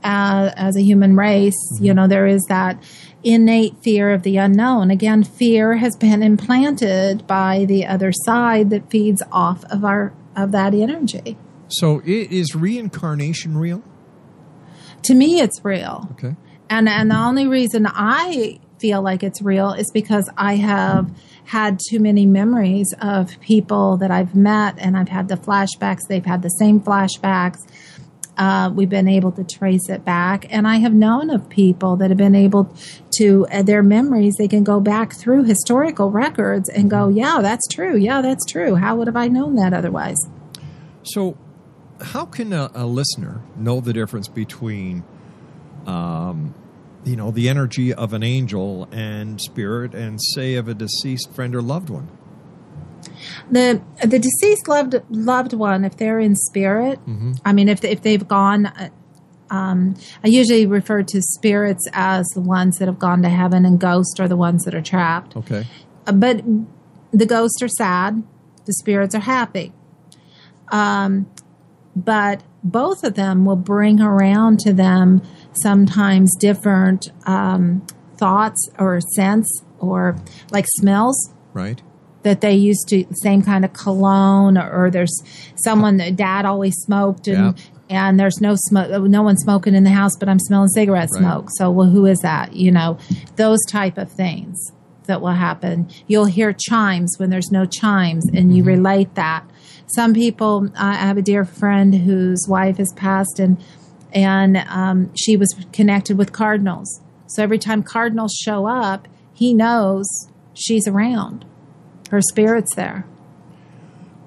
uh, 0.03 0.49
as 0.55 0.75
a 0.75 0.81
human 0.81 1.15
race 1.15 1.53
you 1.79 1.93
know 1.93 2.07
there 2.07 2.25
is 2.25 2.41
that 2.49 2.81
innate 3.23 3.75
fear 3.83 4.11
of 4.11 4.23
the 4.23 4.37
unknown 4.37 4.89
again 4.89 5.23
fear 5.23 5.77
has 5.77 5.95
been 5.95 6.23
implanted 6.23 7.25
by 7.27 7.65
the 7.65 7.85
other 7.85 8.11
side 8.25 8.69
that 8.71 8.89
feeds 8.89 9.21
off 9.31 9.63
of 9.65 9.85
our 9.85 10.11
of 10.35 10.51
that 10.51 10.73
energy 10.73 11.37
So, 11.67 11.99
i- 12.01 12.27
is 12.31 12.55
reincarnation 12.55 13.57
real? 13.57 13.83
to 15.03 15.13
me 15.13 15.39
it's 15.39 15.63
real 15.63 16.07
Okay. 16.13 16.35
and 16.69 16.87
and 16.89 17.11
the 17.11 17.17
only 17.17 17.47
reason 17.47 17.85
I 17.87 18.59
feel 18.79 19.01
like 19.03 19.21
it's 19.21 19.41
real 19.43 19.73
is 19.73 19.91
because 19.93 20.27
I 20.37 20.55
have 20.55 21.11
had 21.45 21.79
too 21.89 21.99
many 21.99 22.25
memories 22.25 22.93
of 22.99 23.39
people 23.41 23.97
that 23.97 24.09
I've 24.09 24.33
met, 24.35 24.75
and 24.79 24.97
I've 24.97 25.09
had 25.09 25.27
the 25.27 25.35
flashbacks. 25.35 25.99
They've 26.07 26.25
had 26.25 26.41
the 26.41 26.49
same 26.49 26.79
flashbacks. 26.79 27.57
Uh, 28.37 28.71
we've 28.73 28.89
been 28.89 29.07
able 29.07 29.31
to 29.33 29.43
trace 29.43 29.89
it 29.89 30.05
back, 30.05 30.45
and 30.49 30.67
I 30.67 30.77
have 30.77 30.93
known 30.93 31.29
of 31.29 31.49
people 31.49 31.97
that 31.97 32.09
have 32.09 32.17
been 32.17 32.35
able 32.35 32.73
to 33.17 33.45
uh, 33.51 33.61
their 33.61 33.83
memories. 33.83 34.35
They 34.37 34.47
can 34.47 34.63
go 34.63 34.79
back 34.79 35.13
through 35.13 35.43
historical 35.43 36.09
records 36.09 36.69
and 36.69 36.89
go, 36.89 37.09
"Yeah, 37.09 37.39
that's 37.41 37.67
true. 37.67 37.97
Yeah, 37.97 38.21
that's 38.21 38.45
true. 38.45 38.75
How 38.75 38.95
would 38.95 39.07
have 39.07 39.17
I 39.17 39.27
known 39.27 39.55
that 39.55 39.73
otherwise?" 39.73 40.17
So, 41.03 41.37
how 41.99 42.25
can 42.25 42.53
a, 42.53 42.71
a 42.73 42.85
listener 42.85 43.41
know 43.57 43.81
the 43.81 43.93
difference 43.93 44.27
between, 44.27 45.03
um, 45.85 46.53
you 47.03 47.15
know, 47.17 47.31
the 47.31 47.49
energy 47.49 47.93
of 47.93 48.13
an 48.13 48.23
angel 48.23 48.87
and 48.91 49.41
spirit, 49.41 49.93
and 49.93 50.19
say 50.21 50.55
of 50.55 50.67
a 50.67 50.73
deceased 50.73 51.31
friend 51.33 51.53
or 51.53 51.61
loved 51.61 51.89
one? 51.89 52.07
The 53.49 53.81
the 54.05 54.19
deceased 54.19 54.67
loved 54.67 54.95
loved 55.09 55.53
one 55.53 55.85
if 55.85 55.97
they're 55.97 56.19
in 56.19 56.35
spirit 56.35 56.99
i 57.45 57.53
mean 57.53 57.69
if 57.69 57.83
if 57.83 58.01
they've 58.01 58.27
gone 58.27 58.67
uh, 58.67 58.89
um, 59.49 59.95
i 60.23 60.27
usually 60.27 60.65
refer 60.65 61.03
to 61.03 61.21
spirits 61.21 61.87
as 61.93 62.25
the 62.33 62.41
ones 62.41 62.77
that 62.77 62.87
have 62.87 62.99
gone 62.99 63.21
to 63.21 63.29
heaven 63.29 63.65
and 63.65 63.79
ghosts 63.79 64.19
are 64.19 64.27
the 64.27 64.37
ones 64.37 64.63
that 64.63 64.73
are 64.73 64.81
trapped. 64.81 65.35
Okay. 65.35 65.67
Uh, 66.07 66.13
but 66.13 66.41
the 67.11 67.25
ghosts 67.25 67.61
are 67.61 67.67
sad. 67.67 68.23
The 68.65 68.73
spirits 68.73 69.13
are 69.15 69.21
happy. 69.21 69.73
Um, 70.71 71.29
but 71.95 72.43
both 72.63 73.03
of 73.03 73.15
them 73.15 73.43
will 73.43 73.57
bring 73.57 73.99
around 73.99 74.59
to 74.61 74.73
them 74.73 75.21
sometimes 75.53 76.35
different 76.37 77.11
um, 77.25 77.85
thoughts 78.17 78.69
or 78.79 79.01
sense 79.15 79.63
or 79.79 80.15
like 80.51 80.65
smells. 80.67 81.33
Right. 81.53 81.81
That 82.23 82.41
they 82.41 82.53
used 82.53 82.87
to 82.89 83.05
same 83.13 83.41
kind 83.41 83.65
of 83.65 83.73
cologne 83.73 84.57
or, 84.57 84.69
or 84.85 84.91
there's 84.91 85.23
someone 85.55 85.97
that 85.97 86.15
dad 86.15 86.45
always 86.45 86.75
smoked 86.75 87.27
and 87.27 87.59
and 87.89 88.19
there's 88.19 88.39
no 88.39 88.55
smoke 88.55 88.89
no 89.09 89.21
one 89.23 89.37
smoking 89.37 89.73
in 89.75 89.83
the 89.83 89.89
house 89.89 90.15
but 90.19 90.29
I'm 90.29 90.39
smelling 90.39 90.69
cigarette 90.69 91.09
Right. 91.13 91.19
smoke. 91.19 91.47
So 91.57 91.69
well 91.71 91.89
who 91.89 92.05
is 92.05 92.19
that? 92.19 92.53
You 92.55 92.71
know 92.71 92.97
those 93.35 93.59
type 93.67 93.97
of 93.97 94.11
things 94.11 94.71
that 95.07 95.19
will 95.19 95.29
happen. 95.29 95.89
You'll 96.07 96.25
hear 96.25 96.53
chimes 96.53 97.15
when 97.17 97.31
there's 97.31 97.51
no 97.51 97.65
chimes 97.65 98.25
and 98.33 98.55
you 98.55 98.63
relate 98.63 99.15
that. 99.15 99.43
Some 99.87 100.13
people 100.13 100.69
I 100.77 100.93
have 100.93 101.17
a 101.17 101.21
dear 101.21 101.43
friend 101.43 101.93
whose 101.95 102.45
wife 102.47 102.77
has 102.77 102.93
passed 102.95 103.39
and 103.39 103.57
and 104.13 104.57
um, 104.67 105.09
she 105.15 105.37
was 105.37 105.55
connected 105.71 106.17
with 106.17 106.31
cardinals. 106.33 107.01
So 107.27 107.41
every 107.43 107.57
time 107.57 107.81
cardinals 107.81 108.33
show 108.33 108.67
up 108.67 109.07
he 109.33 109.53
knows 109.53 110.05
she's 110.53 110.87
around 110.87 111.45
her 112.11 112.21
spirit's 112.21 112.75
there. 112.75 113.05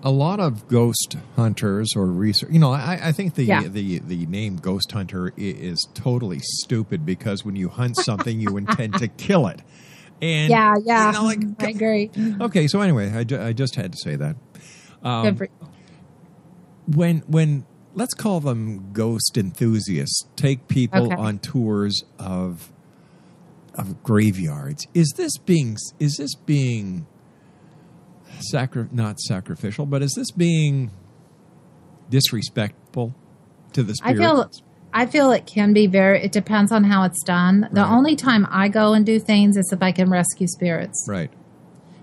A 0.03 0.11
lot 0.11 0.39
of 0.39 0.69
ghost 0.69 1.17
hunters 1.37 1.89
or 1.97 2.05
research, 2.07 2.51
you 2.53 2.59
know, 2.59 2.73
I, 2.73 2.99
I 3.05 3.13
think 3.13 3.37
the, 3.37 3.45
Yeah. 3.45 3.63
the 3.69 4.01
the 4.01 4.27
name 4.27 4.57
ghost 4.57 4.93
hunter 4.93 5.33
is 5.39 5.79
totally 5.95 6.41
stupid 6.43 7.07
because 7.07 7.43
when 7.45 7.57
you 7.57 7.71
hunt 7.71 7.97
something, 7.97 8.39
you 8.39 8.57
intend 8.59 8.95
to 8.99 9.09
kill 9.27 9.47
it. 9.47 9.63
And 10.21 10.51
yeah, 10.51 10.75
yeah, 10.85 11.07
you 11.07 11.13
know, 11.13 11.25
like, 11.25 11.43
I 11.59 11.69
agree. 11.71 12.11
okay, 12.41 12.67
so 12.67 12.81
anyway, 12.83 13.13
I, 13.15 13.25
ju- 13.25 13.41
I 13.41 13.53
just 13.55 13.77
had 13.77 13.93
to 13.93 13.99
say 13.99 14.17
that. 14.17 14.37
Um, 15.03 15.39
when 16.87 17.19
when 17.21 17.65
let's 17.95 18.15
call 18.15 18.41
them 18.41 18.93
ghost 18.93 19.37
enthusiasts 19.39 20.25
take 20.37 20.69
people 20.69 21.07
Okay. 21.07 21.15
on 21.15 21.39
tours 21.39 22.03
of 22.19 22.71
of 23.75 24.03
graveyards 24.03 24.87
is 24.95 25.13
this 25.17 25.37
being 25.39 25.77
is 25.99 26.17
this 26.17 26.35
being 26.35 27.07
sacri- 28.41 28.89
not 28.93 29.21
sacrificial 29.21 29.87
but 29.87 30.03
is 30.03 30.13
this 30.15 30.31
being 30.31 30.91
disrespectful 32.11 33.15
to 33.73 33.83
the 33.83 33.95
I 34.03 34.13
spirit 34.15 34.19
feel 34.19 34.51
I 34.93 35.07
feel 35.07 35.33
it 35.33 35.47
can 35.47 35.73
be 35.73 35.87
very 35.87 36.23
it 36.25 36.33
depends 36.33 36.71
on 36.71 36.85
how 36.85 37.03
it's 37.05 37.23
done. 37.25 37.69
The 37.73 37.85
only 37.85 38.15
time 38.15 38.47
I 38.51 38.69
go 38.69 38.93
and 38.93 39.05
do 39.05 39.19
things 39.19 39.57
is 39.57 39.71
if 39.73 39.83
I 39.83 39.91
can 39.93 40.09
rescue 40.11 40.47
spirits. 40.47 41.05
right 41.09 41.31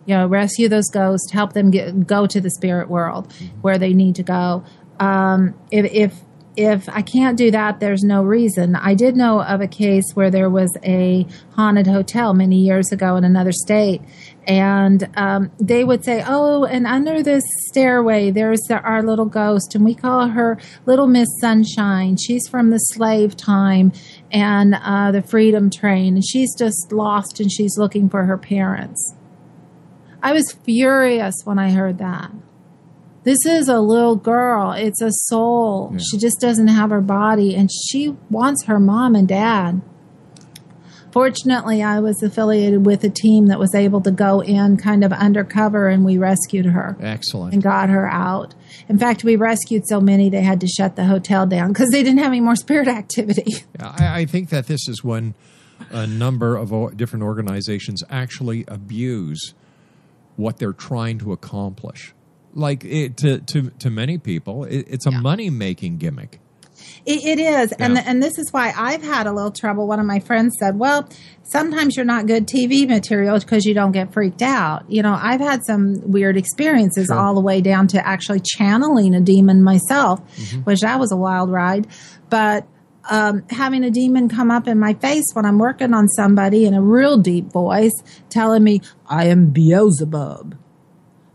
You 0.05 0.15
know, 0.15 0.27
rescue 0.27 0.67
those 0.67 0.89
ghosts, 0.89 1.31
help 1.31 1.53
them 1.53 1.71
get 1.71 2.05
go 2.05 2.25
to 2.27 2.41
the 2.41 2.49
spirit 2.49 2.89
world 2.89 3.29
Mm-hmm. 3.29 3.61
where 3.61 3.77
they 3.77 3.93
need 3.93 4.15
to 4.15 4.23
go. 4.23 4.63
Um, 4.99 5.53
if 5.71 5.85
if 5.93 6.21
if 6.57 6.89
I 6.89 7.01
can't 7.01 7.37
do 7.37 7.49
that, 7.51 7.79
there's 7.79 8.03
no 8.03 8.21
reason. 8.23 8.75
I 8.75 8.93
did 8.93 9.15
know 9.15 9.41
of 9.41 9.61
a 9.61 9.67
case 9.67 10.03
where 10.15 10.29
there 10.29 10.49
was 10.49 10.69
a 10.83 11.25
haunted 11.55 11.87
hotel 11.87 12.33
many 12.33 12.57
years 12.57 12.91
ago 12.91 13.15
in 13.15 13.23
another 13.23 13.53
state, 13.53 14.01
and 14.47 15.09
um, 15.15 15.51
they 15.59 15.83
would 15.83 16.03
say, 16.03 16.23
"Oh, 16.25 16.65
and 16.65 16.87
under 16.87 17.21
this 17.21 17.43
stairway, 17.67 18.31
there's 18.31 18.61
the, 18.61 18.79
our 18.81 19.03
little 19.03 19.25
ghost, 19.25 19.75
and 19.75 19.85
we 19.85 19.93
call 19.93 20.29
her 20.29 20.57
Little 20.85 21.07
Miss 21.07 21.29
Sunshine. 21.39 22.17
She's 22.17 22.47
from 22.47 22.69
the 22.69 22.79
slave 22.79 23.37
time 23.37 23.91
and 24.31 24.75
uh, 24.75 25.11
the 25.11 25.21
Freedom 25.21 25.69
Train, 25.69 26.15
and 26.15 26.25
she's 26.25 26.55
just 26.57 26.91
lost, 26.91 27.39
and 27.39 27.51
she's 27.51 27.77
looking 27.77 28.09
for 28.09 28.25
her 28.25 28.37
parents." 28.37 29.15
I 30.23 30.33
was 30.33 30.51
furious 30.51 31.35
when 31.45 31.57
I 31.57 31.71
heard 31.71 31.97
that. 31.97 32.31
This 33.23 33.45
is 33.45 33.67
a 33.67 33.79
little 33.79 34.15
girl. 34.15 34.71
It's 34.71 35.01
a 35.01 35.11
soul. 35.11 35.95
She 35.97 36.17
just 36.17 36.39
doesn't 36.39 36.67
have 36.67 36.89
her 36.89 37.01
body 37.01 37.55
and 37.55 37.69
she 37.71 38.15
wants 38.29 38.65
her 38.65 38.79
mom 38.79 39.13
and 39.15 39.27
dad. 39.27 39.81
Fortunately, 41.11 41.83
I 41.83 41.99
was 41.99 42.23
affiliated 42.23 42.85
with 42.85 43.03
a 43.03 43.09
team 43.09 43.47
that 43.47 43.59
was 43.59 43.75
able 43.75 44.01
to 44.01 44.11
go 44.11 44.41
in 44.41 44.77
kind 44.77 45.03
of 45.03 45.11
undercover 45.11 45.87
and 45.87 46.05
we 46.05 46.17
rescued 46.17 46.65
her 46.65 46.97
excellent 47.01 47.53
and 47.53 47.61
got 47.61 47.89
her 47.89 48.07
out. 48.09 48.55
In 48.87 48.97
fact, 48.97 49.23
we 49.23 49.35
rescued 49.35 49.87
so 49.87 49.99
many 49.99 50.29
they 50.29 50.41
had 50.41 50.61
to 50.61 50.67
shut 50.67 50.95
the 50.95 51.05
hotel 51.05 51.45
down 51.45 51.69
because 51.69 51.89
they 51.89 52.03
didn't 52.03 52.19
have 52.19 52.27
any 52.27 52.41
more 52.41 52.55
spirit 52.55 52.87
activity. 52.87 53.53
I, 53.79 54.21
I 54.21 54.25
think 54.25 54.49
that 54.49 54.67
this 54.67 54.87
is 54.87 55.03
when 55.03 55.35
a 55.89 56.07
number 56.07 56.55
of 56.55 56.95
different 56.95 57.23
organizations 57.23 58.03
actually 58.09 58.65
abuse 58.67 59.53
what 60.35 60.57
they're 60.57 60.73
trying 60.73 61.19
to 61.19 61.31
accomplish. 61.31 62.13
Like 62.53 62.83
it, 62.83 63.15
to 63.17 63.39
to 63.39 63.69
to 63.79 63.89
many 63.89 64.17
people, 64.17 64.65
it, 64.65 64.85
it's 64.89 65.05
a 65.05 65.11
money 65.11 65.49
making 65.49 65.97
gimmick. 65.97 66.40
It, 67.05 67.23
it 67.25 67.39
is, 67.39 67.71
and 67.73 67.95
Yeah. 67.95 68.03
and 68.05 68.21
this 68.21 68.37
is 68.37 68.51
why 68.53 68.73
I've 68.77 69.01
had 69.03 69.25
a 69.27 69.33
little 69.33 69.51
trouble. 69.51 69.87
One 69.87 69.99
of 69.99 70.05
my 70.05 70.19
friends 70.19 70.55
said, 70.59 70.77
"Well, 70.77 71.07
sometimes 71.43 71.95
you're 71.95 72.05
not 72.05 72.27
good 72.27 72.47
TV 72.47 72.87
material 72.87 73.39
because 73.39 73.65
you 73.65 73.73
don't 73.73 73.91
get 73.91 74.13
freaked 74.13 74.41
out." 74.41 74.83
You 74.89 75.01
know, 75.01 75.17
I've 75.19 75.39
had 75.41 75.61
some 75.65 75.95
weird 76.11 76.37
experiences 76.37 77.07
Sure. 77.07 77.17
all 77.17 77.33
the 77.33 77.41
way 77.41 77.59
down 77.61 77.87
to 77.87 78.07
actually 78.07 78.41
channeling 78.41 79.15
a 79.15 79.21
demon 79.21 79.63
myself, 79.63 80.19
Mm-hmm. 80.37 80.59
which 80.61 80.81
that 80.81 80.99
was 80.99 81.11
a 81.11 81.17
wild 81.17 81.49
ride. 81.51 81.87
But 82.29 82.67
um, 83.09 83.41
having 83.49 83.83
a 83.83 83.89
demon 83.89 84.29
come 84.29 84.51
up 84.51 84.67
in 84.67 84.77
my 84.79 84.93
face 84.93 85.25
when 85.33 85.43
I'm 85.43 85.57
working 85.57 85.91
on 85.95 86.07
somebody 86.09 86.65
in 86.65 86.75
a 86.75 86.81
real 86.83 87.17
deep 87.17 87.51
voice, 87.51 87.93
telling 88.29 88.63
me, 88.63 88.81
"I 89.07 89.25
am 89.25 89.47
Beelzebub." 89.47 90.55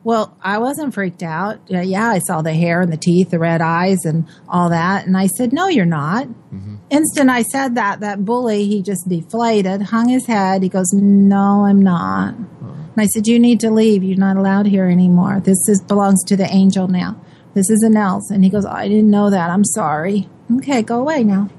Well, 0.07 0.38
I 0.40 0.59
wasn't 0.59 0.94
freaked 0.94 1.24
out. 1.24 1.59
Yeah, 1.66 1.82
yeah, 1.82 2.09
I 2.09 2.20
saw 2.20 2.40
the 2.40 2.54
hair 2.54 2.80
and 2.80 2.92
the 2.92 2.96
teeth, 2.96 3.30
the 3.30 3.40
red 3.40 3.61
eyes, 3.61 4.04
and 4.04 4.28
all 4.48 4.70
that. 4.70 5.04
And 5.04 5.16
I 5.16 5.26
said, 5.26 5.52
No, 5.52 5.66
you're 5.66 5.84
not. 5.84 6.28
Mm-hmm. 6.28 6.76
Instant 6.90 7.28
I 7.28 7.42
said 7.42 7.74
that, 7.74 7.98
that 7.98 8.24
bully, 8.24 8.66
he 8.66 8.82
just 8.82 9.09
deflated, 9.09 9.82
hung 9.82 10.09
his 10.09 10.24
head. 10.24 10.62
He 10.62 10.68
goes, 10.68 10.92
No, 10.92 11.64
I'm 11.64 11.82
not. 11.82 12.34
And 12.36 12.94
I 12.96 13.07
said, 13.07 13.26
You 13.26 13.40
need 13.40 13.59
to 13.61 13.70
leave. 13.72 14.04
You're 14.04 14.16
not 14.16 14.36
allowed 14.36 14.66
here 14.66 14.86
anymore. 14.86 15.40
This 15.40 15.59
is, 15.68 15.82
belongs 15.82 16.22
to 16.26 16.36
the 16.36 16.46
angel 16.54 16.86
now. 16.86 17.20
This 17.54 17.68
isn't 17.68 17.96
else. 17.96 18.30
And 18.30 18.44
he 18.44 18.50
goes, 18.50 18.64
I 18.64 18.86
didn't 18.86 19.11
know 19.11 19.30
that. 19.30 19.50
I'm 19.50 19.64
sorry. 19.64 20.28
Okay, 20.59 20.82
go 20.82 21.00
away 21.00 21.24
now. 21.24 21.50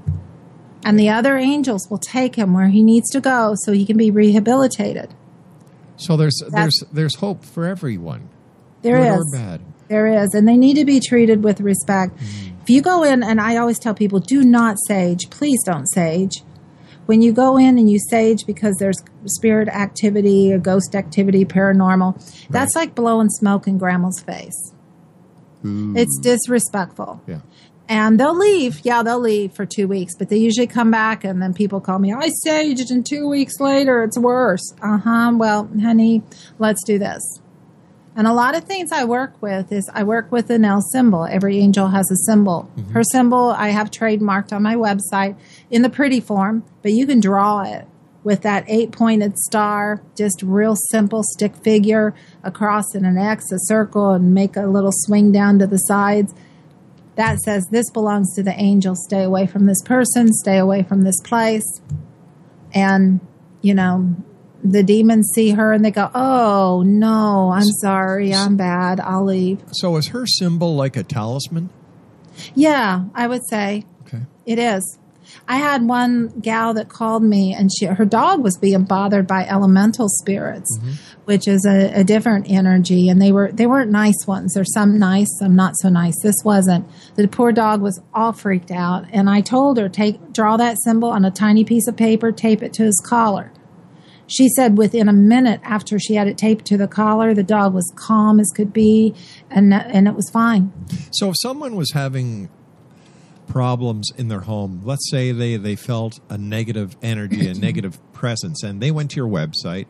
And 0.85 0.97
the 0.97 1.09
other 1.09 1.35
angels 1.35 1.89
will 1.89 1.97
take 1.97 2.35
him 2.35 2.53
where 2.53 2.69
he 2.69 2.81
needs 2.81 3.09
to 3.09 3.19
go 3.19 3.55
so 3.57 3.73
he 3.73 3.85
can 3.85 3.97
be 3.97 4.09
rehabilitated. 4.09 5.13
So 5.97 6.15
there's 6.15 6.39
That's- 6.45 6.79
there's 6.79 6.93
there's 6.93 7.15
hope 7.15 7.43
for 7.43 7.65
everyone. 7.65 8.29
There 8.81 8.97
good 8.97 9.19
is. 9.19 9.31
bad. 9.33 9.61
There 9.87 10.07
is, 10.07 10.33
and 10.33 10.47
they 10.47 10.57
need 10.57 10.75
to 10.75 10.85
be 10.85 10.99
treated 10.99 11.43
with 11.43 11.61
respect. 11.61 12.19
If 12.61 12.69
you 12.69 12.81
go 12.81 13.03
in, 13.03 13.23
and 13.23 13.39
I 13.39 13.57
always 13.57 13.79
tell 13.79 13.93
people, 13.93 14.19
do 14.19 14.43
not 14.43 14.75
sage. 14.87 15.29
Please 15.29 15.59
don't 15.65 15.87
sage. 15.87 16.43
When 17.05 17.21
you 17.21 17.31
go 17.31 17.55
in 17.55 17.77
and 17.77 17.89
you 17.89 17.99
sage 18.09 18.45
because 18.45 18.75
there's 18.79 19.01
spirit 19.25 19.69
activity, 19.69 20.51
or 20.51 20.57
ghost 20.57 20.93
activity, 20.93 21.45
paranormal, 21.45 22.47
that's 22.49 22.75
like 22.75 22.95
blowing 22.95 23.29
smoke 23.29 23.65
in 23.67 23.77
grandma's 23.77 24.19
face. 24.19 24.73
It's 25.63 26.17
disrespectful. 26.19 27.21
Yeah. 27.27 27.41
And 27.89 28.19
they'll 28.19 28.37
leave. 28.37 28.81
Yeah, 28.83 29.03
they'll 29.03 29.19
leave 29.19 29.53
for 29.53 29.65
two 29.65 29.87
weeks, 29.87 30.15
but 30.15 30.29
they 30.29 30.37
usually 30.37 30.67
come 30.67 30.91
back, 30.91 31.23
and 31.23 31.41
then 31.41 31.53
people 31.53 31.79
call 31.79 31.99
me, 31.99 32.13
I 32.13 32.29
saged, 32.45 32.89
and 32.89 33.05
two 33.05 33.27
weeks 33.27 33.59
later, 33.59 34.03
it's 34.03 34.17
worse. 34.17 34.73
Uh 34.81 34.97
huh. 34.97 35.31
Well, 35.35 35.69
honey, 35.81 36.23
let's 36.59 36.83
do 36.85 36.99
this. 36.99 37.21
And 38.17 38.25
a 38.25 38.33
lot 38.33 38.55
of 38.55 38.63
things 38.63 38.91
I 38.91 39.05
work 39.05 39.39
with 39.43 39.71
is 39.71 39.87
I 39.93 40.03
work 40.03 40.31
with 40.31 40.47
Anel 40.47 40.81
symbol. 40.91 41.25
Every 41.25 41.59
angel 41.59 41.89
has 41.89 42.09
a 42.09 42.15
symbol. 42.25 42.67
Mm-hmm. 42.75 42.91
Her 42.93 43.03
symbol 43.03 43.51
I 43.51 43.69
have 43.69 43.91
trademarked 43.91 44.51
on 44.51 44.63
my 44.63 44.73
website 44.73 45.37
in 45.69 45.83
the 45.83 45.89
pretty 45.89 46.19
form, 46.19 46.63
but 46.81 46.93
you 46.93 47.05
can 47.05 47.19
draw 47.19 47.61
it 47.61 47.87
with 48.23 48.41
that 48.41 48.65
eight 48.67 48.91
pointed 48.91 49.37
star, 49.37 50.01
just 50.17 50.41
real 50.41 50.75
simple 50.89 51.21
stick 51.21 51.55
figure 51.57 52.15
across 52.43 52.95
in 52.95 53.05
an 53.05 53.19
X, 53.19 53.51
a 53.51 53.59
circle, 53.59 54.13
and 54.13 54.33
make 54.33 54.55
a 54.55 54.65
little 54.65 54.91
swing 54.91 55.31
down 55.31 55.59
to 55.59 55.67
the 55.67 55.77
sides. 55.77 56.33
That 57.17 57.37
says 57.41 57.67
this 57.69 57.91
belongs 57.91 58.33
to 58.33 58.41
the 58.41 58.59
angel. 58.59 58.95
Stay 58.95 59.21
away 59.21 59.45
from 59.45 59.67
this 59.67 59.83
person, 59.83 60.33
stay 60.33 60.57
away 60.57 60.81
from 60.81 61.03
this 61.03 61.21
place. 61.21 61.81
And, 62.73 63.19
you 63.61 63.75
know, 63.75 64.15
the 64.63 64.83
demons 64.83 65.29
see 65.33 65.51
her 65.51 65.71
and 65.73 65.83
they 65.85 65.91
go, 65.91 66.09
Oh, 66.13 66.83
no, 66.85 67.51
I'm 67.53 67.67
sorry, 67.81 68.33
I'm 68.33 68.57
bad, 68.57 68.99
I'll 68.99 69.25
leave. 69.25 69.61
So 69.71 69.97
is 69.97 70.07
her 70.09 70.25
symbol 70.25 70.75
like 70.75 70.97
a 70.97 71.03
talisman? 71.03 71.69
Yeah, 72.55 73.05
I 73.15 73.27
would 73.27 73.41
say 73.49 73.85
Okay. 74.05 74.23
it 74.45 74.59
is. 74.59 74.97
I 75.47 75.57
had 75.57 75.85
one 75.85 76.39
gal 76.41 76.73
that 76.75 76.89
called 76.89 77.23
me, 77.23 77.53
and 77.53 77.69
she 77.71 77.85
her 77.85 78.05
dog 78.05 78.41
was 78.41 78.57
being 78.57 78.83
bothered 78.83 79.27
by 79.27 79.45
elemental 79.45 80.07
spirits, 80.07 80.77
mm-hmm. 80.77 80.91
which 81.25 81.47
is 81.47 81.65
a, 81.65 81.99
a 81.99 82.03
different 82.03 82.49
energy, 82.49 83.09
and 83.09 83.21
they 83.21 83.31
were 83.31 83.51
they 83.51 83.65
weren't 83.67 83.91
nice 83.91 84.25
ones. 84.25 84.53
There's 84.53 84.73
some 84.73 84.97
nice, 84.97 85.27
some 85.39 85.55
not 85.55 85.73
so 85.79 85.89
nice. 85.89 86.15
This 86.23 86.35
wasn't. 86.43 86.87
The 87.15 87.27
poor 87.27 87.51
dog 87.51 87.81
was 87.81 87.99
all 88.13 88.31
freaked 88.33 88.71
out, 88.71 89.05
and 89.11 89.29
I 89.29 89.41
told 89.41 89.77
her 89.77 89.89
take 89.89 90.31
draw 90.33 90.57
that 90.57 90.77
symbol 90.83 91.09
on 91.09 91.25
a 91.25 91.31
tiny 91.31 91.63
piece 91.65 91.87
of 91.87 91.97
paper, 91.97 92.31
tape 92.31 92.63
it 92.63 92.73
to 92.73 92.83
his 92.83 93.01
collar. 93.05 93.51
She 94.27 94.49
said 94.49 94.77
within 94.77 95.07
a 95.07 95.13
minute 95.13 95.61
after 95.63 95.97
she 95.99 96.15
had 96.15 96.27
it 96.27 96.37
taped 96.37 96.65
to 96.65 96.77
the 96.77 96.87
collar, 96.87 97.33
the 97.33 97.43
dog 97.43 97.73
was 97.73 97.89
calm 97.95 98.39
as 98.39 98.49
could 98.53 98.73
be, 98.73 99.13
and 99.49 99.73
and 99.73 100.07
it 100.07 100.13
was 100.15 100.29
fine. 100.29 100.71
So 101.11 101.29
if 101.29 101.35
someone 101.39 101.75
was 101.75 101.91
having 101.93 102.49
problems 103.47 104.11
in 104.17 104.27
their 104.27 104.41
home, 104.41 104.81
let's 104.83 105.09
say 105.09 105.31
they, 105.31 105.55
they 105.55 105.75
felt 105.75 106.19
a 106.29 106.37
negative 106.37 106.97
energy, 107.01 107.47
a 107.47 107.53
negative 107.67 107.97
presence, 108.13 108.63
and 108.63 108.81
they 108.81 108.91
went 108.91 109.11
to 109.11 109.15
your 109.15 109.27
website 109.29 109.85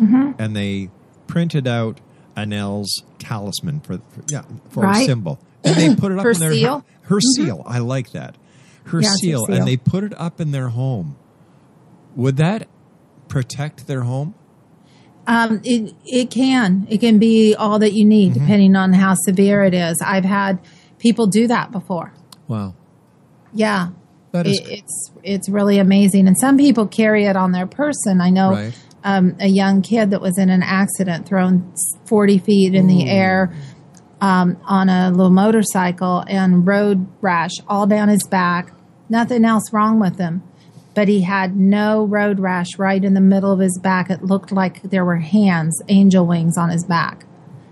Mhm. 0.00 0.34
and 0.38 0.56
they 0.56 0.88
printed 1.26 1.66
out 1.66 2.00
Anel's 2.36 3.02
talisman 3.18 3.80
for, 3.80 3.98
for 3.98 4.22
yeah 4.28 4.42
for 4.70 4.86
a 4.86 4.94
symbol, 5.04 5.38
and 5.64 5.74
they 5.76 5.94
put 5.94 6.12
it 6.12 6.18
up 6.18 6.24
Her 6.24 6.30
in 6.30 6.38
their 6.38 6.52
seal? 6.54 6.84
Her 7.02 7.16
Mhm. 7.16 7.22
seal, 7.36 7.62
I 7.66 7.78
like 7.80 8.12
that. 8.12 8.36
Her 8.84 9.00
Yeah, 9.00 9.08
it's 9.08 9.20
her 9.22 9.26
seal, 9.26 9.46
seal. 9.46 9.56
and 9.56 9.66
they 9.66 9.76
put 9.76 10.04
it 10.04 10.18
up 10.18 10.40
in 10.40 10.52
their 10.52 10.68
home. 10.70 11.16
Would 12.16 12.36
that 12.38 12.68
protect 13.32 13.86
their 13.86 14.02
home? 14.02 14.34
Um, 15.26 15.60
it 15.64 15.94
it 16.04 16.30
can 16.30 16.86
it 16.90 16.98
can 16.98 17.18
be 17.18 17.54
all 17.54 17.78
that 17.78 17.92
you 17.92 18.04
need 18.04 18.34
depending 18.34 18.74
on 18.76 18.92
how 18.92 19.14
severe 19.14 19.62
it 19.62 19.72
is. 19.74 19.96
I've 20.04 20.24
had 20.24 20.58
people 20.98 21.26
do 21.28 21.46
that 21.46 21.70
before. 21.72 22.12
Wow. 22.48 22.74
Yeah, 23.54 23.88
That 24.32 24.46
is- 24.46 24.58
It- 24.60 24.68
it's 24.78 25.10
it's 25.22 25.48
really 25.48 25.78
amazing, 25.78 26.26
and 26.26 26.36
some 26.38 26.56
people 26.58 26.86
carry 26.86 27.24
it 27.26 27.36
on 27.36 27.52
their 27.52 27.66
person. 27.66 28.20
I 28.20 28.30
know 28.30 28.50
Right. 28.52 28.74
um, 29.04 29.34
a 29.40 29.46
young 29.48 29.82
kid 29.82 30.10
that 30.10 30.20
was 30.20 30.36
in 30.38 30.48
an 30.50 30.62
accident, 30.62 31.26
thrown 31.26 31.72
forty 32.06 32.38
feet 32.38 32.74
in 32.74 32.86
the 32.88 33.08
air 33.08 33.52
um, 34.20 34.56
on 34.66 34.88
a 34.88 35.10
little 35.10 35.30
motorcycle, 35.32 36.24
and 36.28 36.66
road 36.66 37.06
rash 37.20 37.52
all 37.68 37.86
down 37.86 38.08
his 38.08 38.24
back. 38.28 38.72
Nothing 39.08 39.44
else 39.44 39.64
wrong 39.72 40.00
with 40.00 40.16
him, 40.18 40.42
but 40.94 41.08
he 41.08 41.22
had 41.22 41.56
no 41.56 42.04
road 42.04 42.38
rash 42.38 42.78
right 42.78 43.02
in 43.02 43.14
the 43.14 43.20
middle 43.20 43.50
of 43.52 43.58
his 43.58 43.78
back. 43.82 44.10
It 44.10 44.22
looked 44.22 44.52
like 44.52 44.82
there 44.82 45.04
were 45.04 45.16
hands, 45.16 45.80
angel 45.88 46.26
wings 46.26 46.58
on 46.58 46.70
his 46.70 46.84
back. 46.84 47.24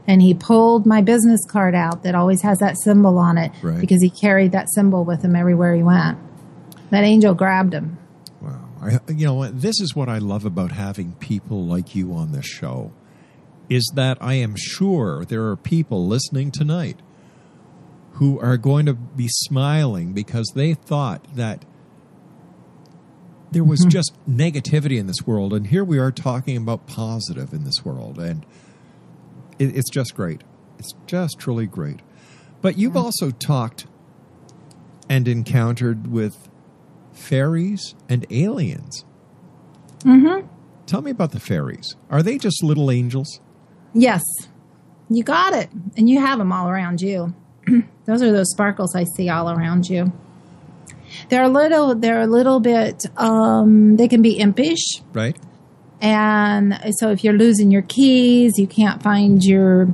And 0.06 0.22
he 0.22 0.34
pulled 0.34 0.86
my 0.86 1.02
business 1.02 1.40
card 1.46 1.74
out 1.74 2.02
that 2.02 2.14
always 2.14 2.42
has 2.42 2.58
that 2.58 2.76
symbol 2.82 3.18
on 3.18 3.38
it 3.38 3.52
Right. 3.62 3.80
because 3.80 4.02
he 4.02 4.10
carried 4.10 4.52
that 4.52 4.68
symbol 4.74 5.04
with 5.04 5.22
him 5.22 5.36
everywhere 5.36 5.74
he 5.74 5.82
went. 5.82 6.18
That 6.90 7.04
angel 7.04 7.34
grabbed 7.34 7.74
him. 7.74 7.98
Wow. 8.40 8.68
I, 8.82 8.98
you 9.12 9.26
know, 9.26 9.46
this 9.50 9.80
is 9.80 9.94
what 9.94 10.08
I 10.08 10.18
love 10.18 10.44
about 10.44 10.72
having 10.72 11.12
people 11.20 11.64
like 11.64 11.94
you 11.94 12.12
on 12.14 12.32
the 12.32 12.42
show, 12.42 12.90
is 13.68 13.88
that 13.94 14.16
I 14.20 14.34
am 14.34 14.56
sure 14.56 15.24
there 15.24 15.46
are 15.46 15.56
people 15.56 16.06
listening 16.08 16.50
tonight 16.50 16.98
who 18.14 18.40
are 18.40 18.56
going 18.56 18.86
to 18.86 18.94
be 18.94 19.28
smiling 19.28 20.12
because 20.12 20.50
they 20.54 20.74
thought 20.74 21.24
that 21.36 21.64
there 23.50 23.64
was 23.64 23.84
just 23.88 24.12
negativity 24.28 24.98
in 24.98 25.06
this 25.06 25.26
world, 25.26 25.52
and 25.52 25.66
here 25.66 25.84
we 25.84 25.98
are 25.98 26.10
talking 26.10 26.56
about 26.56 26.86
positive 26.86 27.52
in 27.52 27.64
this 27.64 27.84
world, 27.84 28.18
and 28.18 28.44
it, 29.58 29.76
it's 29.76 29.90
just 29.90 30.14
great. 30.14 30.42
It's 30.78 30.94
just 31.06 31.38
truly 31.38 31.66
great. 31.66 32.00
But 32.62 32.78
you've 32.78 32.96
also 32.96 33.30
talked 33.30 33.86
and 35.08 35.26
encountered 35.26 36.06
with 36.06 36.48
fairies 37.12 37.94
and 38.08 38.26
aliens. 38.30 39.04
Mm-hmm. 40.00 40.46
Tell 40.86 41.02
me 41.02 41.10
about 41.10 41.32
the 41.32 41.40
fairies. 41.40 41.96
Are 42.10 42.22
they 42.22 42.38
just 42.38 42.62
little 42.62 42.90
angels? 42.90 43.40
Yes, 43.92 44.22
you 45.08 45.24
got 45.24 45.52
it, 45.52 45.70
and 45.96 46.08
you 46.08 46.20
have 46.20 46.38
them 46.38 46.52
all 46.52 46.68
around 46.68 47.00
you. 47.00 47.34
those 48.06 48.22
are 48.22 48.32
those 48.32 48.50
sparkles 48.50 48.94
I 48.94 49.04
see 49.16 49.28
all 49.28 49.50
around 49.50 49.88
you. 49.88 50.12
They're 51.28 51.42
a 51.44 51.48
little. 51.48 51.94
They're 51.94 52.20
a 52.20 52.26
little 52.26 52.60
bit. 52.60 53.06
Um, 53.16 53.96
they 53.96 54.08
can 54.08 54.22
be 54.22 54.38
impish, 54.38 55.02
Right? 55.12 55.36
and 56.00 56.78
so 56.98 57.10
if 57.10 57.22
you're 57.22 57.34
losing 57.34 57.70
your 57.70 57.82
keys, 57.82 58.58
you 58.58 58.66
can't 58.66 59.02
find 59.02 59.44
your. 59.44 59.88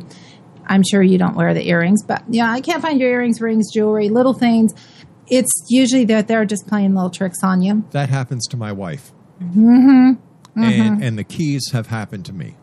I'm 0.69 0.83
sure 0.83 1.03
you 1.03 1.17
don't 1.19 1.37
wear 1.37 1.55
the 1.55 1.67
earrings, 1.69 2.03
but 2.05 2.23
yeah, 2.29 2.51
I 2.51 2.61
can't 2.61 2.83
find 2.83 3.01
your 3.01 3.11
earrings, 3.11 3.41
rings, 3.41 3.73
jewelry, 3.73 4.09
little 4.09 4.35
things. 4.35 4.73
It's 5.29 5.51
usually 5.69 6.05
that 6.07 6.29
they're 6.29 6.45
just 6.45 6.67
playing 6.67 6.95
little 6.95 7.11
tricks 7.11 7.39
on 7.43 7.63
you. 7.63 7.85
That 7.91 8.09
happens 8.09 8.47
to 8.49 8.57
my 8.57 8.73
wife. 8.73 9.13
Mm-hmm. 9.43 10.13
And 10.63 11.03
and 11.05 11.19
the 11.19 11.25
keys 11.25 11.71
have 11.73 11.89
happened 11.89 12.25
to 12.27 12.33
me. 12.33 12.55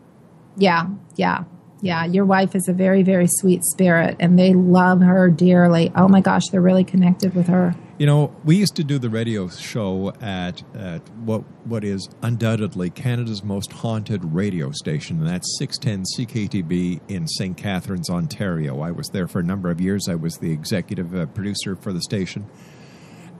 Yeah, 0.56 0.86
yeah, 1.16 1.44
yeah. 1.80 2.04
Your 2.04 2.24
wife 2.24 2.54
is 2.54 2.68
a 2.68 2.72
very, 2.72 3.02
very 3.02 3.26
sweet 3.28 3.62
spirit, 3.64 4.16
and 4.20 4.38
they 4.38 4.52
love 4.54 5.00
her 5.00 5.30
dearly. 5.30 5.92
Oh 5.94 6.08
my 6.08 6.20
gosh, 6.20 6.48
they're 6.50 6.60
really 6.60 6.84
connected 6.84 7.34
with 7.34 7.46
her. 7.48 7.74
You 7.96 8.06
know, 8.06 8.34
we 8.44 8.56
used 8.56 8.74
to 8.76 8.84
do 8.84 8.98
the 8.98 9.08
radio 9.08 9.46
show 9.46 10.12
at 10.20 10.64
at 10.74 11.08
what 11.20 11.42
what 11.64 11.84
is 11.84 12.08
undoubtedly 12.22 12.90
Canada's 12.90 13.44
most 13.44 13.72
haunted 13.72 14.34
radio 14.34 14.72
station, 14.72 15.18
and 15.18 15.28
that's 15.28 15.56
610 15.58 16.26
CKTB 16.26 17.02
in 17.06 17.28
St. 17.28 17.56
Catharines, 17.56 18.10
Ontario. 18.10 18.80
I 18.80 18.90
was 18.90 19.06
there 19.10 19.28
for 19.28 19.38
a 19.38 19.44
number 19.44 19.70
of 19.70 19.80
years. 19.80 20.08
I 20.08 20.16
was 20.16 20.38
the 20.38 20.50
executive 20.50 21.14
uh, 21.14 21.26
producer 21.26 21.76
for 21.76 21.92
the 21.92 22.00
station, 22.00 22.46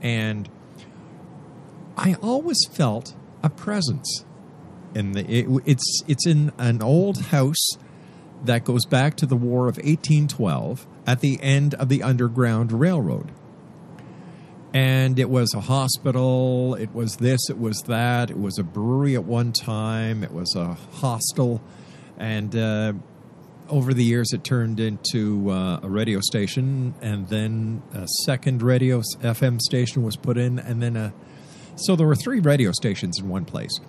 and 0.01 0.47
I 1.97 2.15
always 2.21 2.65
felt 2.71 3.13
a 3.43 3.49
presence. 3.49 4.23
In 4.93 5.11
the 5.11 5.29
it, 5.29 5.47
it's 5.65 6.01
it's 6.07 6.25
in 6.25 6.53
an 6.57 6.81
old 6.81 7.23
house 7.23 7.71
that 8.45 8.63
goes 8.63 8.85
back 8.85 9.17
to 9.17 9.25
the 9.25 9.35
War 9.35 9.67
of 9.67 9.75
1812 9.75 10.87
at 11.05 11.19
the 11.19 11.41
end 11.41 11.73
of 11.73 11.89
the 11.89 12.01
Underground 12.01 12.71
Railroad 12.71 13.33
and 14.75 15.19
it 15.19 15.29
was 15.29 15.53
a 15.53 15.61
hospital 15.61 16.75
it 16.75 16.93
was 16.93 17.15
this 17.17 17.49
it 17.49 17.57
was 17.57 17.81
that 17.87 18.29
it 18.29 18.37
was 18.37 18.59
a 18.59 18.63
brewery 18.63 19.15
at 19.15 19.23
one 19.23 19.51
time 19.51 20.23
it 20.23 20.31
was 20.31 20.53
a 20.55 20.73
hostel 20.73 21.61
and 22.17 22.55
uh, 22.55 22.93
over 23.69 23.93
the 23.93 24.03
years, 24.03 24.31
it 24.33 24.43
turned 24.43 24.79
into 24.79 25.49
uh, 25.49 25.79
a 25.81 25.89
radio 25.89 26.19
station, 26.21 26.93
and 27.01 27.27
then 27.29 27.81
a 27.93 28.07
second 28.25 28.61
radio 28.61 29.01
FM 29.21 29.59
station 29.59 30.03
was 30.03 30.15
put 30.15 30.37
in, 30.37 30.59
and 30.59 30.81
then 30.81 30.95
a. 30.95 31.13
So 31.75 31.95
there 31.95 32.07
were 32.07 32.15
three 32.15 32.39
radio 32.39 32.71
stations 32.71 33.19
in 33.19 33.27
one 33.27 33.45
place, 33.45 33.79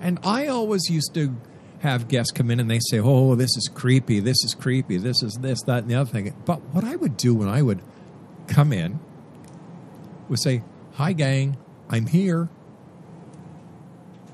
and 0.00 0.18
I 0.24 0.46
always 0.46 0.88
used 0.90 1.14
to 1.14 1.36
have 1.80 2.08
guests 2.08 2.32
come 2.32 2.50
in 2.50 2.60
and 2.60 2.70
they 2.70 2.80
say, 2.90 2.98
"Oh, 2.98 3.34
this 3.34 3.56
is 3.56 3.70
creepy. 3.72 4.20
This 4.20 4.42
is 4.44 4.54
creepy. 4.54 4.96
This 4.96 5.22
is 5.22 5.38
this, 5.40 5.62
that, 5.62 5.82
and 5.82 5.90
the 5.90 5.94
other 5.94 6.10
thing." 6.10 6.34
But 6.44 6.60
what 6.72 6.84
I 6.84 6.96
would 6.96 7.16
do 7.16 7.34
when 7.34 7.48
I 7.48 7.62
would 7.62 7.82
come 8.46 8.72
in 8.72 9.00
would 10.30 10.40
say, 10.40 10.62
"Hi, 10.94 11.12
gang, 11.12 11.56
I'm 11.88 12.06
here." 12.06 12.48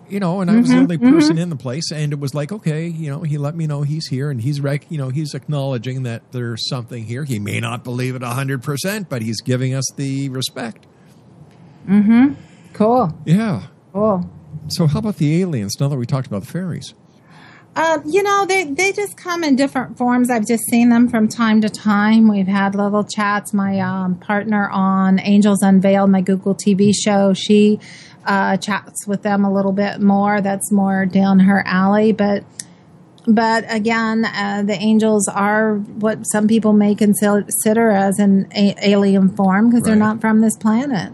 you 0.09 0.21
know, 0.21 0.41
and 0.41 0.49
I 0.49 0.61
was 0.61 0.69
the 0.69 0.77
Mhm, 0.77 0.83
only 0.83 0.99
person 0.99 1.37
mhm. 1.37 1.41
in 1.41 1.51
the 1.51 1.57
place, 1.57 1.91
and 1.91 2.13
it 2.13 2.21
was 2.21 2.33
like, 2.33 2.53
okay, 2.53 2.87
you 2.87 3.11
know, 3.11 3.23
he 3.23 3.39
let 3.39 3.57
me 3.57 3.67
know 3.67 3.83
he's 3.83 4.07
here, 4.07 4.31
and 4.31 4.41
he's 4.41 4.61
rec- 4.61 4.89
you 4.89 4.99
know, 4.99 5.09
he's 5.09 5.35
acknowledging 5.35 6.05
that 6.05 6.23
there's 6.31 6.69
something 6.69 7.07
here. 7.07 7.25
He 7.25 7.41
may 7.41 7.59
not 7.59 7.83
believe 7.83 8.15
it 8.15 8.23
hundred 8.23 8.63
percent, 8.63 9.09
but 9.09 9.21
he's 9.21 9.41
giving 9.41 9.75
us 9.75 9.85
the 9.97 10.29
respect. 10.29 10.87
Mm-hmm. 11.89 12.35
Cool. 12.73 13.19
Yeah. 13.25 13.63
Cool. 13.93 14.31
So, 14.69 14.87
how 14.87 15.01
about 15.01 15.17
the 15.17 15.41
aliens? 15.43 15.75
Now 15.81 15.89
that 15.89 15.97
we 15.97 16.07
talked 16.07 16.29
about 16.29 16.43
the 16.43 16.49
fairies, 16.49 16.95
Um, 17.77 18.03
you 18.07 18.23
know, 18.23 18.47
they, 18.47 18.65
they 18.65 18.93
just 18.93 19.19
come 19.19 19.45
in 19.45 19.55
different 19.55 19.99
forms. 19.99 20.31
I've 20.31 20.47
just 20.47 20.65
seen 20.65 20.89
them 20.89 21.11
from 21.11 21.29
time 21.29 21.61
to 21.61 21.69
time. 21.69 22.27
We've 22.27 22.47
had 22.47 22.75
little 22.75 23.05
chats. 23.05 23.53
My 23.53 23.81
um, 23.81 24.15
partner 24.15 24.71
on 24.71 25.21
Angels 25.21 25.63
Unveiled, 25.63 26.09
my 26.09 26.23
Google 26.23 26.55
TV 26.55 26.95
show, 26.95 27.35
she 27.35 27.79
uh, 28.25 28.57
chats 28.57 29.07
with 29.07 29.23
them 29.23 29.45
a 29.45 29.53
little 29.53 29.73
bit 29.73 30.01
more. 30.01 30.41
That's 30.41 30.73
more 30.73 31.05
down 31.05 31.41
her 31.41 31.63
alley. 31.67 32.13
But 32.13 32.45
but 33.29 33.65
again, 33.69 34.25
uh, 34.25 34.63
the 34.65 34.75
angels 34.75 35.29
are 35.29 35.75
what 35.75 36.23
some 36.31 36.47
people 36.49 36.73
may 36.73 36.95
consider 36.95 37.91
as 37.91 38.19
an 38.19 38.49
a- 38.55 38.77
alien 38.83 39.35
form 39.37 39.69
because 39.69 39.85
they're 39.85 39.97
not 39.97 40.21
from 40.21 40.41
this 40.41 40.57
planet. 40.57 41.13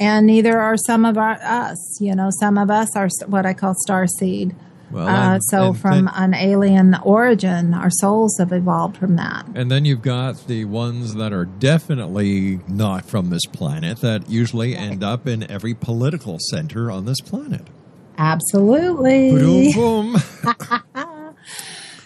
And 0.00 0.26
neither 0.26 0.60
are 0.60 0.76
some 0.76 1.04
of 1.04 1.18
our, 1.18 1.32
us. 1.42 2.00
You 2.00 2.14
know, 2.14 2.30
some 2.38 2.56
of 2.56 2.70
us 2.70 2.96
are 2.96 3.08
what 3.26 3.44
I 3.44 3.52
call 3.52 3.74
star 3.74 4.06
seed. 4.06 4.54
Well, 4.90 5.06
uh, 5.08 5.38
so 5.40 5.72
from 5.74 6.06
then- 6.06 6.14
an 6.14 6.34
alien 6.34 6.96
origin, 7.02 7.74
our 7.74 7.90
souls 7.90 8.36
have 8.38 8.52
evolved 8.52 8.96
from 8.96 9.16
that. 9.16 9.46
and 9.54 9.70
then 9.70 9.84
you've 9.84 10.02
got 10.02 10.46
the 10.46 10.64
ones 10.64 11.14
that 11.14 11.32
are 11.32 11.44
definitely 11.44 12.60
not 12.68 13.04
from 13.04 13.30
this 13.30 13.44
planet 13.46 14.00
that 14.00 14.30
usually 14.30 14.74
end 14.76 15.04
up 15.04 15.26
in 15.26 15.48
every 15.50 15.74
political 15.74 16.38
center 16.50 16.90
on 16.90 17.04
this 17.04 17.20
planet. 17.20 17.66
Absolutely. 18.16 19.72
Boom, 19.74 20.16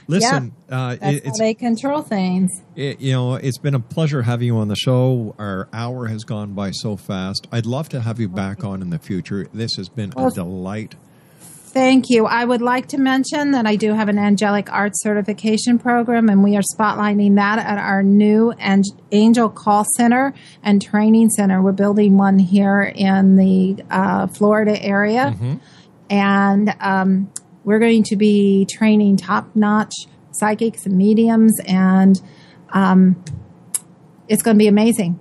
Listen, 0.08 0.52
Yep. 0.68 0.78
uh, 0.78 0.96
it- 1.00 1.22
it's 1.26 1.38
they 1.38 1.54
control 1.54 2.02
things. 2.02 2.50
It, 2.74 3.00
you 3.00 3.12
know, 3.12 3.34
it's 3.36 3.56
been 3.58 3.74
a 3.74 3.80
pleasure 3.80 4.22
having 4.22 4.48
you 4.48 4.56
on 4.58 4.66
the 4.68 4.74
show. 4.76 5.34
Our 5.38 5.68
hour 5.72 6.06
has 6.08 6.24
gone 6.24 6.54
by 6.54 6.72
so 6.72 6.96
fast. 6.96 7.46
I'd 7.52 7.66
love 7.66 7.88
to 7.90 8.00
have 8.00 8.18
you 8.18 8.28
back 8.28 8.64
on 8.64 8.82
in 8.82 8.90
the 8.90 8.98
future. 8.98 9.46
This 9.54 9.70
has 9.76 9.88
been 9.88 10.12
a 10.16 10.30
delight. 10.30 10.96
Thank 11.72 12.10
you. 12.10 12.26
I 12.26 12.44
would 12.44 12.60
like 12.60 12.88
to 12.88 12.98
mention 12.98 13.52
that 13.52 13.66
I 13.66 13.76
do 13.76 13.94
have 13.94 14.10
an 14.10 14.18
angelic 14.18 14.70
arts 14.70 15.02
certification 15.02 15.78
program, 15.78 16.28
and 16.28 16.44
we 16.44 16.54
are 16.56 16.62
spotlighting 16.62 17.36
that 17.36 17.58
at 17.58 17.78
our 17.78 18.02
new 18.02 18.52
Angel 19.10 19.48
Call 19.48 19.86
Center 19.96 20.34
and 20.62 20.82
Training 20.82 21.30
Center. 21.30 21.62
We're 21.62 21.72
building 21.72 22.18
one 22.18 22.38
here 22.38 22.82
in 22.82 23.36
the 23.36 23.82
uh, 23.90 24.26
Florida 24.26 24.80
area, 24.82 25.34
and 26.10 26.74
um, 26.78 27.32
we're 27.64 27.78
going 27.78 28.02
to 28.04 28.16
be 28.16 28.66
training 28.66 29.16
top 29.16 29.56
notch 29.56 29.94
psychics 30.32 30.84
and 30.84 30.98
mediums, 30.98 31.58
and 31.66 32.20
um, 32.74 33.24
it's 34.28 34.42
going 34.42 34.56
to 34.56 34.62
be 34.62 34.68
amazing. 34.68 35.18